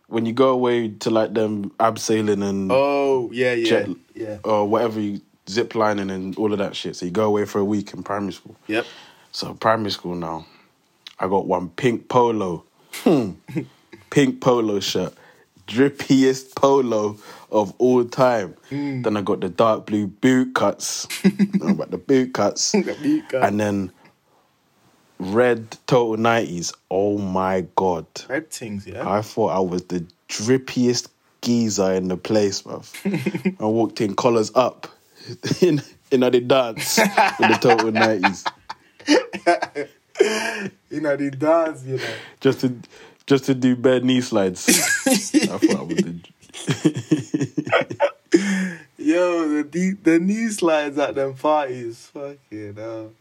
When 0.10 0.28
you 0.28 0.32
go 0.34 0.50
away 0.50 0.90
to 0.90 1.10
like 1.10 1.34
them 1.34 1.72
abseiling 1.80 2.48
and 2.48 2.72
Oh 2.72 3.32
yeah, 3.34 3.54
yeah, 3.54 3.66
Jet- 3.70 3.90
yeah. 4.14 4.38
or 4.44 4.68
whatever 4.68 5.00
you 5.02 5.22
zip 5.50 5.76
lining 5.76 6.10
and 6.10 6.36
all 6.38 6.52
of 6.52 6.60
that 6.60 6.76
shit. 6.76 6.96
So 6.96 7.06
you 7.06 7.12
go 7.12 7.26
away 7.26 7.46
for 7.46 7.60
a 7.60 7.66
week 7.66 7.94
in 7.94 8.04
primary 8.04 8.34
school. 8.34 8.56
Yep. 8.68 8.86
So 9.32 9.54
primary 9.54 9.92
school 9.92 10.16
now, 10.16 10.46
I 11.20 11.28
got 11.28 11.48
one 11.48 11.70
pink 11.70 12.08
polo, 12.10 12.64
Hmm. 13.04 13.32
pink 14.10 14.42
polo 14.42 14.80
shirt, 14.80 15.14
drippiest 15.68 16.56
polo 16.56 17.18
of 17.52 17.74
all 17.78 18.04
time. 18.06 18.56
Hmm. 18.70 19.02
Then 19.04 19.18
I 19.18 19.22
got 19.22 19.42
the 19.42 19.50
dark 19.50 19.86
blue 19.86 20.08
boot 20.08 20.56
cuts, 20.56 21.08
know 21.54 21.70
about 21.70 21.92
the 21.92 21.98
boot 21.98 22.34
cuts, 22.34 22.72
The 22.72 22.98
boot 23.02 23.30
cut. 23.30 23.44
and 23.44 23.60
then 23.60 23.92
red 25.20 25.78
total 25.88 26.18
nineties. 26.18 26.74
Oh 26.92 27.18
my 27.18 27.66
god! 27.76 28.06
Red 28.30 28.50
things, 28.52 28.88
yeah. 28.88 29.08
I 29.10 29.22
thought 29.22 29.48
I 29.50 29.60
was 29.60 29.84
the 29.86 30.06
drippiest 30.30 31.08
geezer 31.42 31.92
in 31.94 32.08
the 32.08 32.18
place, 32.18 32.62
bruv. 32.64 33.56
I 33.60 33.66
walked 33.66 34.02
in 34.02 34.16
collars 34.16 34.52
up 34.56 34.88
in 35.62 35.82
in 36.12 36.20
the 36.22 36.42
dance 36.42 36.98
in 37.00 37.06
the 37.06 37.58
total 37.62 37.92
nineties. 37.92 38.46
you 40.90 41.02
know 41.02 41.16
the 41.16 41.32
dance, 41.32 41.84
you 41.86 41.98
know. 41.98 42.04
Just 42.40 42.62
to 42.62 42.76
just 43.26 43.46
to 43.46 43.54
do 43.54 43.76
bare 43.76 44.00
knee 44.00 44.22
slides. 44.22 44.68
I 45.08 45.16
thought 45.58 45.76
I 45.76 45.84
was 45.84 45.98
the. 45.98 46.20
Yo, 48.98 49.64
the 49.64 49.70
knee, 49.74 49.92
the 49.92 50.20
knee 50.20 50.50
slides 50.50 50.98
at 50.98 51.16
them 51.16 51.34
parties. 51.36 52.08
Fucking 52.14 52.76
hell. 52.76 53.12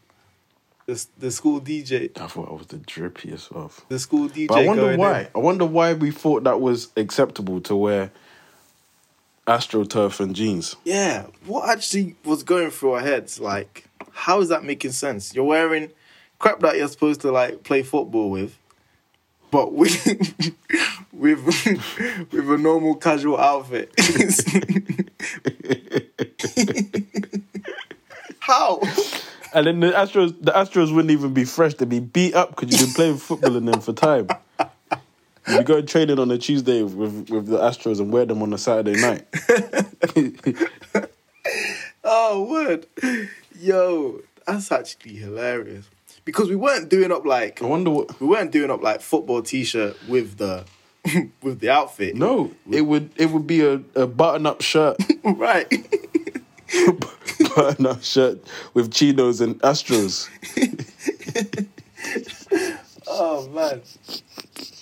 The, 0.85 1.05
the 1.19 1.31
school 1.31 1.59
DJ. 1.59 2.17
I 2.19 2.27
thought 2.27 2.49
I 2.49 2.53
was 2.53 2.67
the 2.67 2.77
drippiest 2.77 3.51
of. 3.51 3.85
The 3.89 3.99
school 3.99 4.29
DJ. 4.29 4.47
But 4.47 4.59
I 4.59 4.65
wonder 4.65 4.97
why. 4.97 5.29
I 5.35 5.39
wonder 5.39 5.65
why 5.65 5.93
we 5.93 6.11
thought 6.11 6.45
that 6.45 6.61
was 6.61 6.87
acceptable 6.95 7.59
to 7.61 7.75
wear 7.75 8.11
astroturf 9.47 10.19
and 10.19 10.35
jeans. 10.35 10.75
Yeah, 10.83 11.27
what 11.45 11.69
actually 11.69 12.15
was 12.23 12.43
going 12.43 12.69
through 12.69 12.91
our 12.93 13.01
heads? 13.01 13.39
Like, 13.39 13.85
how 14.11 14.41
is 14.41 14.49
that 14.49 14.63
making 14.63 14.91
sense? 14.91 15.33
You're 15.33 15.45
wearing 15.45 15.91
crap 16.39 16.59
that 16.59 16.77
you're 16.77 16.87
supposed 16.87 17.21
to 17.21 17.31
like 17.31 17.63
play 17.63 17.81
football 17.83 18.29
with, 18.29 18.57
but 19.49 19.73
with 19.73 20.05
with 21.13 21.45
with 22.31 22.51
a 22.51 22.57
normal 22.57 22.95
casual 22.95 23.37
outfit. 23.37 23.91
how? 28.39 28.81
And 29.53 29.65
then 29.65 29.79
the 29.79 29.91
Astros, 29.91 30.35
the 30.41 30.51
Astros 30.51 30.93
wouldn't 30.93 31.11
even 31.11 31.33
be 31.33 31.45
fresh; 31.45 31.73
they'd 31.75 31.87
be 31.87 31.99
beat 31.99 32.35
up 32.35 32.55
because 32.55 32.71
you've 32.71 32.89
been 32.89 32.93
playing 32.95 33.17
football 33.17 33.55
in 33.55 33.65
them 33.65 33.79
for 33.79 33.93
time. 33.93 34.27
You 35.49 35.63
go 35.63 35.81
training 35.81 36.19
on 36.19 36.29
a 36.31 36.37
Tuesday 36.37 36.83
with 36.83 37.29
with 37.29 37.47
the 37.47 37.57
Astros 37.57 37.99
and 37.99 38.11
wear 38.11 38.25
them 38.25 38.41
on 38.41 38.53
a 38.53 38.57
Saturday 38.57 38.99
night. 38.99 39.25
Oh, 42.09 42.43
word. 42.49 42.87
Yo, 43.59 44.21
that's 44.45 44.71
actually 44.71 45.15
hilarious. 45.15 45.89
Because 46.23 46.47
we 46.49 46.55
weren't 46.55 46.87
doing 46.87 47.11
up 47.11 47.25
like 47.25 47.61
I 47.61 47.65
wonder 47.65 47.89
what. 47.91 48.21
we 48.21 48.27
weren't 48.27 48.51
doing 48.51 48.71
up 48.71 48.81
like 48.81 49.01
football 49.01 49.41
t-shirt 49.41 49.97
with 50.07 50.37
the 50.37 50.63
with 51.41 51.59
the 51.59 51.69
outfit. 51.69 52.15
No, 52.15 52.53
it 52.71 52.81
would 52.81 53.11
it 53.17 53.31
would 53.31 53.45
be 53.45 53.61
a, 53.61 53.81
a 53.95 54.07
button 54.07 54.45
up 54.45 54.61
shirt, 54.61 54.95
right. 55.23 55.69
button 57.55 57.85
up 57.85 58.03
shirt 58.03 58.39
with 58.73 58.91
chinos 58.93 59.41
and 59.41 59.59
Astros. 59.61 60.29
oh 63.07 63.49
man. 63.49 63.81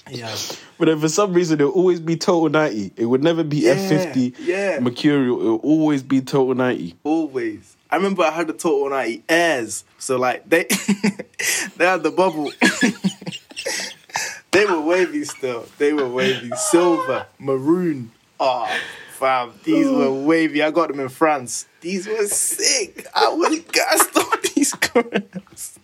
Yeah. 0.10 0.36
But 0.78 0.86
then 0.86 0.99
for 0.99 1.10
some 1.10 1.34
reason 1.34 1.60
it'll 1.60 1.72
always 1.72 1.99
be 1.99 2.16
total 2.16 2.49
ninety. 2.49 2.91
It 2.95 3.06
would 3.06 3.24
never 3.24 3.43
be 3.43 3.58
Yeah, 3.58 3.72
F 3.72 3.89
fifty 3.89 4.34
yeah. 4.39 4.80
Mercurial. 4.80 5.39
It'll 5.39 5.56
always 5.58 6.03
be 6.03 6.22
total 6.22 6.56
ninety. 6.56 6.95
Always. 7.03 7.76
I 7.89 7.97
remember 7.97 8.24
I 8.24 8.32
had 8.32 8.47
the 8.47 8.53
Total 8.53 8.89
90 8.89 9.24
airs. 9.30 9.86
So 9.99 10.18
like 10.18 10.49
they 10.49 10.64
they 11.78 11.86
had 11.86 12.03
the 12.03 12.12
bubble. 12.12 12.51
they 14.51 14.66
were 14.66 14.82
wavy 14.82 15.24
still. 15.24 15.68
They 15.78 15.93
were 15.93 16.10
wavy. 16.10 16.51
Silver, 16.56 17.28
maroon. 17.39 18.12
Oh 18.39 18.70
fam. 19.16 19.53
These 19.64 19.88
were 19.88 20.06
oh. 20.06 20.24
wavy. 20.24 20.62
I 20.62 20.72
got 20.72 20.89
them 20.89 20.99
in 20.99 21.10
France. 21.10 21.68
These 21.82 22.08
were 22.08 22.26
sick. 22.26 23.08
I 23.16 23.30
was 23.30 23.60
gassed 23.72 24.18
on 24.18 24.39
these 24.56 24.74
curls. 24.82 25.74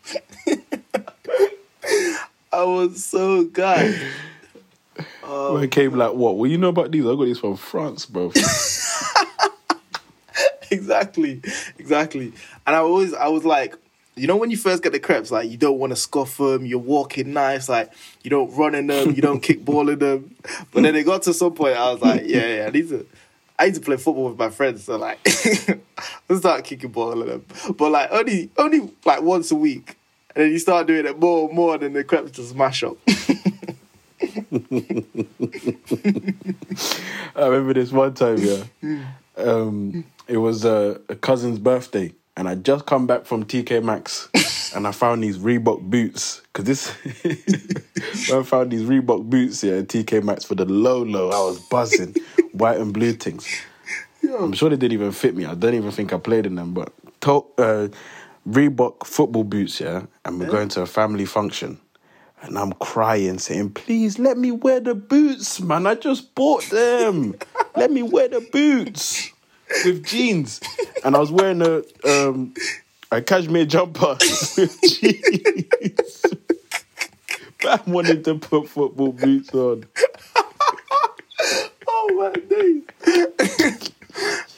Was 2.82 3.06
so 3.06 3.44
gassed. 3.44 4.02
Oh, 5.24 5.58
I 5.58 5.68
came 5.68 5.94
like 5.94 6.14
what? 6.14 6.36
Well, 6.36 6.50
you 6.50 6.58
know 6.58 6.70
about 6.70 6.90
these? 6.90 7.06
I 7.06 7.10
got 7.10 7.26
these 7.26 7.38
from 7.38 7.56
France, 7.56 8.08
bro. 8.08 8.32
exactly, 10.72 11.44
exactly. 11.78 12.34
And 12.66 12.76
I 12.76 12.80
always, 12.80 13.14
I 13.14 13.28
was 13.28 13.46
like, 13.46 13.76
you 14.16 14.26
know, 14.26 14.36
when 14.36 14.50
you 14.50 14.58
first 14.58 14.82
get 14.82 14.94
the 14.94 15.00
crepes, 15.00 15.30
like 15.30 15.52
you 15.52 15.58
don't 15.58 15.78
want 15.78 15.92
to 15.92 15.96
scoff 15.96 16.38
them, 16.38 16.66
you're 16.66 16.80
walking 16.80 17.34
nice, 17.34 17.70
like 17.70 17.94
you 18.24 18.32
don't 18.32 18.52
run 18.56 18.74
in 18.74 18.88
them, 18.88 19.12
you 19.12 19.22
don't 19.22 19.42
kick 19.42 19.64
ball 19.66 19.90
in 19.90 20.00
them. 20.00 20.36
But 20.72 20.82
then 20.82 20.96
it 20.96 21.04
got 21.04 21.22
to 21.24 21.36
some 21.36 21.54
point, 21.54 21.78
I 21.78 21.92
was 21.92 22.02
like, 22.02 22.24
yeah, 22.26 22.56
yeah, 22.56 22.66
I 22.66 22.72
need 22.72 22.90
to. 22.90 23.06
I 23.60 23.66
need 23.66 23.76
to 23.76 23.82
play 23.82 23.98
football 23.98 24.30
with 24.30 24.40
my 24.40 24.50
friends, 24.50 24.86
so 24.86 24.98
like, 24.98 25.20
let's 26.28 26.40
start 26.40 26.64
kicking 26.64 26.90
ball 26.90 27.22
in 27.22 27.28
them. 27.28 27.46
But 27.78 27.92
like 27.92 28.12
only, 28.12 28.50
only 28.58 28.92
like 29.06 29.22
once 29.22 29.52
a 29.52 29.56
week, 29.56 29.98
and 30.36 30.44
then 30.44 30.52
you 30.52 30.60
start 30.60 30.88
doing 30.88 31.06
it 31.06 31.20
more 31.20 31.48
and 31.48 31.56
more, 31.56 31.78
then 31.78 31.94
the 31.94 32.04
crepes 32.04 32.32
just 32.32 32.56
mash 32.56 32.84
up. 32.84 32.98
I 37.36 37.48
remember 37.48 37.74
this 37.74 37.92
one 37.92 38.14
time, 38.14 38.38
yeah. 38.38 38.64
Um, 39.38 40.06
it 40.28 40.38
was 40.38 40.64
a, 40.64 41.02
a 41.10 41.16
cousin's 41.16 41.60
birthday, 41.60 42.14
and 42.38 42.48
I 42.48 42.56
just 42.56 42.86
come 42.86 43.08
back 43.08 43.26
from 43.26 43.44
TK 43.46 43.84
Maxx, 43.84 44.30
and 44.76 44.88
I 44.88 44.92
found 44.92 45.24
these 45.24 45.38
Reebok 45.38 45.82
boots. 45.82 46.42
Cause 46.54 46.66
this, 46.66 46.90
I 48.32 48.44
found 48.44 48.72
these 48.72 48.84
Reebok 48.84 49.30
boots 49.30 49.62
here 49.62 49.78
at 49.78 49.88
TK 49.88 50.24
Maxx 50.24 50.46
for 50.46 50.56
the 50.56 50.66
low 50.66 51.04
low. 51.04 51.30
I 51.30 51.40
was 51.40 51.60
buzzing, 51.60 52.16
white 52.54 52.80
and 52.80 52.94
blue 52.94 53.14
things. 53.14 53.48
I'm 54.24 54.54
sure 54.54 54.70
they 54.70 54.78
didn't 54.78 54.94
even 54.94 55.12
fit 55.12 55.36
me. 55.36 55.46
I 55.46 55.56
don't 55.56 55.74
even 55.74 55.92
think 55.92 56.14
I 56.14 56.18
played 56.18 56.46
in 56.46 56.56
them, 56.56 56.74
but 56.74 56.94
to, 57.22 57.46
uh, 57.58 57.88
Reebok 58.48 59.06
football 59.06 59.44
boots, 59.44 59.80
yeah. 59.80 60.04
And 60.26 60.40
we're 60.40 60.50
going 60.50 60.70
to 60.70 60.82
a 60.82 60.86
family 60.86 61.26
function. 61.26 61.80
And 62.42 62.58
I'm 62.58 62.74
crying, 62.74 63.38
saying, 63.38 63.72
please 63.72 64.18
let 64.18 64.38
me 64.38 64.52
wear 64.52 64.80
the 64.80 64.96
boots, 64.96 65.60
man. 65.60 65.86
I 65.86 65.94
just 65.94 66.34
bought 66.34 66.64
them. 66.66 67.36
let 67.76 67.92
me 67.92 68.02
wear 68.02 68.28
the 68.30 68.42
boots 68.52 69.30
with 69.86 70.04
jeans. 70.06 70.60
And 71.04 71.16
I 71.16 71.20
was 71.20 71.32
wearing 71.32 71.62
a 71.62 71.84
um, 72.04 72.56
a 73.12 73.22
cashmere 73.22 73.66
jumper 73.66 74.18
with 74.58 74.80
jeans. 74.82 76.26
but 77.62 77.88
I 77.88 77.92
wanted 77.92 78.26
to 78.26 78.36
put 78.36 78.70
football 78.70 79.12
boots 79.12 79.54
on. 79.54 79.86
oh 81.88 82.10
my 82.18 82.34
days! 82.50 83.92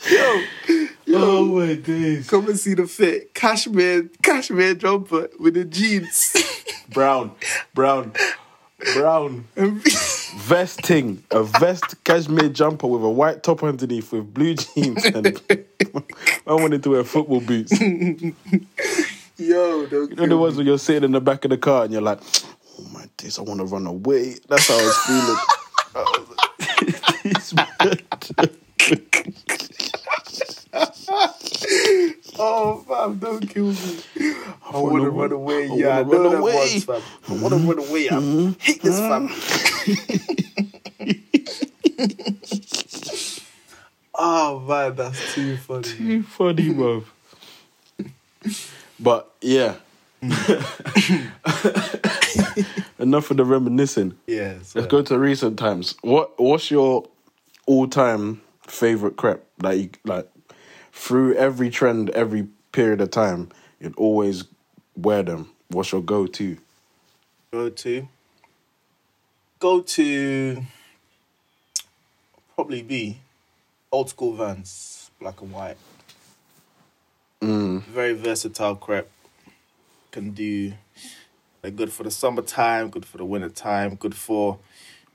Yo, 0.09 0.41
Oh 1.15 1.45
my 1.45 1.75
days. 1.75 2.29
come 2.29 2.47
and 2.49 2.59
see 2.59 2.73
the 2.73 2.87
fit. 2.87 3.33
Cashmere, 3.33 4.09
cashmere 4.21 4.73
jumper 4.75 5.29
with 5.39 5.53
the 5.55 5.65
jeans. 5.65 6.35
Brown, 6.89 7.31
brown, 7.73 8.13
brown. 8.93 9.47
Vesting, 10.35 11.23
a 11.31 11.43
vest 11.43 12.03
cashmere 12.03 12.49
jumper 12.49 12.87
with 12.87 13.03
a 13.03 13.09
white 13.09 13.41
top 13.43 13.63
underneath 13.63 14.11
with 14.11 14.33
blue 14.33 14.55
jeans. 14.55 15.05
And 15.05 15.41
I 16.47 16.53
wanted 16.53 16.83
to 16.83 16.89
wear 16.91 17.03
football 17.03 17.39
boots. 17.41 17.71
Yo, 19.37 19.85
don't 19.87 20.15
know 20.17 20.27
the 20.27 20.37
ones 20.37 20.57
when 20.57 20.65
you're 20.67 20.77
sitting 20.77 21.03
in 21.05 21.11
the 21.11 21.21
back 21.21 21.45
of 21.45 21.51
the 21.51 21.57
car 21.57 21.83
and 21.85 21.93
you're 21.93 22.01
like, 22.01 22.19
oh 22.79 22.87
my 22.93 23.05
days, 23.17 23.39
I 23.39 23.41
want 23.43 23.59
to 23.59 23.65
run 23.65 23.87
away. 23.87 24.35
That's 24.49 24.67
how 24.67 24.75
I 24.75 24.83
was 24.83 24.97
feeling. 25.07 25.37
I 25.95 26.03
was 26.19 26.27
like, 26.37 27.23
"These 27.23 27.53
men." 27.55 27.99
Oh, 32.45 32.83
fam, 32.85 33.19
don't 33.19 33.47
kill 33.49 33.67
me. 33.67 33.99
I 34.69 34.77
wanna 34.77 34.83
want 34.83 35.03
to 35.03 35.09
run- 35.11 35.31
away. 35.31 35.69
I 35.69 35.75
yeah, 35.75 35.97
I 35.97 36.01
wanna 36.01 36.23
know 36.23 36.23
run 36.23 36.31
that 36.33 36.39
away. 36.39 36.55
once, 36.55 36.83
fam. 36.83 37.01
I 37.29 37.31
want 37.41 37.53
to 37.53 37.59
run 37.59 37.79
away. 37.87 38.09
I 38.09 38.55
hate 38.59 38.81
this 38.81 38.99
fam. 38.99 39.29
oh, 44.15 44.59
man, 44.67 44.95
that's 44.95 45.33
too 45.33 45.55
funny. 45.55 45.83
Too 45.83 46.23
funny, 46.23 46.73
bro. 46.73 47.05
But 48.99 49.31
yeah. 49.41 49.75
Mm. 50.21 51.31
Enough 52.99 53.31
of 53.31 53.37
the 53.37 53.45
reminiscing. 53.45 54.17
Yeah, 54.27 54.55
Let's 54.75 54.87
go 54.87 55.01
to 55.01 55.17
recent 55.17 55.57
times. 55.57 55.95
What 56.01 56.37
What's 56.39 56.69
your 56.71 57.07
all 57.67 57.87
time 57.87 58.41
favorite 58.67 59.15
crepe? 59.15 59.43
Like 59.61 59.79
you, 59.79 59.89
like 60.03 60.29
through 60.93 61.35
every 61.35 61.69
trend, 61.69 62.09
every 62.11 62.47
period 62.71 63.01
of 63.01 63.11
time, 63.11 63.49
you'd 63.79 63.97
always 63.97 64.45
wear 64.95 65.23
them. 65.23 65.49
What's 65.67 65.91
your 65.91 66.01
go 66.01 66.27
to? 66.27 66.57
Go 67.51 67.69
to. 67.69 68.07
Go 69.59 69.81
to. 69.81 70.63
Probably 72.55 72.83
be 72.83 73.17
old 73.91 74.09
school 74.09 74.33
vans, 74.35 75.09
black 75.19 75.41
and 75.41 75.51
white. 75.51 75.77
Very 77.41 78.13
versatile 78.13 78.75
crepe. 78.75 79.09
Can 80.11 80.31
do. 80.31 80.73
They're 81.61 81.71
good 81.71 81.91
for 81.91 82.03
the 82.03 82.11
summertime, 82.11 82.89
good 82.89 83.05
for 83.05 83.17
the 83.17 83.25
winter 83.25 83.49
time, 83.49 83.95
good 83.95 84.15
for 84.15 84.59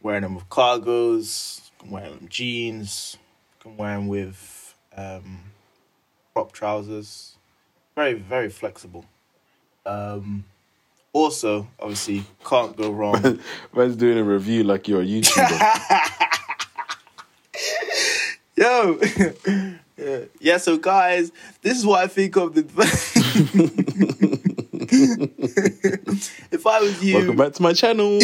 wearing 0.02 0.22
them 0.22 0.34
with 0.34 0.48
cargos, 0.48 1.70
can 1.78 1.90
wear 1.90 2.08
them 2.08 2.26
jeans, 2.28 3.16
can 3.60 3.76
wear 3.76 3.96
them 3.96 4.08
with 4.08 4.74
um, 4.96 5.40
crop 6.38 6.52
trousers. 6.52 7.34
Very, 7.96 8.14
very 8.14 8.48
flexible. 8.48 9.04
Um, 9.84 10.44
also, 11.12 11.66
obviously, 11.80 12.22
can't 12.44 12.76
go 12.76 12.92
wrong. 12.92 13.40
Man's 13.74 13.96
doing 13.96 14.18
a 14.18 14.22
review 14.22 14.62
like 14.62 14.86
you're 14.86 15.02
a 15.02 15.04
YouTuber. 15.04 15.48
Yo, 18.56 19.00
yeah. 19.96 20.20
yeah. 20.38 20.58
So, 20.58 20.78
guys, 20.78 21.32
this 21.62 21.76
is 21.76 21.84
what 21.84 22.04
I 22.04 22.06
think 22.06 22.36
of 22.36 22.54
the 22.54 22.62
if 26.52 26.66
I 26.66 26.80
was 26.80 27.02
you, 27.02 27.16
Welcome 27.16 27.36
back 27.36 27.52
to 27.54 27.62
my 27.62 27.72
channel. 27.72 28.20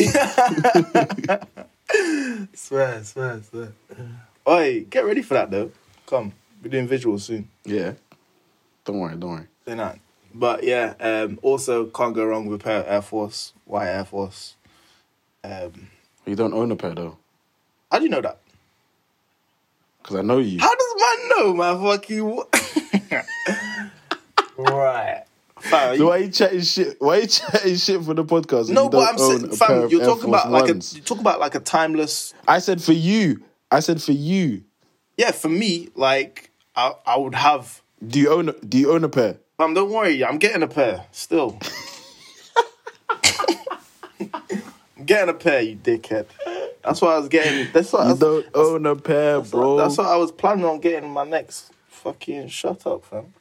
swear, 2.54 3.02
swear, 3.02 3.42
swear. 3.42 3.72
Oi, 4.48 4.84
get 4.88 5.04
ready 5.04 5.22
for 5.22 5.34
that 5.34 5.50
though. 5.50 5.72
Come, 6.06 6.32
we're 6.62 6.70
doing 6.70 6.88
visuals 6.88 7.22
soon. 7.22 7.48
yeah. 7.64 7.94
Don't 8.84 8.98
worry, 9.00 9.16
don't 9.16 9.30
worry. 9.30 9.46
They're 9.64 9.76
not. 9.76 9.98
But 10.34 10.64
yeah, 10.64 10.94
um, 11.00 11.38
also 11.42 11.86
can't 11.86 12.14
go 12.14 12.24
wrong 12.24 12.46
with 12.46 12.60
a 12.60 12.64
pair 12.64 12.80
of 12.80 12.86
Air 12.88 13.02
Force, 13.02 13.52
white 13.64 13.88
Air 13.88 14.04
Force. 14.04 14.56
Um, 15.42 15.88
You 16.26 16.34
don't 16.34 16.52
own 16.54 16.72
a 16.72 16.76
pair 16.76 16.94
though. 16.94 17.18
how 17.90 17.98
do 17.98 18.04
you 18.04 18.10
know 18.10 18.20
that? 18.20 18.38
Because 20.02 20.16
I 20.16 20.22
know 20.22 20.38
you. 20.38 20.58
How 20.58 20.74
does 20.74 20.94
man 21.00 21.28
know, 21.30 21.54
man? 21.54 21.82
Fucking 21.82 22.42
right. 24.58 25.24
Fam, 25.60 25.96
So 25.96 26.08
why 26.08 26.16
you 26.18 26.28
chatting 26.30 26.60
shit? 26.60 26.96
Why 27.00 27.16
are 27.18 27.20
you 27.20 27.26
chatting 27.26 27.76
shit 27.76 28.04
for 28.04 28.12
the 28.12 28.24
podcast? 28.24 28.68
no, 28.68 28.88
but 28.90 29.08
I'm 29.08 29.18
saying, 29.18 29.50
fam, 29.52 29.88
you're 29.88 30.04
talking 30.04 30.28
about 30.28 30.50
like 30.50 30.68
a 30.68 30.74
you 30.74 31.00
talk 31.00 31.20
about 31.20 31.40
like 31.40 31.54
a 31.54 31.60
timeless. 31.60 32.34
I 32.46 32.58
said 32.58 32.82
for 32.82 32.92
you. 32.92 33.42
I 33.70 33.80
said 33.80 34.02
for 34.02 34.12
you. 34.12 34.62
Yeah, 35.16 35.30
for 35.30 35.48
me, 35.48 35.88
like 35.94 36.50
I, 36.76 36.92
I 37.06 37.16
would 37.16 37.34
have. 37.34 37.80
Do 38.08 38.18
you 38.18 38.30
own? 38.30 38.48
A, 38.48 38.52
do 38.52 38.78
you 38.78 38.92
own 38.92 39.04
a 39.04 39.08
pair? 39.08 39.36
Fam, 39.56 39.74
don't 39.74 39.90
worry, 39.90 40.24
I'm 40.24 40.38
getting 40.38 40.62
a 40.62 40.68
pair 40.68 41.04
still. 41.12 41.58
I'm 44.96 45.04
getting 45.06 45.28
a 45.28 45.34
pair, 45.34 45.60
you 45.62 45.76
dickhead. 45.76 46.26
That's 46.84 47.00
what 47.00 47.12
I 47.14 47.18
was 47.18 47.28
getting. 47.28 47.70
That's 47.72 47.92
what 47.92 48.02
I 48.02 48.04
You 48.06 48.10
was, 48.10 48.20
don't 48.20 48.46
own 48.54 48.86
a 48.86 48.96
pair, 48.96 49.38
that's, 49.38 49.50
bro. 49.50 49.74
what, 49.76 49.82
that's 49.84 49.98
what 49.98 50.06
I 50.08 50.16
was 50.16 50.32
planning 50.32 50.64
on 50.64 50.80
getting 50.80 51.10
my 51.10 51.24
next. 51.24 51.72
Fucking 51.88 52.48
shut 52.48 52.86
up, 52.86 53.04
fam. 53.04 53.32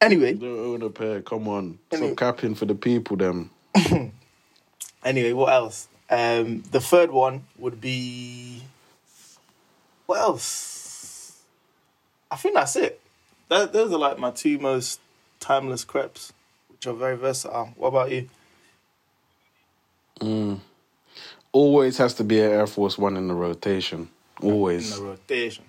Anyway, 0.00 0.32
You 0.32 0.38
don't 0.38 0.58
own 0.74 0.82
a 0.82 0.90
pair. 0.90 1.22
Come 1.22 1.48
on, 1.48 1.78
Anyway. 1.92 2.08
stop 2.14 2.36
capping 2.36 2.54
for 2.54 2.66
the 2.66 2.74
people. 2.74 3.16
Them. 3.16 3.50
Anyway, 5.04 5.32
what 5.34 5.52
else? 5.52 5.86
Um, 6.08 6.62
the 6.70 6.80
third 6.80 7.10
one 7.10 7.44
would 7.58 7.78
be. 7.78 8.62
What 10.06 10.18
else? 10.18 10.73
I 12.34 12.36
think 12.36 12.56
that's 12.56 12.74
it. 12.74 13.00
That, 13.48 13.72
those 13.72 13.92
are 13.92 13.98
like 13.98 14.18
my 14.18 14.32
two 14.32 14.58
most 14.58 14.98
timeless 15.38 15.84
crepes, 15.84 16.32
which 16.68 16.84
are 16.84 16.92
very 16.92 17.16
versatile. 17.16 17.72
What 17.76 17.88
about 17.88 18.10
you? 18.10 18.28
Mm. 20.18 20.58
Always 21.52 21.96
has 21.98 22.14
to 22.14 22.24
be 22.24 22.40
an 22.40 22.50
Air 22.50 22.66
Force 22.66 22.98
One 22.98 23.16
in 23.16 23.28
the 23.28 23.34
rotation. 23.34 24.08
Always. 24.42 24.98
In 24.98 25.04
the 25.04 25.10
rotation. 25.10 25.64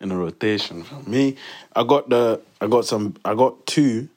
in 0.00 0.10
a 0.10 0.16
rotation. 0.16 0.84
For 0.84 1.06
me, 1.06 1.36
I 1.76 1.84
got 1.84 2.08
the 2.08 2.40
I 2.62 2.66
got 2.66 2.86
some 2.86 3.14
I 3.26 3.34
got 3.34 3.66
two 3.66 4.08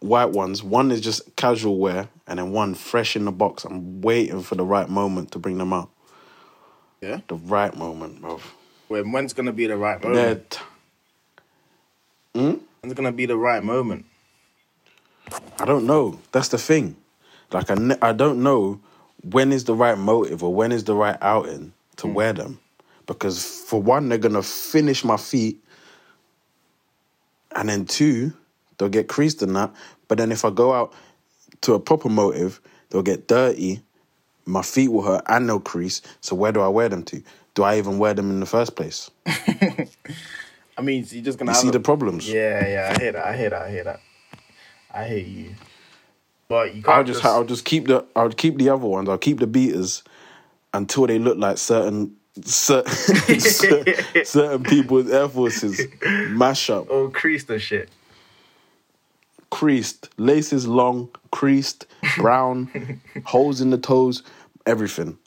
white 0.00 0.30
ones. 0.30 0.60
One 0.60 0.90
is 0.90 1.00
just 1.00 1.36
casual 1.36 1.78
wear, 1.78 2.08
and 2.26 2.40
then 2.40 2.50
one 2.50 2.74
fresh 2.74 3.14
in 3.14 3.26
the 3.26 3.32
box. 3.32 3.64
I'm 3.64 4.00
waiting 4.00 4.42
for 4.42 4.56
the 4.56 4.64
right 4.64 4.88
moment 4.88 5.30
to 5.32 5.38
bring 5.38 5.58
them 5.58 5.72
out. 5.72 5.88
Yeah. 7.00 7.20
The 7.28 7.36
right 7.36 7.76
moment, 7.76 8.20
bro. 8.20 8.40
When 8.88 9.12
when's 9.12 9.32
gonna 9.32 9.52
be 9.52 9.66
the 9.66 9.76
right 9.76 10.02
moment? 10.02 10.50
That 10.50 10.62
hmm? 12.34 12.54
When's 12.80 12.94
gonna 12.94 13.12
be 13.12 13.26
the 13.26 13.36
right 13.36 13.62
moment? 13.62 14.06
I 15.58 15.64
don't 15.64 15.86
know. 15.86 16.18
That's 16.32 16.48
the 16.48 16.58
thing. 16.58 16.96
Like 17.52 17.70
I, 17.70 17.74
ne- 17.74 17.98
I 18.02 18.12
don't 18.12 18.42
know 18.42 18.80
when 19.22 19.52
is 19.52 19.64
the 19.64 19.74
right 19.74 19.96
motive 19.96 20.42
or 20.42 20.54
when 20.54 20.72
is 20.72 20.84
the 20.84 20.94
right 20.94 21.16
outing 21.20 21.72
to 21.96 22.06
hmm. 22.06 22.14
wear 22.14 22.32
them, 22.32 22.58
because 23.06 23.44
for 23.44 23.80
one 23.80 24.08
they're 24.08 24.18
gonna 24.18 24.42
finish 24.42 25.04
my 25.04 25.16
feet, 25.16 25.62
and 27.54 27.68
then 27.68 27.86
two 27.86 28.32
they'll 28.78 28.88
get 28.88 29.08
creased 29.08 29.42
in 29.42 29.52
that. 29.54 29.72
But 30.08 30.18
then 30.18 30.32
if 30.32 30.44
I 30.44 30.50
go 30.50 30.72
out 30.72 30.92
to 31.62 31.74
a 31.74 31.80
proper 31.80 32.08
motive, 32.08 32.60
they'll 32.90 33.02
get 33.02 33.28
dirty, 33.28 33.80
my 34.44 34.62
feet 34.62 34.88
will 34.88 35.02
hurt 35.02 35.22
and 35.26 35.48
they'll 35.48 35.60
crease. 35.60 36.02
So 36.20 36.34
where 36.34 36.52
do 36.52 36.60
I 36.60 36.68
wear 36.68 36.88
them 36.88 37.04
to? 37.04 37.22
Do 37.54 37.62
I 37.64 37.78
even 37.78 37.98
wear 37.98 38.14
them 38.14 38.30
in 38.30 38.40
the 38.40 38.46
first 38.46 38.76
place? 38.76 39.10
I 39.26 40.80
mean, 40.82 41.06
you're 41.10 41.22
just 41.22 41.38
gonna 41.38 41.50
You 41.50 41.56
see 41.56 41.68
a- 41.68 41.72
the 41.72 41.80
problems. 41.80 42.28
Yeah, 42.28 42.66
yeah, 42.66 42.94
I 42.96 42.98
hear 43.00 43.12
that. 43.12 43.26
I 43.26 43.36
hear 43.36 43.50
that. 43.50 43.62
I 43.62 43.70
hear 43.70 43.84
that. 43.84 44.00
I 44.94 45.04
hear 45.04 45.18
you. 45.18 45.54
But 46.48 46.74
you 46.74 46.82
can't 46.82 46.96
I'll 46.98 47.04
just, 47.04 47.24
I'll 47.24 47.44
just 47.44 47.64
keep 47.64 47.86
the 47.86 48.04
I'll 48.16 48.30
keep 48.30 48.56
the 48.58 48.68
other 48.70 48.86
ones. 48.86 49.08
I'll 49.08 49.18
keep 49.18 49.38
the 49.40 49.46
beaters 49.46 50.02
until 50.74 51.06
they 51.06 51.18
look 51.18 51.38
like 51.38 51.58
certain 51.58 52.16
certain, 52.44 53.40
certain, 53.40 54.24
certain 54.24 54.62
people's 54.64 55.10
air 55.10 55.28
forces 55.28 55.82
mash 56.30 56.70
up, 56.70 56.86
oh 56.90 57.08
creased 57.10 57.50
and 57.50 57.60
shit. 57.60 57.90
creased, 59.50 60.08
laces 60.16 60.66
long, 60.66 61.10
creased, 61.30 61.86
brown, 62.16 63.00
holes 63.24 63.60
in 63.60 63.68
the 63.68 63.76
toes, 63.76 64.22
everything. 64.64 65.18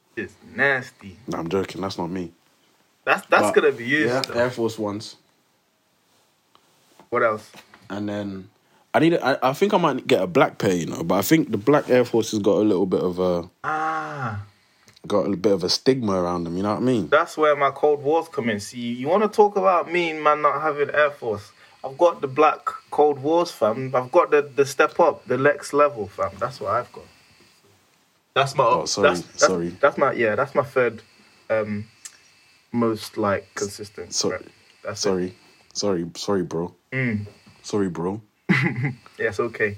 Nasty. 0.56 1.18
No, 1.28 1.38
I'm 1.39 1.49
joking. 1.49 1.82
That's 1.82 1.97
not 1.97 2.10
me. 2.10 2.32
That's 3.03 3.26
that's 3.28 3.43
But, 3.51 3.56
gonna 3.56 3.72
be 3.72 3.86
used. 3.86 4.30
Yeah. 4.30 4.36
Air 4.36 4.49
Force 4.49 4.80
ones, 4.80 5.16
What 7.10 7.24
else? 7.24 7.51
and 7.89 8.10
then 8.10 8.49
I 8.93 8.99
need. 8.99 9.14
I, 9.20 9.38
I 9.43 9.53
think 9.53 9.74
I 9.74 9.78
might 9.78 10.08
get 10.08 10.22
a 10.22 10.28
black 10.28 10.58
pair, 10.58 10.74
you 10.74 10.86
know. 10.88 11.03
But 11.03 11.16
I 11.16 11.22
think 11.22 11.51
the 11.51 11.58
black 11.58 11.89
Air 11.89 12.06
Force 12.06 12.32
has 12.32 12.39
got 12.39 12.53
a 12.58 12.66
little 12.66 12.86
bit 12.86 13.01
of 13.01 13.20
a 13.20 13.49
Ah, 13.64 14.41
got 15.06 15.28
a 15.28 15.36
bit 15.36 15.51
of 15.51 15.64
a 15.64 15.70
stigma 15.70 16.14
around 16.14 16.45
them. 16.45 16.58
You 16.58 16.64
know 16.64 16.72
what 16.74 16.82
I 16.82 16.86
mean? 16.86 17.10
that's 17.10 17.38
where 17.38 17.56
my 17.56 17.72
Cold 17.72 18.01
Wars 18.01 18.28
come 18.32 18.49
in. 18.49 18.60
See, 18.60 18.80
you 18.80 19.08
want 19.08 19.24
to 19.24 19.30
talk 19.30 19.56
about 19.58 19.91
me, 19.91 20.14
man, 20.14 20.41
not 20.41 20.62
having 20.62 20.89
Air 20.89 21.12
Force. 21.12 21.51
I've 21.84 21.97
got 21.99 22.22
the 22.22 22.28
black 22.28 22.68
Cold 22.89 23.20
Wars, 23.20 23.51
fam. 23.51 23.93
I've 23.93 24.12
got 24.12 24.32
the 24.32 24.41
the 24.41 24.66
step 24.66 24.99
up, 24.99 25.28
the 25.28 25.38
Lex 25.38 25.74
level, 25.74 26.08
fam. 26.08 26.32
That's 26.39 26.60
what 26.60 26.72
I've 26.72 26.91
got. 26.91 27.03
That's 28.36 28.53
my. 28.55 28.65
Oh, 28.65 28.86
sorry, 28.86 29.09
that's, 29.09 29.21
that's, 29.21 29.47
sorry. 29.47 29.69
That's 29.69 29.97
my 29.97 30.11
yeah. 30.11 30.36
That's 30.36 30.53
my 30.53 30.63
third, 30.63 31.01
um, 31.49 31.88
most 32.73 33.17
like 33.17 33.47
consistent. 33.55 34.13
So-. 34.13 34.38
That's 34.83 34.99
it. 34.99 35.01
Sorry, 35.01 35.36
sorry, 35.73 36.05
sorry, 36.15 36.43
bro. 36.43 36.75
Mm. 36.91 37.25
Sorry, 37.63 37.89
bro. 37.89 38.21
Yes, 39.17 39.39
okay. 39.39 39.77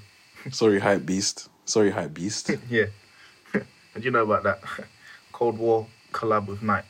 Sorry, 0.50 0.80
hype 0.80 1.06
beast. 1.06 1.48
Sorry, 1.64 1.90
hype 1.90 2.12
beast. 2.12 2.50
Yeah. 2.68 2.86
and 3.94 4.04
you 4.04 4.10
know 4.10 4.24
about 4.24 4.42
that 4.42 4.60
Cold 5.32 5.56
War 5.58 5.86
collab 6.12 6.48
with 6.48 6.60
Nike. 6.60 6.86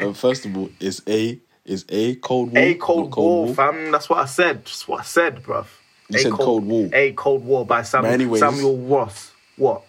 uh, 0.00 0.12
first 0.12 0.46
of 0.46 0.56
all, 0.56 0.70
is 0.78 1.02
a 1.08 1.40
is 1.64 1.84
a 1.88 2.14
cold 2.16 2.52
war. 2.52 2.62
A 2.62 2.74
Cold, 2.74 3.10
not 3.10 3.18
War, 3.18 3.54
fam. 3.54 3.90
That's 3.90 4.08
what 4.08 4.20
I 4.20 4.26
said. 4.26 4.58
That's 4.58 4.86
what 4.86 5.00
I 5.00 5.04
said, 5.04 5.42
bruv. 5.42 5.66
You 6.08 6.18
A 6.18 6.22
said 6.22 6.32
Cold 6.32 6.64
War. 6.66 6.90
A 6.92 7.12
Cold 7.12 7.44
War 7.44 7.64
by 7.66 7.82
Sam, 7.82 8.04
anyways- 8.04 8.40
Samuel 8.40 8.76
Ross. 8.78 9.32
What? 9.56 9.82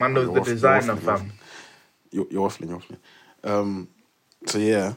Man 0.00 0.12
knows 0.14 0.26
the 0.26 0.32
waffling, 0.32 0.46
you're 0.46 0.54
designer, 0.54 0.80
waffling, 0.96 1.02
you're 1.04 1.16
fam. 1.16 1.32
You're, 2.10 2.26
you're 2.30 2.48
waffling, 2.48 2.68
you're 2.68 2.78
waffling. 2.78 2.98
Um, 3.44 3.88
so 4.46 4.58
yeah, 4.58 4.94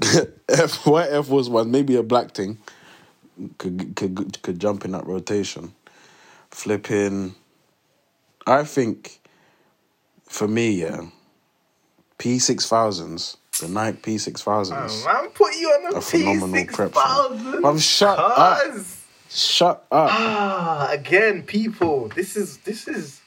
F, 0.48 0.86
white 0.86 1.08
Air 1.10 1.22
Force 1.22 1.48
One, 1.48 1.70
maybe 1.70 1.96
a 1.96 2.02
black 2.02 2.32
thing, 2.32 2.58
could 3.58 3.94
could 3.96 4.42
could 4.42 4.58
jump 4.60 4.84
in 4.84 4.92
that 4.92 5.06
rotation. 5.06 5.74
Flipping, 6.50 7.34
I 8.46 8.64
think, 8.64 9.20
for 10.24 10.46
me, 10.48 10.70
yeah, 10.70 11.00
P 12.18 12.38
six 12.38 12.68
thousands, 12.68 13.36
the 13.60 13.68
Nike 13.68 13.98
P 13.98 14.18
six 14.18 14.42
thousands. 14.42 15.04
I'm 15.06 15.28
put 15.30 15.54
you 15.56 15.68
on 15.68 15.96
A 15.96 16.00
phenomenal 16.00 16.52
P 16.52 16.58
six 16.60 16.74
thousand. 16.76 17.62
Fam, 17.62 17.78
shut 17.78 18.18
up. 18.18 18.76
Shut 19.36 19.84
up. 19.92 20.08
Ah, 20.10 20.88
again, 20.90 21.42
people. 21.42 22.08
This 22.08 22.36
is 22.36 22.56
this 22.58 22.88
is. 22.88 23.20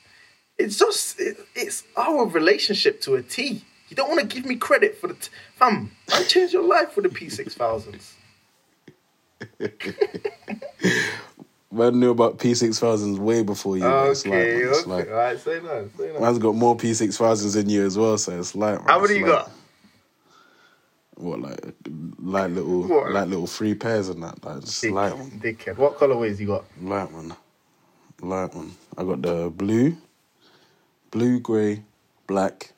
It's 0.57 0.77
just 0.79 1.19
it, 1.19 1.37
it's 1.55 1.83
our 1.95 2.25
relationship 2.25 2.99
to 3.01 3.13
a 3.15 3.21
T. 3.21 3.63
You 3.89 3.95
don't 3.95 4.09
want 4.09 4.19
to 4.21 4.25
give 4.25 4.43
me 4.45 4.55
credit 4.55 4.97
for 4.97 5.07
the 5.07 5.13
t- 5.13 5.29
fam. 5.55 5.91
I 6.13 6.23
changed 6.23 6.53
your 6.53 6.63
life 6.63 6.95
with 6.95 7.03
the 7.03 7.09
P 7.09 7.29
six 7.29 7.53
thousands. 7.53 8.15
Man 11.71 11.99
knew 11.99 12.09
about 12.09 12.39
P 12.39 12.55
six 12.55 12.79
thousands 12.79 13.19
way 13.19 13.43
before 13.43 13.77
you. 13.77 13.83
man. 13.83 14.07
It's 14.09 14.25
like, 14.25 14.33
Okay, 14.33 14.55
it's 14.63 14.79
okay. 14.79 14.89
like 14.89 15.07
All 15.09 15.13
right, 15.13 15.39
say 15.39 15.59
that. 15.59 15.89
Say 15.95 16.11
that. 16.11 16.19
man's 16.21 16.39
got 16.39 16.55
more 16.55 16.75
P 16.75 16.95
six 16.95 17.17
thousands 17.17 17.55
in 17.55 17.69
you 17.69 17.85
as 17.85 17.95
well. 17.95 18.17
So 18.17 18.39
it's 18.39 18.55
like, 18.55 18.79
man, 18.79 18.87
How 18.87 18.99
many 18.99 19.19
you 19.19 19.27
like- 19.27 19.45
got? 19.45 19.51
What 21.19 21.41
like 21.41 21.59
like 22.19 22.51
little 22.51 22.83
What? 22.87 23.11
like 23.11 23.29
little 23.29 23.47
free 23.47 23.75
pairs 23.75 24.09
and 24.09 24.23
that 24.23 24.43
like 24.45 24.61
just 24.61 24.83
Dick, 24.83 24.89
light 24.89 25.17
one, 25.17 25.31
dickhead. 25.31 25.77
What 25.77 25.97
colorways 25.99 26.39
you 26.39 26.47
got? 26.47 26.65
light 26.81 27.11
one, 27.11 27.35
light 28.21 28.55
one. 28.55 28.77
I 28.97 29.03
got 29.05 29.21
the 29.23 29.51
blue, 29.55 29.97
blue, 31.11 31.39
grey, 31.39 31.83
black, 32.27 32.73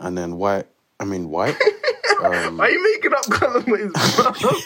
and 0.00 0.18
then 0.18 0.36
white. 0.36 0.66
I 1.00 1.04
mean 1.06 1.30
white. 1.30 1.58
um, 2.20 2.58
Why 2.58 2.66
are 2.68 2.70
you 2.70 2.82
making 2.94 3.14
up 3.14 3.30
colorways, 3.30 3.94
bro? 4.40 4.62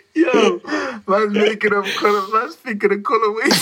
Yo, 0.14 0.61
Man's 1.06 1.32
making 1.34 1.74
up 1.74 1.84
color. 1.96 2.22
Man's 2.32 2.54
thinking 2.56 2.92
of 2.92 2.98
colorways. 3.00 3.58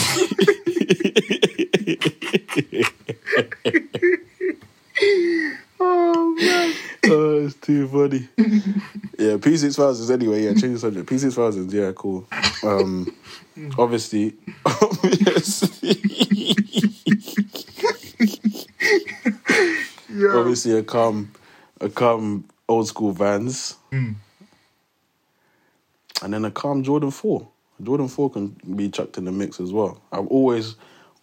oh 5.81 6.37
man. 6.39 6.75
Oh, 7.13 7.47
it's 7.47 7.55
too 7.55 7.89
funny. 7.89 8.29
yeah, 9.19 9.37
P 9.39 9.57
six 9.57 9.77
thousands. 9.77 10.11
Anyway, 10.11 10.45
yeah, 10.45 10.51
change 10.51 10.75
the 10.75 10.79
subject. 10.79 11.09
P 11.09 11.19
six 11.19 11.35
thousands. 11.35 11.73
Yeah, 11.73 11.93
cool. 11.93 12.27
Um, 12.63 13.15
obviously, 13.79 14.35
obviously, 14.67 15.79
yeah. 20.11 20.35
obviously, 20.35 20.79
a 20.79 20.83
calm, 20.83 21.33
a 21.81 21.89
calm 21.89 22.45
old 22.69 22.87
school 22.87 23.13
Vans. 23.13 23.77
Mm 23.93 24.15
and 26.23 26.33
then 26.33 26.45
a 26.45 26.51
calm 26.51 26.83
Jordan 26.83 27.11
four. 27.11 27.49
Jordan 27.83 28.09
four 28.09 28.31
can 28.31 28.49
be 28.77 28.91
chucked 28.91 29.19
in 29.19 29.25
the 29.25 29.33
mix 29.33 29.61
as 29.61 29.73
well. 29.73 30.01
I've 30.13 30.27
always, 30.27 30.77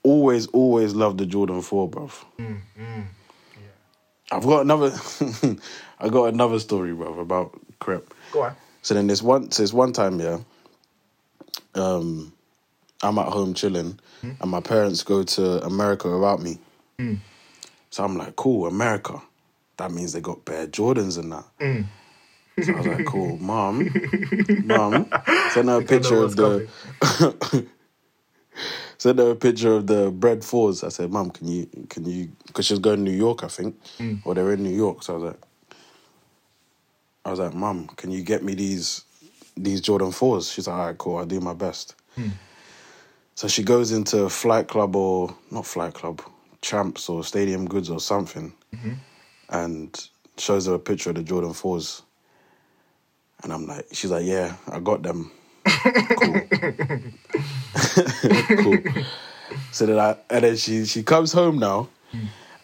always, 0.03 0.47
always 0.47 0.93
loved 0.93 1.19
the 1.19 1.25
Jordan 1.25 1.61
four, 1.61 1.89
bruv. 1.89 2.11
Mm, 2.39 2.61
mm, 2.79 3.03
I've 4.31 4.43
got 4.43 4.61
another. 4.61 4.91
I 5.99 6.09
got 6.09 6.33
another 6.33 6.59
story, 6.59 6.91
bruv, 6.91 7.19
about 7.19 7.59
crep. 7.79 8.13
Go 8.31 8.43
on. 8.43 8.55
So 8.81 8.93
then 8.93 9.07
this 9.07 9.21
one, 9.21 9.51
so 9.51 9.63
this 9.63 9.73
one 9.73 9.93
time, 9.93 10.19
yeah. 10.19 10.39
Um, 11.75 12.33
I'm 13.03 13.17
at 13.19 13.27
home 13.27 13.53
chilling, 13.53 13.99
hmm? 14.21 14.31
and 14.41 14.49
my 14.49 14.61
parents 14.61 15.03
go 15.03 15.23
to 15.23 15.63
America 15.63 16.09
without 16.09 16.41
me. 16.41 16.57
Hmm. 16.97 17.15
So 17.89 18.03
I'm 18.03 18.17
like, 18.17 18.35
cool, 18.35 18.67
America. 18.67 19.21
That 19.77 19.91
means 19.91 20.13
they 20.13 20.21
got 20.21 20.43
bare 20.43 20.67
Jordans 20.67 21.19
and 21.19 21.31
that. 21.31 21.45
Hmm. 21.59 21.81
So 22.63 22.73
I 22.73 22.77
was 22.77 22.87
like, 22.87 23.05
cool, 23.05 23.37
mom, 23.41 23.89
mom, 24.65 25.09
send 25.51 25.69
her 25.69 25.79
a 25.79 25.83
picture 25.85 26.23
of 26.23 26.35
the. 26.35 26.67
send 28.97 29.19
her 29.19 29.31
a 29.31 29.35
picture 29.35 29.73
of 29.73 29.85
the 29.87 30.09
Bred 30.09 30.43
fours. 30.43 30.83
I 30.83 30.89
said, 30.89 31.11
mom, 31.11 31.29
can 31.29 31.47
you, 31.47 31.67
can 31.89 32.05
you, 32.05 32.31
because 32.47 32.65
she's 32.65 32.79
going 32.79 32.97
to 32.97 33.03
New 33.11 33.15
York, 33.17 33.43
I 33.43 33.47
think, 33.47 33.75
or 34.25 34.33
they're 34.33 34.51
in 34.53 34.63
New 34.63 34.75
York. 34.75 35.03
So 35.03 35.13
I 35.13 35.17
was 35.17 35.25
like, 35.25 35.41
I 37.25 37.29
was 37.31 37.39
like, 37.39 37.53
mom, 37.53 37.87
can 37.89 38.09
you 38.09 38.23
get 38.23 38.43
me 38.43 38.53
these 38.55 39.03
these 39.55 39.81
Jordan 39.81 40.11
fours? 40.11 40.51
She's 40.51 40.67
like, 40.67 40.77
all 40.77 40.85
right, 40.87 40.97
cool, 40.97 41.17
I'll 41.17 41.25
do 41.25 41.39
my 41.39 41.53
best. 41.53 41.95
So 43.35 43.47
she 43.47 43.61
goes 43.61 43.91
into 43.91 44.29
Flight 44.29 44.67
Club 44.67 44.95
or 44.95 45.35
not 45.51 45.65
Flight 45.67 45.93
Club, 45.93 46.21
Champs 46.61 47.07
or 47.09 47.23
Stadium 47.23 47.67
Goods 47.67 47.89
or 47.91 47.99
something, 47.99 48.51
and 49.49 50.09
shows 50.37 50.65
her 50.65 50.73
a 50.73 50.79
picture 50.79 51.11
of 51.11 51.17
the 51.17 51.23
Jordan 51.23 51.53
fours. 51.53 52.01
And 53.43 53.53
I'm 53.53 53.67
like, 53.67 53.85
she's 53.91 54.11
like, 54.11 54.25
yeah, 54.25 54.55
I 54.71 54.79
got 54.79 55.03
them. 55.03 55.31
cool. 55.65 56.41
cool. 58.63 58.77
So 59.71 59.85
then 59.85 59.99
I 59.99 60.17
and 60.29 60.43
then 60.43 60.55
she 60.57 60.85
she 60.85 61.03
comes 61.03 61.31
home 61.31 61.59
now. 61.59 61.89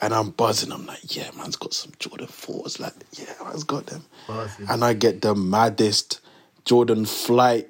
And 0.01 0.13
I'm 0.13 0.32
buzzing. 0.32 0.74
I'm 0.74 0.86
like, 0.86 1.15
yeah, 1.15 1.30
man's 1.38 1.55
got 1.55 1.74
some 1.74 1.93
Jordan 1.97 2.28
4s. 2.28 2.78
Like, 2.78 2.91
yeah, 3.13 3.32
man's 3.41 3.63
got 3.63 3.86
them. 3.86 4.03
Buzzing. 4.28 4.67
And 4.69 4.84
I 4.84 4.91
get 4.91 5.21
the 5.21 5.34
maddest 5.34 6.19
Jordan 6.65 7.05
Flight 7.05 7.69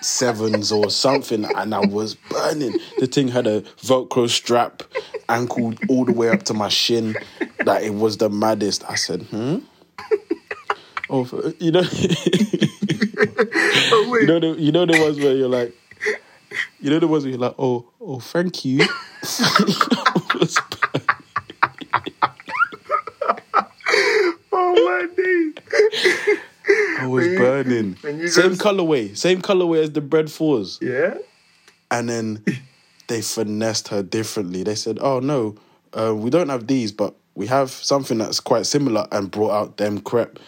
7s 0.00 0.74
or 0.74 0.90
something. 0.90 1.44
And 1.44 1.74
I 1.74 1.80
was 1.80 2.14
burning. 2.14 2.78
The 2.98 3.06
thing 3.06 3.28
had 3.28 3.46
a 3.46 3.60
Velcro 3.60 4.26
strap, 4.30 4.84
ankle 5.28 5.74
all 5.90 6.06
the 6.06 6.14
way 6.14 6.30
up 6.30 6.44
to 6.44 6.54
my 6.54 6.70
shin. 6.70 7.14
Like, 7.66 7.84
it 7.84 7.94
was 7.94 8.16
the 8.16 8.30
maddest. 8.30 8.82
I 8.88 8.94
said, 8.94 9.24
hmm? 9.24 9.58
Oh, 11.12 11.26
you 11.58 11.72
know, 11.72 11.80
you 11.80 11.88
know, 14.26 14.38
the, 14.40 14.54
you 14.58 14.70
know 14.72 14.86
the 14.86 14.98
ones 15.00 15.18
where 15.18 15.34
you're 15.34 15.48
like, 15.48 15.74
you 16.80 16.88
know 16.90 16.98
the 17.00 17.08
ones 17.08 17.24
where 17.24 17.30
you're 17.32 17.40
like, 17.40 17.54
oh, 17.58 17.84
oh, 18.00 18.20
thank 18.20 18.64
you. 18.64 18.86
Oh 24.52 24.74
my 24.74 25.06
days. 25.16 25.54
I 27.00 27.06
was 27.06 27.26
you- 27.26 27.38
burning. 27.38 27.96
when 28.00 28.18
you 28.18 28.28
Same 28.28 28.50
just- 28.50 28.60
colorway, 28.62 29.16
same 29.16 29.40
colorway 29.42 29.82
as 29.82 29.92
the 29.92 30.00
Bred 30.00 30.30
fours. 30.30 30.78
Yeah. 30.80 31.14
And 31.90 32.08
then 32.08 32.44
they 33.08 33.20
finessed 33.22 33.88
her 33.88 34.02
differently. 34.02 34.62
They 34.62 34.76
said, 34.76 34.98
"Oh 35.00 35.18
no, 35.18 35.56
uh, 35.92 36.14
we 36.14 36.30
don't 36.30 36.48
have 36.48 36.68
these, 36.68 36.92
but 36.92 37.14
we 37.34 37.46
have 37.46 37.70
something 37.70 38.18
that's 38.18 38.40
quite 38.40 38.66
similar," 38.66 39.06
and 39.12 39.30
brought 39.30 39.52
out 39.52 39.76
them 39.76 40.00
crepe. 40.00 40.38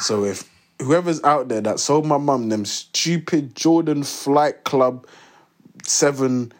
So 0.00 0.24
ah. 0.24 0.28
if 0.28 0.50
whoever's 0.80 1.22
out 1.24 1.48
there 1.48 1.60
that 1.62 1.80
sold 1.80 2.06
my 2.06 2.18
mum 2.18 2.48
them 2.48 2.64
stupid 2.64 3.54
Jordan 3.54 4.02
Flight 4.02 4.64
Club 4.64 5.06
seven, 5.84 6.52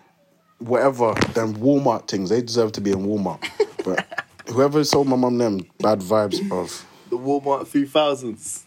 whatever, 0.59 1.15
them 1.35 1.55
Walmart 1.55 2.09
things, 2.09 2.31
they 2.31 2.43
deserve 2.43 2.73
to 2.73 2.81
be 2.81 2.93
in 2.93 3.07
Walmart. 3.07 3.43
but 3.85 4.07
whoever 4.49 4.83
sold 4.85 5.09
my 5.09 5.17
mum 5.17 5.39
them 5.39 5.67
bad 5.81 6.01
vibes, 6.01 6.41
of 6.51 6.87
The 7.11 7.19
Walmart 7.19 7.67
3000s. 7.67 8.65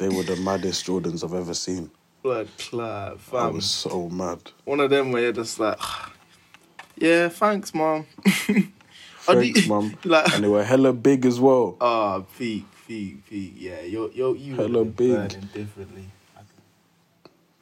They 0.00 0.08
were 0.08 0.22
the 0.22 0.36
maddest 0.36 0.86
Jordans 0.86 1.22
I've 1.22 1.34
ever 1.34 1.52
seen. 1.52 1.90
Blood 2.22 2.48
I 2.72 3.14
fam. 3.18 3.52
was 3.52 3.66
so 3.66 4.08
mad. 4.08 4.38
One 4.64 4.80
of 4.80 4.88
them 4.88 5.12
where 5.12 5.24
you're 5.24 5.32
just 5.32 5.60
like, 5.60 5.78
yeah, 6.96 7.28
thanks, 7.28 7.74
mom. 7.74 8.06
Do 9.28 9.52
mum. 9.68 9.96
like, 10.04 10.32
And 10.34 10.44
they 10.44 10.48
were 10.48 10.64
hella 10.64 10.92
big 10.92 11.24
as 11.26 11.38
well. 11.40 11.76
oh, 11.80 12.26
peak, 12.38 12.66
peak, 12.86 13.26
peak. 13.28 13.54
Yeah, 13.56 13.80
yo, 13.82 14.10
yo, 14.14 14.34
you 14.34 14.56
Hella 14.56 14.84
big. 14.84 15.52
differently. 15.52 16.06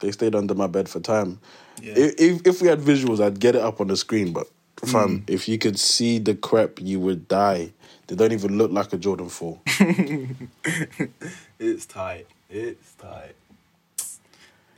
They 0.01 0.13
stayed 0.13 0.35
under 0.37 0.55
my 0.55 0.69
bed 0.69 0.89
for 0.89 1.01
time. 1.01 1.41
Yeah. 1.83 1.95
If, 1.97 2.47
if 2.47 2.63
we 2.63 2.69
had 2.69 2.79
visuals, 2.81 3.21
I'd 3.21 3.41
get 3.41 3.57
it 3.57 3.63
up 3.63 3.81
on 3.81 3.89
the 3.89 3.97
screen. 3.97 4.33
But 4.33 4.47
Mm. 4.83 4.89
fam, 4.93 5.25
if 5.27 5.49
you 5.49 5.59
could 5.59 5.77
see 5.77 6.19
the 6.21 6.37
crepe, 6.37 6.81
you 6.81 7.01
would 7.01 7.27
die. 7.27 7.73
They 8.07 8.15
don't 8.15 8.33
even 8.33 8.57
look 8.59 8.71
like 8.71 8.93
a 8.93 8.97
Jordan 8.97 9.29
Four. 9.29 9.59
It's 11.59 11.85
tight. 11.87 12.27
It's 12.49 12.95
tight. 12.95 13.35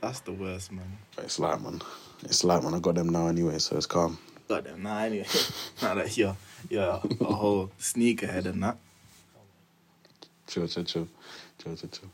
That's 0.01 0.21
the 0.21 0.31
worst, 0.31 0.71
man. 0.71 0.97
It's 1.19 1.37
like 1.37 1.61
man, 1.61 1.81
it's 2.23 2.43
like 2.43 2.63
man. 2.63 2.73
I 2.73 2.79
got 2.79 2.95
them 2.95 3.09
now 3.09 3.27
anyway, 3.27 3.59
so 3.59 3.77
it's 3.77 3.85
calm. 3.85 4.17
Got 4.47 4.63
them 4.63 4.81
now 4.81 4.97
anyway. 4.97 5.27
now 5.81 5.93
that 5.93 6.17
you're, 6.17 6.35
you're 6.69 6.83
a 7.21 7.33
whole 7.33 7.71
sneakerhead 7.79 8.45
and 8.45 8.63
that. 8.63 8.77
Chill, 10.47 10.67
chill, 10.67 10.83
chill, 10.83 11.07
chill, 11.57 11.75
chill, 11.75 11.89
chill, 11.89 12.09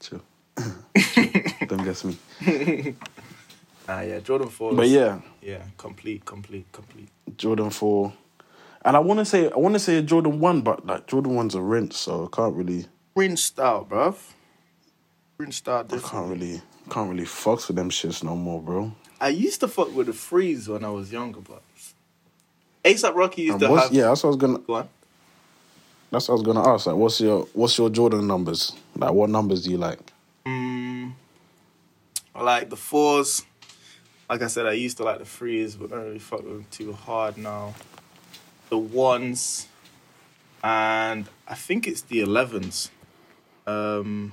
chill. 0.00 1.66
don't 1.66 1.84
guess 1.84 2.04
me. 2.04 2.16
Ah, 3.88 4.02
yeah, 4.02 4.20
Jordan 4.20 4.48
4. 4.48 4.74
But 4.74 4.88
yeah, 4.88 5.20
Yeah, 5.40 5.62
complete, 5.76 6.24
complete, 6.24 6.66
complete. 6.70 7.08
Jordan 7.36 7.70
Four, 7.70 8.12
and 8.84 8.96
I 8.96 9.00
want 9.00 9.18
to 9.18 9.24
say 9.24 9.50
I 9.50 9.56
want 9.56 9.74
to 9.74 9.80
say 9.80 9.96
a 9.96 10.02
Jordan 10.02 10.38
One, 10.38 10.60
but 10.60 10.86
like 10.86 11.06
Jordan 11.08 11.34
One's 11.34 11.54
a 11.54 11.60
rinse, 11.60 11.96
so 11.96 12.26
I 12.32 12.36
can't 12.36 12.54
really, 12.54 12.86
Rinsed 13.16 13.58
out, 13.58 13.88
bruv. 13.88 14.16
Rinsed 15.38 15.68
out 15.68 15.92
I 15.92 15.98
can't 15.98 16.28
really, 16.30 16.60
can't 16.90 17.10
really 17.10 17.24
fuck 17.24 17.66
with 17.66 17.76
them 17.76 17.90
shits 17.90 18.22
no 18.22 18.36
more, 18.36 18.60
bro. 18.62 18.92
I 19.20 19.28
used 19.28 19.60
to 19.60 19.68
fuck 19.68 19.94
with 19.94 20.06
the 20.08 20.12
freeze 20.12 20.68
when 20.68 20.84
I 20.84 20.90
was 20.90 21.10
younger, 21.10 21.40
but 21.40 21.62
ASAP 22.84 23.14
Rocky 23.14 23.42
used 23.42 23.54
And 23.54 23.60
to 23.60 23.76
have. 23.76 23.92
yeah, 23.92 24.04
that's 24.08 24.22
what 24.24 24.28
I 24.28 24.32
was 24.32 24.36
gonna. 24.36 24.58
Go 24.58 24.74
on. 24.74 24.88
That's 26.10 26.28
what 26.28 26.34
I 26.34 26.36
was 26.36 26.42
gonna 26.42 26.68
ask. 26.68 26.86
Like, 26.86 26.96
what's 26.96 27.20
your 27.20 27.46
what's 27.54 27.78
your 27.78 27.90
Jordan 27.90 28.26
numbers? 28.26 28.72
Like, 28.96 29.12
what 29.12 29.30
numbers 29.30 29.64
do 29.64 29.70
you 29.70 29.78
like? 29.78 29.98
Mm, 30.46 31.12
I 32.34 32.42
like 32.42 32.70
the 32.70 32.76
fours. 32.76 33.44
Like 34.28 34.42
I 34.42 34.46
said, 34.48 34.66
I 34.66 34.72
used 34.72 34.96
to 34.96 35.04
like 35.04 35.18
the 35.18 35.24
threes, 35.24 35.76
but 35.76 35.90
don't 35.90 36.02
really 36.04 36.18
fuck 36.18 36.42
with 36.42 36.52
them 36.52 36.66
too 36.70 36.92
hard 36.92 37.36
now. 37.36 37.74
The 38.70 38.78
ones, 38.78 39.68
and 40.64 41.28
I 41.46 41.54
think 41.54 41.86
it's 41.86 42.00
the 42.02 42.20
elevens. 42.20 42.90
Um, 43.66 44.32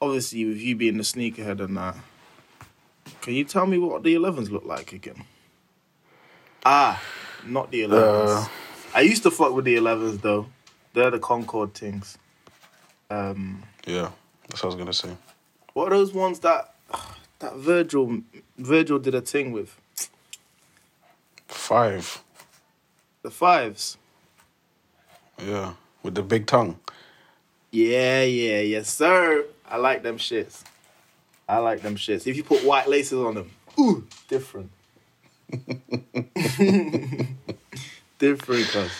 obviously, 0.00 0.44
with 0.44 0.58
you 0.58 0.76
being 0.76 0.98
the 0.98 1.02
sneakerhead 1.02 1.60
and 1.60 1.76
that, 1.76 1.96
can 3.22 3.34
you 3.34 3.44
tell 3.44 3.66
me 3.66 3.78
what 3.78 4.02
the 4.02 4.14
elevens 4.14 4.50
look 4.50 4.64
like 4.66 4.92
again? 4.92 5.24
Ah, 6.64 7.02
not 7.46 7.70
the 7.70 7.82
elevens. 7.82 8.30
Uh, 8.30 8.48
I 8.94 9.00
used 9.02 9.22
to 9.22 9.30
fuck 9.30 9.52
with 9.54 9.64
the 9.64 9.76
elevens 9.76 10.18
though. 10.18 10.46
They're 10.92 11.10
the 11.10 11.18
Concord 11.18 11.74
things. 11.74 12.18
Um, 13.08 13.62
Yeah, 13.86 14.10
that's 14.48 14.62
what 14.62 14.64
I 14.64 14.66
was 14.66 14.74
gonna 14.76 14.92
say. 14.92 15.16
what 15.72 15.86
are 15.92 15.96
those 15.96 16.12
ones 16.12 16.40
that 16.40 16.74
that 17.38 17.54
Virgil 17.56 18.22
Virgil 18.58 18.98
did 18.98 19.14
a 19.14 19.20
thing 19.20 19.52
with? 19.52 19.76
Five. 21.48 22.22
The 23.22 23.30
fives. 23.30 23.96
Yeah, 25.42 25.74
with 26.02 26.14
the 26.14 26.22
big 26.22 26.46
tongue. 26.46 26.78
Yeah, 27.70 28.22
yeah, 28.24 28.60
yes, 28.60 28.88
sir. 28.92 29.44
I 29.68 29.76
like 29.76 30.02
them 30.02 30.18
shits. 30.18 30.64
I 31.48 31.58
like 31.58 31.82
them 31.82 31.96
shits. 31.96 32.26
If 32.26 32.36
you 32.36 32.42
put 32.44 32.64
white 32.64 32.88
laces 32.88 33.18
on 33.18 33.34
them, 33.34 33.50
ooh, 33.78 34.06
different. 34.28 34.70
Different, 38.18 38.66
cuz. 38.68 38.90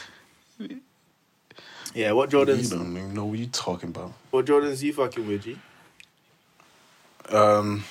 Yeah, 1.95 2.13
what 2.13 2.33
You 2.33 2.45
don't 2.47 2.59
even 2.59 3.15
know 3.15 3.25
what 3.25 3.39
you're 3.39 3.49
talking 3.49 3.89
about. 3.89 4.13
What 4.31 4.47
Jordans 4.47 4.83
you 4.83 4.93
fucking 4.93 5.27
with, 5.27 5.43
G? 5.43 5.59
Um. 7.29 7.85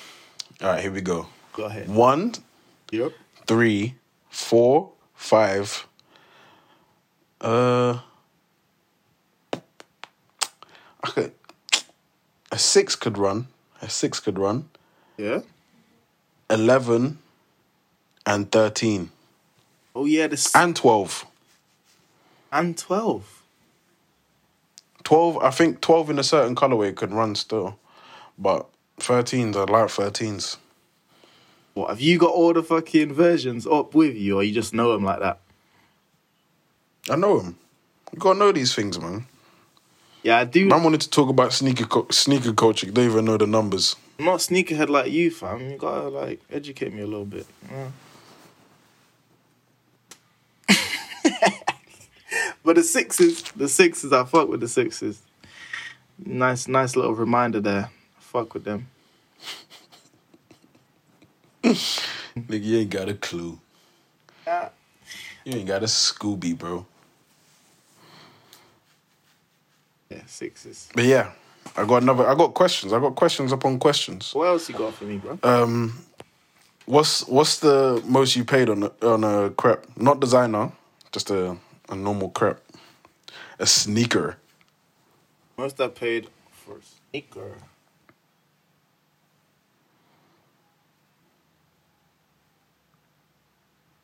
All 0.62 0.68
right, 0.68 0.80
here 0.82 0.90
we 0.92 1.00
go. 1.00 1.26
Go 1.52 1.64
ahead. 1.64 1.88
One, 1.88 2.34
Yep. 2.92 3.12
three, 3.46 3.94
four, 4.30 4.92
five. 5.14 5.86
Uh. 7.40 8.00
I 11.02 11.08
could, 11.10 11.32
a 12.52 12.58
six 12.58 12.94
could 12.96 13.16
run. 13.16 13.46
A 13.80 13.88
six 13.88 14.20
could 14.20 14.38
run. 14.38 14.68
Yeah. 15.16 15.40
11 16.50 17.18
and 18.30 18.50
13 18.50 19.10
Oh 19.94 20.04
yeah, 20.06 20.28
the 20.28 20.50
and 20.54 20.74
12. 20.76 21.26
and 22.52 22.78
twelve. 22.78 23.42
12, 25.02 25.38
I 25.38 25.50
think 25.50 25.80
12 25.80 26.10
in 26.10 26.18
a 26.20 26.22
certain 26.22 26.54
colorway 26.54 26.94
could 26.94 27.12
run 27.12 27.34
still. 27.34 27.76
But 28.38 28.66
13s, 29.00 29.56
I 29.56 29.60
like 29.70 29.88
13s. 29.88 30.56
What 31.74 31.90
have 31.90 32.00
you 32.00 32.18
got 32.18 32.30
all 32.30 32.52
the 32.52 32.62
fucking 32.62 33.12
versions 33.14 33.66
up 33.66 33.94
with 33.94 34.14
you, 34.14 34.36
or 34.36 34.44
you 34.44 34.52
just 34.54 34.72
know 34.72 34.92
them 34.92 35.04
like 35.04 35.20
that? 35.20 35.40
I 37.10 37.16
know 37.16 37.40
them. 37.40 37.58
You 38.12 38.18
gotta 38.20 38.38
know 38.38 38.52
these 38.52 38.74
things, 38.74 39.00
man. 39.00 39.26
Yeah, 40.22 40.38
I 40.38 40.44
do. 40.44 40.66
Man 40.66 40.82
wanted 40.84 41.00
to 41.00 41.10
talk 41.10 41.28
about 41.28 41.52
sneaker 41.52 41.86
co- 41.86 42.06
sneaker 42.10 42.52
culture. 42.52 42.86
You 42.86 42.92
don't 42.92 43.06
even 43.06 43.24
know 43.24 43.36
the 43.38 43.46
numbers. 43.46 43.96
I'm 44.18 44.26
not 44.26 44.40
sneakerhead 44.40 44.88
like 44.88 45.10
you, 45.10 45.30
fam. 45.30 45.70
You 45.70 45.76
gotta 45.78 46.08
like 46.08 46.40
educate 46.50 46.92
me 46.92 47.02
a 47.02 47.06
little 47.06 47.24
bit. 47.24 47.46
Yeah. 47.70 47.88
But 52.64 52.76
the 52.76 52.82
sixes, 52.82 53.42
the 53.56 53.68
sixes, 53.68 54.12
I 54.12 54.24
fuck 54.24 54.48
with 54.48 54.60
the 54.60 54.68
sixes. 54.68 55.22
Nice, 56.24 56.68
nice 56.68 56.96
little 56.96 57.14
reminder 57.14 57.60
there. 57.60 57.90
Fuck 58.18 58.54
with 58.54 58.64
them. 58.64 58.88
Nigga, 61.64 62.62
you 62.62 62.78
ain't 62.78 62.90
got 62.90 63.08
a 63.08 63.14
clue. 63.14 63.58
Yeah. 64.46 64.68
You 65.44 65.58
ain't 65.58 65.68
got 65.68 65.82
a 65.82 65.86
Scooby, 65.86 66.56
bro. 66.56 66.86
Yeah, 70.10 70.22
sixes. 70.26 70.88
But 70.94 71.04
yeah, 71.04 71.30
I 71.76 71.86
got 71.86 72.02
another. 72.02 72.26
I 72.26 72.34
got 72.34 72.54
questions. 72.54 72.92
I 72.92 73.00
got 73.00 73.14
questions 73.14 73.52
upon 73.52 73.78
questions. 73.78 74.34
What 74.34 74.48
else 74.48 74.68
you 74.68 74.74
got 74.74 74.94
for 74.94 75.04
me, 75.04 75.18
bro? 75.18 75.38
Um, 75.42 76.04
what's 76.86 77.26
what's 77.28 77.60
the 77.60 78.02
most 78.06 78.36
you 78.36 78.44
paid 78.44 78.68
on 78.68 78.82
a, 78.82 79.06
on 79.06 79.24
a 79.24 79.50
crepe? 79.50 79.86
Not 79.96 80.20
designer, 80.20 80.72
just 81.12 81.30
a 81.30 81.56
a 81.90 81.96
normal 81.96 82.30
crap. 82.30 82.60
a 83.58 83.66
sneaker. 83.66 84.36
Most 85.58 85.80
I 85.80 85.88
paid 85.88 86.28
for 86.50 86.76
a 86.78 86.80
sneaker. 87.10 87.52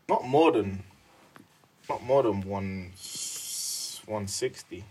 Not 0.09 0.25
more 0.27 0.53
than, 0.53 0.83
not 1.89 2.03
more 2.03 2.23
than 2.23 2.43
one, 2.43 2.93
one 4.07 4.29
sixty. 4.29 4.85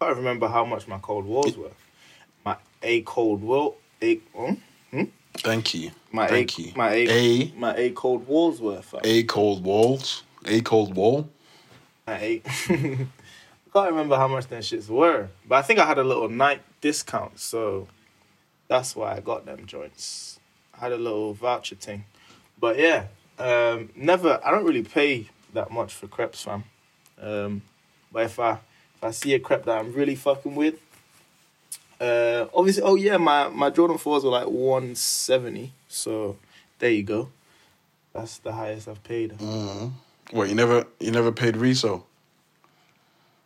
I 0.00 0.06
can't 0.06 0.16
remember 0.18 0.48
how 0.48 0.64
much 0.64 0.88
my 0.88 0.98
cold 0.98 1.26
walls 1.26 1.56
were. 1.56 1.70
My 2.44 2.56
a 2.82 3.02
cold 3.02 3.42
wall, 3.42 3.76
a 4.02 4.16
hmm? 4.16 5.04
Thank 5.38 5.74
you. 5.74 5.90
my 6.12 6.26
Thank 6.28 6.58
a, 6.58 6.62
you. 6.62 6.72
my 6.76 6.90
a, 6.92 7.08
A 7.08 7.52
my 7.56 7.74
a 7.76 7.90
cold 7.90 8.26
walls 8.26 8.60
were. 8.60 8.80
fam. 8.82 9.00
a 9.04 9.22
cold 9.24 9.64
walls. 9.64 10.22
A 10.46 10.60
cold 10.62 10.94
wall. 10.94 11.28
I 12.14 12.42
can't 13.72 13.90
remember 13.90 14.16
how 14.16 14.28
much 14.28 14.46
them 14.46 14.60
shits 14.60 14.88
were, 14.88 15.28
but 15.46 15.56
I 15.56 15.62
think 15.62 15.78
I 15.78 15.86
had 15.86 15.98
a 15.98 16.04
little 16.04 16.28
night 16.28 16.62
discount, 16.80 17.38
so 17.38 17.88
that's 18.68 18.96
why 18.96 19.16
I 19.16 19.20
got 19.20 19.46
them 19.46 19.66
joints. 19.66 20.40
I 20.74 20.80
had 20.80 20.92
a 20.92 20.96
little 20.96 21.34
voucher 21.34 21.74
thing, 21.74 22.04
but 22.58 22.78
yeah, 22.78 23.06
um, 23.38 23.90
never. 23.96 24.40
I 24.44 24.50
don't 24.50 24.64
really 24.64 24.82
pay 24.82 25.28
that 25.52 25.70
much 25.70 25.92
for 25.92 26.06
crepes, 26.06 26.42
fam. 26.42 26.64
Um, 27.20 27.62
but 28.12 28.24
if 28.24 28.38
I 28.38 28.52
if 28.52 29.02
I 29.02 29.10
see 29.10 29.34
a 29.34 29.38
crepe 29.38 29.64
that 29.64 29.78
I'm 29.78 29.92
really 29.92 30.14
fucking 30.14 30.54
with, 30.54 30.76
uh, 32.00 32.46
obviously, 32.54 32.82
oh 32.82 32.94
yeah, 32.94 33.16
my 33.16 33.48
my 33.48 33.70
Jordan 33.70 33.98
fours 33.98 34.24
were 34.24 34.30
like 34.30 34.46
one 34.46 34.94
seventy, 34.94 35.72
so 35.88 36.36
there 36.78 36.90
you 36.90 37.02
go. 37.02 37.30
That's 38.12 38.38
the 38.38 38.52
highest 38.52 38.88
I've 38.88 39.02
paid. 39.04 39.32
Mm. 39.38 39.92
What 40.30 40.48
you 40.48 40.54
never 40.54 40.86
you 41.00 41.10
never 41.10 41.32
paid 41.32 41.56
resale? 41.56 42.06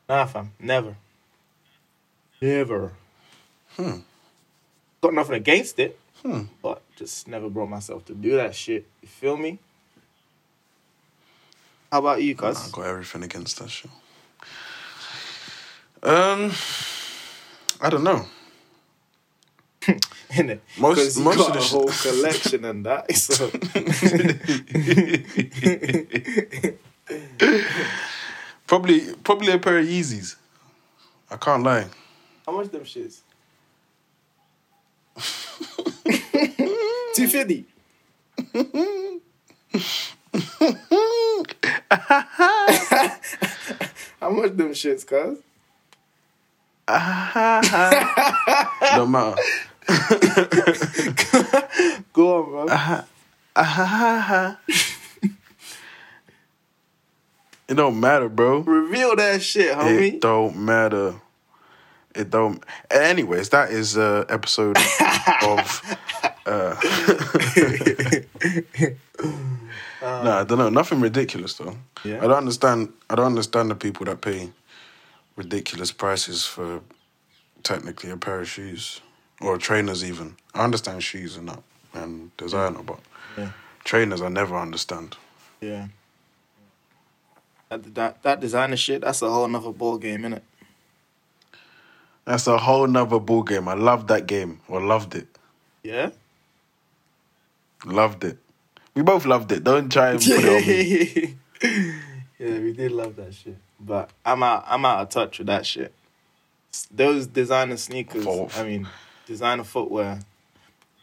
Nah, 0.09 0.27
fam, 0.27 0.53
never. 0.59 0.97
Never. 2.41 2.93
Hmm. 3.77 3.99
Got 5.01 5.15
nothing 5.15 5.37
against 5.37 5.79
it, 5.79 5.99
Hmm. 6.23 6.43
but 6.61 6.83
just 6.97 7.29
never 7.29 7.49
brought 7.49 7.69
myself 7.71 8.05
to 8.07 8.15
do 8.15 8.37
that 8.37 8.55
shit. 8.55 8.87
You 9.01 9.09
feel 9.09 9.37
me? 9.37 9.59
How 11.91 11.99
about 11.99 12.23
you, 12.23 12.33
I 12.33 12.35
got 12.73 12.87
everything 12.87 13.23
against 13.23 13.59
that 13.59 13.71
shit. 13.71 13.91
Um, 16.03 16.51
I 17.81 17.91
don't 17.91 18.03
know. 18.03 18.27
Innit? 20.33 20.61
Most- 20.79 21.19
most 21.19 21.37
got 21.39 21.49
of 21.49 21.53
the 21.55 21.59
a 21.59 21.63
whole 21.63 21.89
collection 21.89 22.65
and 22.65 22.87
that. 22.87 23.11
So. 23.17 23.51
Probably 28.67 29.15
probably 29.23 29.53
a 29.53 29.59
pair 29.59 29.79
of 29.79 29.87
Yeezys. 29.87 30.37
I 31.31 31.37
can't 31.37 31.63
lie. 31.63 31.87
How 32.47 32.53
much 32.57 32.71
them 32.71 32.83
shits? 32.85 33.21
Two 37.15 37.29
fifty. 37.29 37.67
How 44.21 44.31
much 44.31 44.57
them 44.57 44.71
shits, 44.71 45.07
cuz? 45.07 45.39
Don't 48.97 49.11
matter. 49.11 49.41
Go 52.13 52.37
on, 52.37 52.45
bro. 52.51 52.67
It 57.69 57.75
don't 57.75 58.01
matter, 58.01 58.29
bro. 58.29 58.59
Reveal 58.61 59.17
that 59.17 59.43
shit, 59.43 59.75
homie. 59.75 60.15
It 60.15 60.21
don't 60.21 60.57
matter. 60.59 61.15
It 62.15 62.31
don't. 62.31 62.63
Anyways, 62.91 63.49
that 63.49 63.71
is 63.71 63.97
uh 63.97 64.27
episode 64.29 64.77
of. 65.43 65.97
Uh, 66.45 66.75
nah, 70.03 70.41
I 70.41 70.45
don't 70.45 70.59
know. 70.59 70.69
Nothing 70.69 71.01
ridiculous 71.01 71.55
though. 71.55 71.77
Yeah. 72.05 72.19
I 72.19 72.27
don't 72.27 72.39
understand. 72.39 72.93
I 73.09 73.15
don't 73.15 73.27
understand 73.27 73.71
the 73.71 73.75
people 73.75 74.05
that 74.07 74.21
pay 74.21 74.51
ridiculous 75.37 75.93
prices 75.93 76.45
for 76.45 76.81
technically 77.63 78.11
a 78.11 78.17
pair 78.17 78.41
of 78.41 78.49
shoes 78.49 79.01
or 79.43 79.59
trainers. 79.59 80.05
Even 80.05 80.37
I 80.55 80.65
understand 80.65 81.03
shoes 81.03 81.37
and 81.37 81.49
that 81.49 81.63
and 81.95 82.35
designer, 82.37 82.83
but 82.83 83.01
Yeah. 83.37 83.51
trainers 83.85 84.23
I 84.23 84.29
never 84.29 84.57
understand. 84.57 85.17
Yeah. 85.61 85.89
That, 87.69 87.95
that 87.95 88.23
that 88.23 88.41
designer 88.41 88.77
shit, 88.77 89.01
that's 89.03 89.23
a 89.23 89.31
whole 89.31 89.49
nother 89.49 89.73
ball 89.73 89.99
game, 89.99 90.23
innit? 90.23 90.43
That's 92.25 92.47
a 92.47 92.59
whole 92.59 92.87
nother 92.87 93.19
ball 93.19 93.43
game. 93.43 93.67
I 93.69 93.75
loved 93.75 94.09
that 94.09 94.27
game 94.27 94.61
or 94.69 94.81
loved 94.81 95.15
it. 95.15 95.27
Yeah? 95.83 96.11
Loved 97.85 98.23
it. 98.25 98.39
We 98.95 99.03
both 99.03 99.25
loved 99.27 99.51
it. 99.53 99.65
Don't 99.65 99.91
try 99.91 100.11
and 100.11 100.21
put 100.21 100.45
it 100.45 100.49
on 100.49 100.69
me. 100.69 101.37
yeah, 102.39 102.59
we 102.61 102.73
did 102.73 102.93
love 102.93 103.17
that 103.17 103.35
shit. 103.35 103.57
But 103.81 104.11
I'm 104.25 104.43
out 104.43 104.65
I'm 104.69 104.85
out 104.85 105.01
of 105.01 105.09
touch 105.09 105.39
with 105.39 105.49
that 105.49 105.67
shit. 105.67 105.93
Those 106.91 107.27
designer 107.27 107.77
sneakers, 107.77 108.25
For- 108.25 108.49
I 108.55 108.63
mean, 108.65 108.87
designer 109.33 109.65
footwear, 109.65 110.21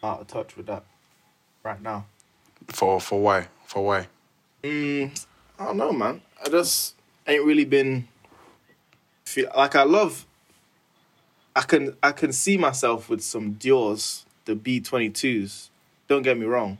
out 0.04 0.22
of 0.22 0.28
touch 0.28 0.56
with 0.56 0.68
that 0.68 0.84
right 1.64 1.82
now. 1.82 2.06
For 2.68 3.02
for 3.02 3.20
why? 3.20 3.48
For 3.66 3.84
why? 3.84 4.08
Mm, 4.64 5.26
I 5.58 5.66
don't 5.66 5.78
know, 5.78 5.92
man. 5.92 6.22
I 6.46 6.50
just 6.50 6.94
ain't 7.26 7.44
really 7.44 7.66
been 7.66 8.08
feel 9.26 9.50
like 9.58 9.76
I 9.76 9.82
love. 9.82 10.28
I 11.56 11.62
can 11.62 11.98
I 12.04 12.12
can 12.12 12.32
see 12.32 12.56
myself 12.56 13.10
with 13.10 13.22
some 13.24 13.54
Dior's, 13.54 14.28
the 14.46 14.54
B 14.54 14.80
twenty 14.80 15.10
twos. 15.10 15.72
Don't 16.08 16.22
get 16.22 16.38
me 16.38 16.46
wrong, 16.46 16.78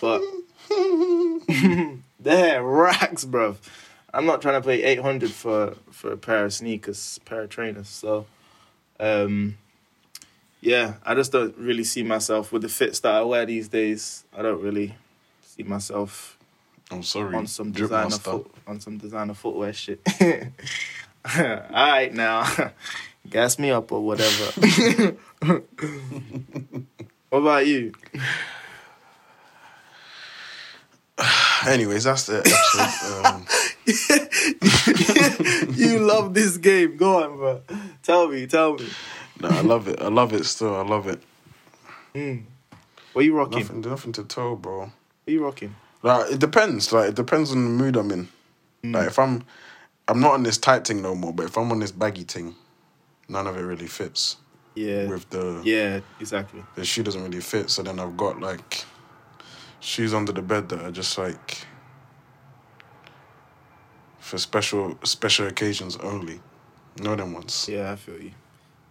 but 0.00 0.22
they're 2.18 2.62
racks, 2.62 3.26
bruv. 3.26 3.56
I'm 4.14 4.24
not 4.24 4.40
trying 4.40 4.62
to 4.62 4.66
pay 4.66 4.82
eight 4.82 5.00
hundred 5.00 5.30
for 5.30 5.74
for 5.90 6.10
a 6.10 6.16
pair 6.16 6.46
of 6.46 6.54
sneakers, 6.54 7.20
pair 7.26 7.42
of 7.42 7.50
trainers. 7.50 7.88
So, 7.88 8.24
um, 8.98 9.58
yeah, 10.64 10.94
I 11.04 11.14
just 11.14 11.30
don't 11.30 11.54
really 11.58 11.84
see 11.84 12.02
myself 12.02 12.50
with 12.50 12.62
the 12.62 12.70
fits 12.70 13.00
that 13.00 13.14
I 13.14 13.22
wear 13.22 13.44
these 13.44 13.68
days. 13.68 14.24
I 14.36 14.40
don't 14.40 14.62
really 14.62 14.94
see 15.42 15.62
myself 15.62 16.38
I'm 16.90 17.02
sorry. 17.02 17.36
on 17.36 17.46
some 17.46 17.70
Drip 17.70 17.90
designer 17.90 18.18
foot 18.18 18.50
on 18.66 18.80
some 18.80 18.96
designer 18.96 19.34
footwear 19.34 19.74
shit. 19.74 20.00
All 21.36 21.52
right 21.70 22.12
now, 22.14 22.50
gas 23.30 23.58
me 23.58 23.70
up 23.72 23.92
or 23.92 24.00
whatever. 24.00 25.16
what 27.28 27.38
about 27.38 27.66
you? 27.66 27.92
Anyways, 31.66 32.04
that's 32.04 32.24
the 32.24 32.38
episode. 32.38 33.26
um, 33.26 33.46
you 35.76 35.98
love 35.98 36.32
this 36.32 36.56
game. 36.56 36.96
Go 36.96 37.22
on, 37.22 37.36
bro. 37.36 37.60
Tell 38.02 38.28
me, 38.28 38.46
tell 38.46 38.74
me. 38.74 38.86
No, 39.40 39.48
I 39.48 39.60
love 39.62 39.88
it. 39.88 40.00
I 40.00 40.08
love 40.08 40.32
it 40.32 40.44
still. 40.44 40.74
I 40.76 40.82
love 40.82 41.06
it. 41.06 41.20
Hmm. 42.14 42.36
What 43.12 43.22
are 43.22 43.24
you 43.24 43.36
rocking? 43.36 43.60
Nothing, 43.60 43.80
nothing 43.82 44.12
to 44.12 44.24
tell, 44.24 44.56
bro. 44.56 44.80
What 44.80 44.92
you 45.26 45.44
rocking? 45.44 45.74
Like 46.02 46.32
it 46.32 46.38
depends. 46.38 46.92
Like 46.92 47.10
it 47.10 47.14
depends 47.14 47.50
on 47.52 47.64
the 47.64 47.70
mood 47.70 47.96
I'm 47.96 48.10
in. 48.10 48.28
Hmm. 48.82 48.92
Like 48.92 49.06
if 49.08 49.18
I'm, 49.18 49.44
I'm 50.08 50.20
not 50.20 50.32
on 50.34 50.42
this 50.42 50.58
tight 50.58 50.86
thing 50.86 51.02
no 51.02 51.14
more. 51.14 51.32
But 51.32 51.46
if 51.46 51.56
I'm 51.56 51.70
on 51.72 51.80
this 51.80 51.92
baggy 51.92 52.24
thing, 52.24 52.54
none 53.28 53.46
of 53.46 53.56
it 53.56 53.62
really 53.62 53.86
fits 53.86 54.36
Yeah. 54.74 55.08
with 55.08 55.28
the 55.30 55.60
Yeah, 55.64 56.00
exactly. 56.20 56.62
the 56.76 56.84
shoe 56.84 57.02
doesn't 57.02 57.22
really 57.22 57.40
fit. 57.40 57.70
So 57.70 57.82
then 57.82 57.98
I've 57.98 58.16
got 58.16 58.40
like 58.40 58.84
shoes 59.80 60.14
under 60.14 60.32
the 60.32 60.42
bed 60.42 60.68
that 60.70 60.80
are 60.82 60.90
just 60.92 61.16
like 61.18 61.66
for 64.18 64.38
special 64.38 64.98
special 65.04 65.46
occasions 65.46 65.96
only. 65.96 66.40
Know 67.00 67.16
them 67.16 67.32
ones. 67.32 67.66
Yeah, 67.68 67.92
I 67.92 67.96
feel 67.96 68.20
you. 68.20 68.32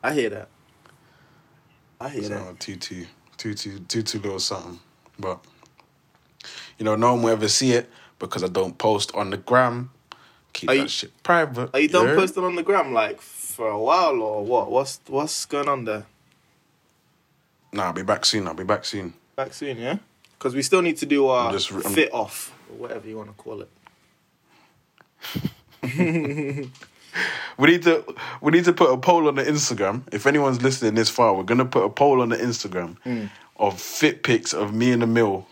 I 0.03 0.13
hear 0.13 0.29
that. 0.31 0.49
I 2.01 2.09
hear 2.09 2.23
So 2.23 2.29
that. 2.29 2.59
tutu, 2.59 3.05
tutu, 3.37 3.79
tutu 3.87 4.19
little 4.19 4.39
something. 4.39 4.79
But 5.17 5.39
you 6.77 6.83
know, 6.85 6.95
no 6.95 7.13
one 7.13 7.23
will 7.23 7.29
ever 7.31 7.47
see 7.47 7.71
it 7.71 7.89
because 8.19 8.43
I 8.43 8.47
don't 8.47 8.77
post 8.77 9.13
on 9.15 9.29
the 9.29 9.37
gram. 9.37 9.91
Keep 10.51 10.69
Are 10.69 10.75
that 10.75 10.81
you- 10.83 10.87
shit 10.89 11.23
private. 11.23 11.69
Are 11.73 11.79
you 11.79 11.87
done 11.87 12.07
yeah? 12.09 12.15
posting 12.15 12.43
on 12.43 12.55
the 12.55 12.63
gram 12.63 12.93
like 12.93 13.21
for 13.21 13.69
a 13.69 13.79
while 13.79 14.21
or 14.21 14.43
what? 14.45 14.69
What's 14.69 14.99
what's 15.07 15.45
going 15.45 15.69
on 15.69 15.85
there? 15.85 16.05
Nah, 17.71 17.85
I'll 17.85 17.93
be 17.93 18.03
back 18.03 18.25
soon. 18.25 18.47
I'll 18.47 18.53
be 18.53 18.63
back 18.63 18.85
soon. 18.85 19.13
Back 19.35 19.53
soon, 19.53 19.77
yeah. 19.77 19.97
Because 20.37 20.53
we 20.53 20.61
still 20.61 20.81
need 20.81 20.97
to 20.97 21.05
do 21.05 21.27
our 21.27 21.51
just- 21.51 21.71
I'm- 21.71 21.81
fit 21.93 22.13
off 22.13 22.53
or 22.69 22.75
whatever 22.77 23.07
you 23.07 23.17
want 23.17 23.29
to 23.29 23.35
call 23.43 23.61
it. 23.61 23.69
We 27.57 27.67
need 27.69 27.83
to 27.83 28.03
we 28.41 28.51
need 28.51 28.65
to 28.65 28.73
put 28.73 28.91
a 28.91 28.97
poll 28.97 29.27
on 29.27 29.35
the 29.35 29.43
Instagram. 29.43 30.03
If 30.11 30.25
anyone's 30.25 30.61
listening 30.61 30.95
this 30.95 31.09
far, 31.09 31.33
we're 31.35 31.43
gonna 31.43 31.65
put 31.65 31.83
a 31.83 31.89
poll 31.89 32.21
on 32.21 32.29
the 32.29 32.37
Instagram 32.37 32.97
Hmm. 33.03 33.25
of 33.57 33.79
fit 33.79 34.23
pics 34.23 34.53
of 34.53 34.73
me 34.73 34.91
and 34.91 35.03
Emil, 35.03 35.45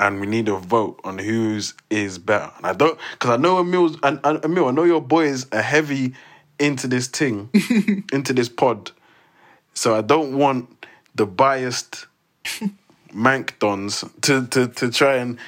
and 0.00 0.20
we 0.20 0.26
need 0.26 0.48
a 0.48 0.56
vote 0.56 1.00
on 1.04 1.18
whose 1.18 1.74
is 1.90 2.18
better. 2.18 2.50
And 2.56 2.66
I 2.66 2.72
don't 2.72 2.98
because 3.12 3.30
I 3.30 3.36
know 3.36 3.58
Emil's 3.58 3.98
and, 4.02 4.20
and 4.24 4.44
Emil, 4.44 4.68
I 4.68 4.70
know 4.70 4.84
your 4.84 5.02
boys 5.02 5.46
are 5.52 5.62
heavy 5.62 6.14
into 6.58 6.86
this 6.88 7.06
thing, 7.08 7.50
into 8.12 8.32
this 8.32 8.48
pod. 8.48 8.92
So 9.74 9.94
I 9.94 10.00
don't 10.00 10.38
want 10.38 10.86
the 11.14 11.26
biased 11.26 12.06
mankdons 13.12 14.10
to, 14.22 14.46
to 14.48 14.68
to 14.68 14.90
try 14.90 15.16
and 15.16 15.38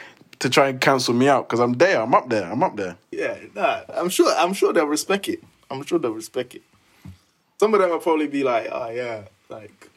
to 0.41 0.49
try 0.51 0.69
and 0.69 0.81
cancel 0.81 1.15
me 1.15 1.29
out 1.29 1.49
because 1.49 1.61
I'm 1.61 1.75
there. 1.75 2.01
I'm 2.01 2.15
up 2.15 2.29
there. 2.29 2.45
I'm 2.51 2.63
up 2.63 2.77
there. 2.77 2.97
Yeah, 3.11 3.37
nah. 3.55 3.83
I'm 3.93 4.09
sure. 4.09 4.33
I'm 4.37 4.53
sure 4.53 4.73
they'll 4.73 4.87
respect 4.87 5.29
it. 5.29 5.43
I'm 5.71 5.83
sure 5.85 5.99
they'll 5.99 6.13
respect 6.13 6.55
it. 6.55 6.63
Some 7.61 7.75
of 7.75 7.81
them 7.81 7.91
will 7.91 7.99
probably 7.99 8.29
be 8.29 8.45
like, 8.45 8.69
"Oh 8.71 8.89
yeah, 8.91 9.23
like, 9.49 9.91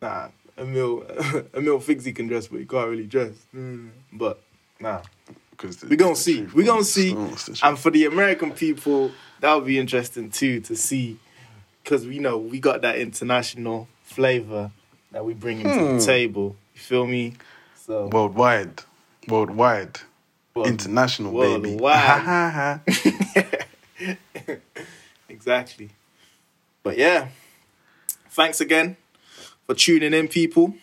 nah, 0.00 0.28
Emil, 0.58 1.04
Emil 1.54 1.78
thinks 1.80 2.04
he 2.04 2.12
can 2.12 2.26
dress, 2.26 2.48
but 2.48 2.60
he 2.60 2.66
can't 2.66 2.88
really 2.88 3.06
dress." 3.06 3.34
Mm. 3.54 3.90
But 4.12 4.40
nah, 4.80 5.02
Because 5.50 5.82
we're 5.84 5.96
gonna 5.96 6.16
see. 6.16 6.42
We're 6.54 6.66
gonna 6.66 6.84
see. 6.84 7.12
And 7.62 7.78
for 7.78 7.90
the 7.90 8.06
American 8.06 8.52
people, 8.52 9.10
that 9.40 9.54
would 9.54 9.66
be 9.66 9.78
interesting 9.78 10.30
too 10.30 10.60
to 10.62 10.74
see, 10.74 11.18
because 11.84 12.06
we 12.06 12.18
know 12.18 12.38
we 12.38 12.60
got 12.60 12.80
that 12.82 12.98
international 12.98 13.88
flavor 14.04 14.70
that 15.12 15.24
we 15.24 15.34
bring 15.34 15.60
into 15.60 15.78
Hmm. 15.78 15.98
the 15.98 16.04
table. 16.04 16.56
You 16.74 16.80
feel 16.80 17.06
me? 17.06 17.34
So 17.74 18.06
worldwide, 18.08 18.82
worldwide, 19.28 20.00
well, 20.54 20.66
international, 20.66 21.32
baby. 21.32 21.76
exactly. 25.28 25.90
But 26.82 26.98
yeah, 26.98 27.28
thanks 28.30 28.60
again 28.60 28.96
for 29.66 29.74
tuning 29.74 30.14
in, 30.14 30.28
people. 30.28 30.74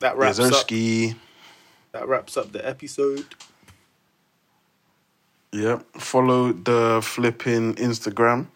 That 0.00 0.16
wraps 0.16 0.38
up. 0.38 0.68
That 0.68 2.06
wraps 2.06 2.36
up 2.36 2.52
the 2.52 2.66
episode. 2.66 3.26
Yep. 5.52 5.84
Follow 5.96 6.52
the 6.52 7.00
flipping 7.02 7.74
Instagram. 7.74 8.46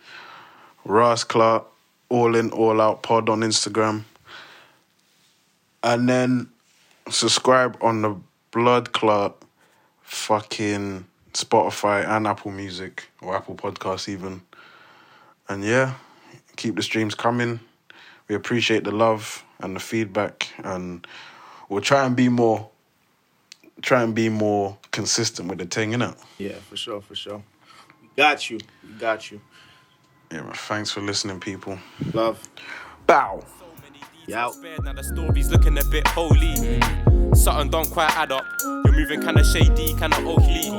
Ross 0.84 1.24
Clark, 1.24 1.66
all 2.08 2.36
in, 2.36 2.50
all 2.50 2.80
out 2.80 3.02
pod 3.02 3.28
on 3.28 3.40
Instagram. 3.40 4.04
And 5.82 6.08
then 6.08 6.48
subscribe 7.08 7.76
on 7.80 8.02
the 8.02 8.16
Blood 8.52 8.92
Clot 8.92 9.42
fucking 10.02 11.06
Spotify 11.32 12.06
and 12.06 12.26
Apple 12.26 12.50
Music 12.50 13.08
or 13.20 13.34
Apple 13.34 13.54
Podcasts 13.54 14.08
even. 14.08 14.42
And 15.48 15.64
yeah, 15.64 15.94
keep 16.56 16.76
the 16.76 16.82
streams 16.82 17.14
coming. 17.14 17.60
We 18.28 18.34
appreciate 18.34 18.84
the 18.84 18.92
love 18.92 19.44
and 19.58 19.74
the 19.74 19.80
feedback 19.80 20.48
and 20.62 21.06
we'll 21.68 21.80
try 21.80 22.04
and 22.04 22.14
be 22.14 22.28
more 22.28 22.68
try 23.80 24.02
and 24.02 24.14
be 24.14 24.28
more 24.28 24.78
consistent 24.92 25.48
with 25.48 25.58
the 25.58 25.66
thing, 25.66 25.92
innit? 25.92 26.16
Yeah, 26.38 26.52
for 26.52 26.76
sure, 26.76 27.00
for 27.00 27.14
sure. 27.14 27.42
We 28.00 28.08
got 28.16 28.48
you. 28.48 28.58
We 28.86 28.94
got 28.98 29.30
you. 29.30 29.40
Yeah, 30.30 30.42
man. 30.42 30.52
Thanks 30.52 30.90
for 30.90 31.00
listening, 31.00 31.40
people. 31.40 31.78
Love. 32.12 32.40
Bow. 33.06 33.42
Yeah. 34.32 34.48
Now 34.82 34.94
the 34.94 35.04
story's 35.04 35.50
looking 35.50 35.76
a 35.76 35.84
bit 35.84 36.08
holy. 36.08 36.80
Something 37.34 37.68
don't 37.68 37.90
quite 37.90 38.16
add 38.16 38.32
up. 38.32 38.46
You're 38.62 38.94
moving 38.94 39.20
kinda 39.20 39.44
shady, 39.44 39.88
kinda 39.92 40.16
oaky. 40.24 40.72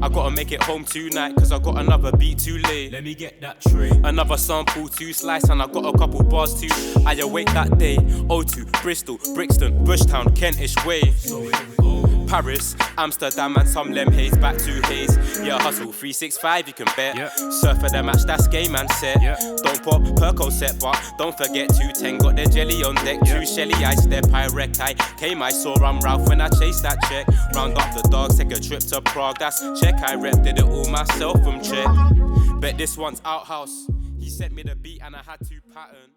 I 0.00 0.08
gotta 0.08 0.30
make 0.30 0.52
it 0.52 0.62
home 0.62 0.84
tonight, 0.84 1.34
cause 1.34 1.50
I 1.50 1.58
got 1.58 1.76
another 1.78 2.12
beat 2.12 2.38
too 2.38 2.58
late. 2.58 2.92
Let 2.92 3.02
me 3.02 3.16
get 3.16 3.40
that 3.40 3.60
tray. 3.62 3.90
Another 4.04 4.36
sample 4.36 4.86
to 4.86 5.12
slice, 5.12 5.48
and 5.48 5.60
I 5.60 5.66
got 5.66 5.92
a 5.92 5.98
couple 5.98 6.22
bars 6.22 6.54
too. 6.60 6.68
I 7.04 7.14
awake 7.14 7.52
that 7.52 7.78
day. 7.78 7.96
O2, 8.30 8.66
Bristol, 8.80 9.18
Brixton, 9.34 9.84
Bushtown, 9.84 10.36
Kentish 10.36 10.76
Way. 10.86 11.02
Paris, 12.28 12.76
Amsterdam, 12.96 13.56
and 13.56 13.68
some 13.68 13.90
lem 13.90 14.12
haze 14.12 14.36
back 14.36 14.58
to 14.58 14.80
haze. 14.86 15.16
Yeah, 15.40 15.58
hustle 15.58 15.92
365, 15.92 16.68
you 16.68 16.74
can 16.74 16.86
bet. 16.96 17.16
Surf 17.38 17.80
for 17.80 17.88
the 17.88 18.02
match, 18.02 18.24
that's 18.24 18.46
game 18.48 18.76
and 18.76 18.90
set. 18.92 19.20
Don't 19.62 19.82
pop 19.82 20.02
Perco 20.02 20.52
set, 20.52 20.78
but 20.78 20.96
don't 21.18 21.36
forget 21.36 21.68
to 21.70 21.92
ten. 21.92 22.18
Got 22.18 22.36
the 22.36 22.46
jelly 22.46 22.84
on 22.84 22.94
deck, 22.96 23.20
two 23.24 23.46
Shelly, 23.46 23.74
I 23.84 23.94
step, 23.94 24.26
I 24.32 24.46
wreck. 24.48 24.78
I 24.80 24.94
came, 25.16 25.42
I 25.42 25.50
saw 25.50 25.74
I'm 25.82 26.00
Ralph 26.00 26.28
when 26.28 26.40
I 26.40 26.48
chased 26.48 26.82
that 26.82 27.00
check. 27.08 27.26
Round 27.54 27.78
up 27.78 27.94
the 27.94 28.06
dogs, 28.10 28.36
take 28.36 28.52
a 28.52 28.60
trip 28.60 28.80
to 28.80 29.00
Prague, 29.00 29.38
that's 29.38 29.60
check. 29.80 29.94
I 30.02 30.14
rep, 30.14 30.42
did 30.42 30.58
it 30.58 30.64
all 30.64 30.88
myself 30.90 31.42
from 31.42 31.62
check. 31.62 31.88
Bet 32.60 32.76
this 32.76 32.96
one's 32.98 33.22
outhouse. 33.24 33.88
He 34.18 34.28
sent 34.28 34.52
me 34.52 34.62
the 34.62 34.74
beat 34.74 35.00
and 35.02 35.16
I 35.16 35.22
had 35.22 35.38
to 35.48 35.60
pattern, 35.72 36.10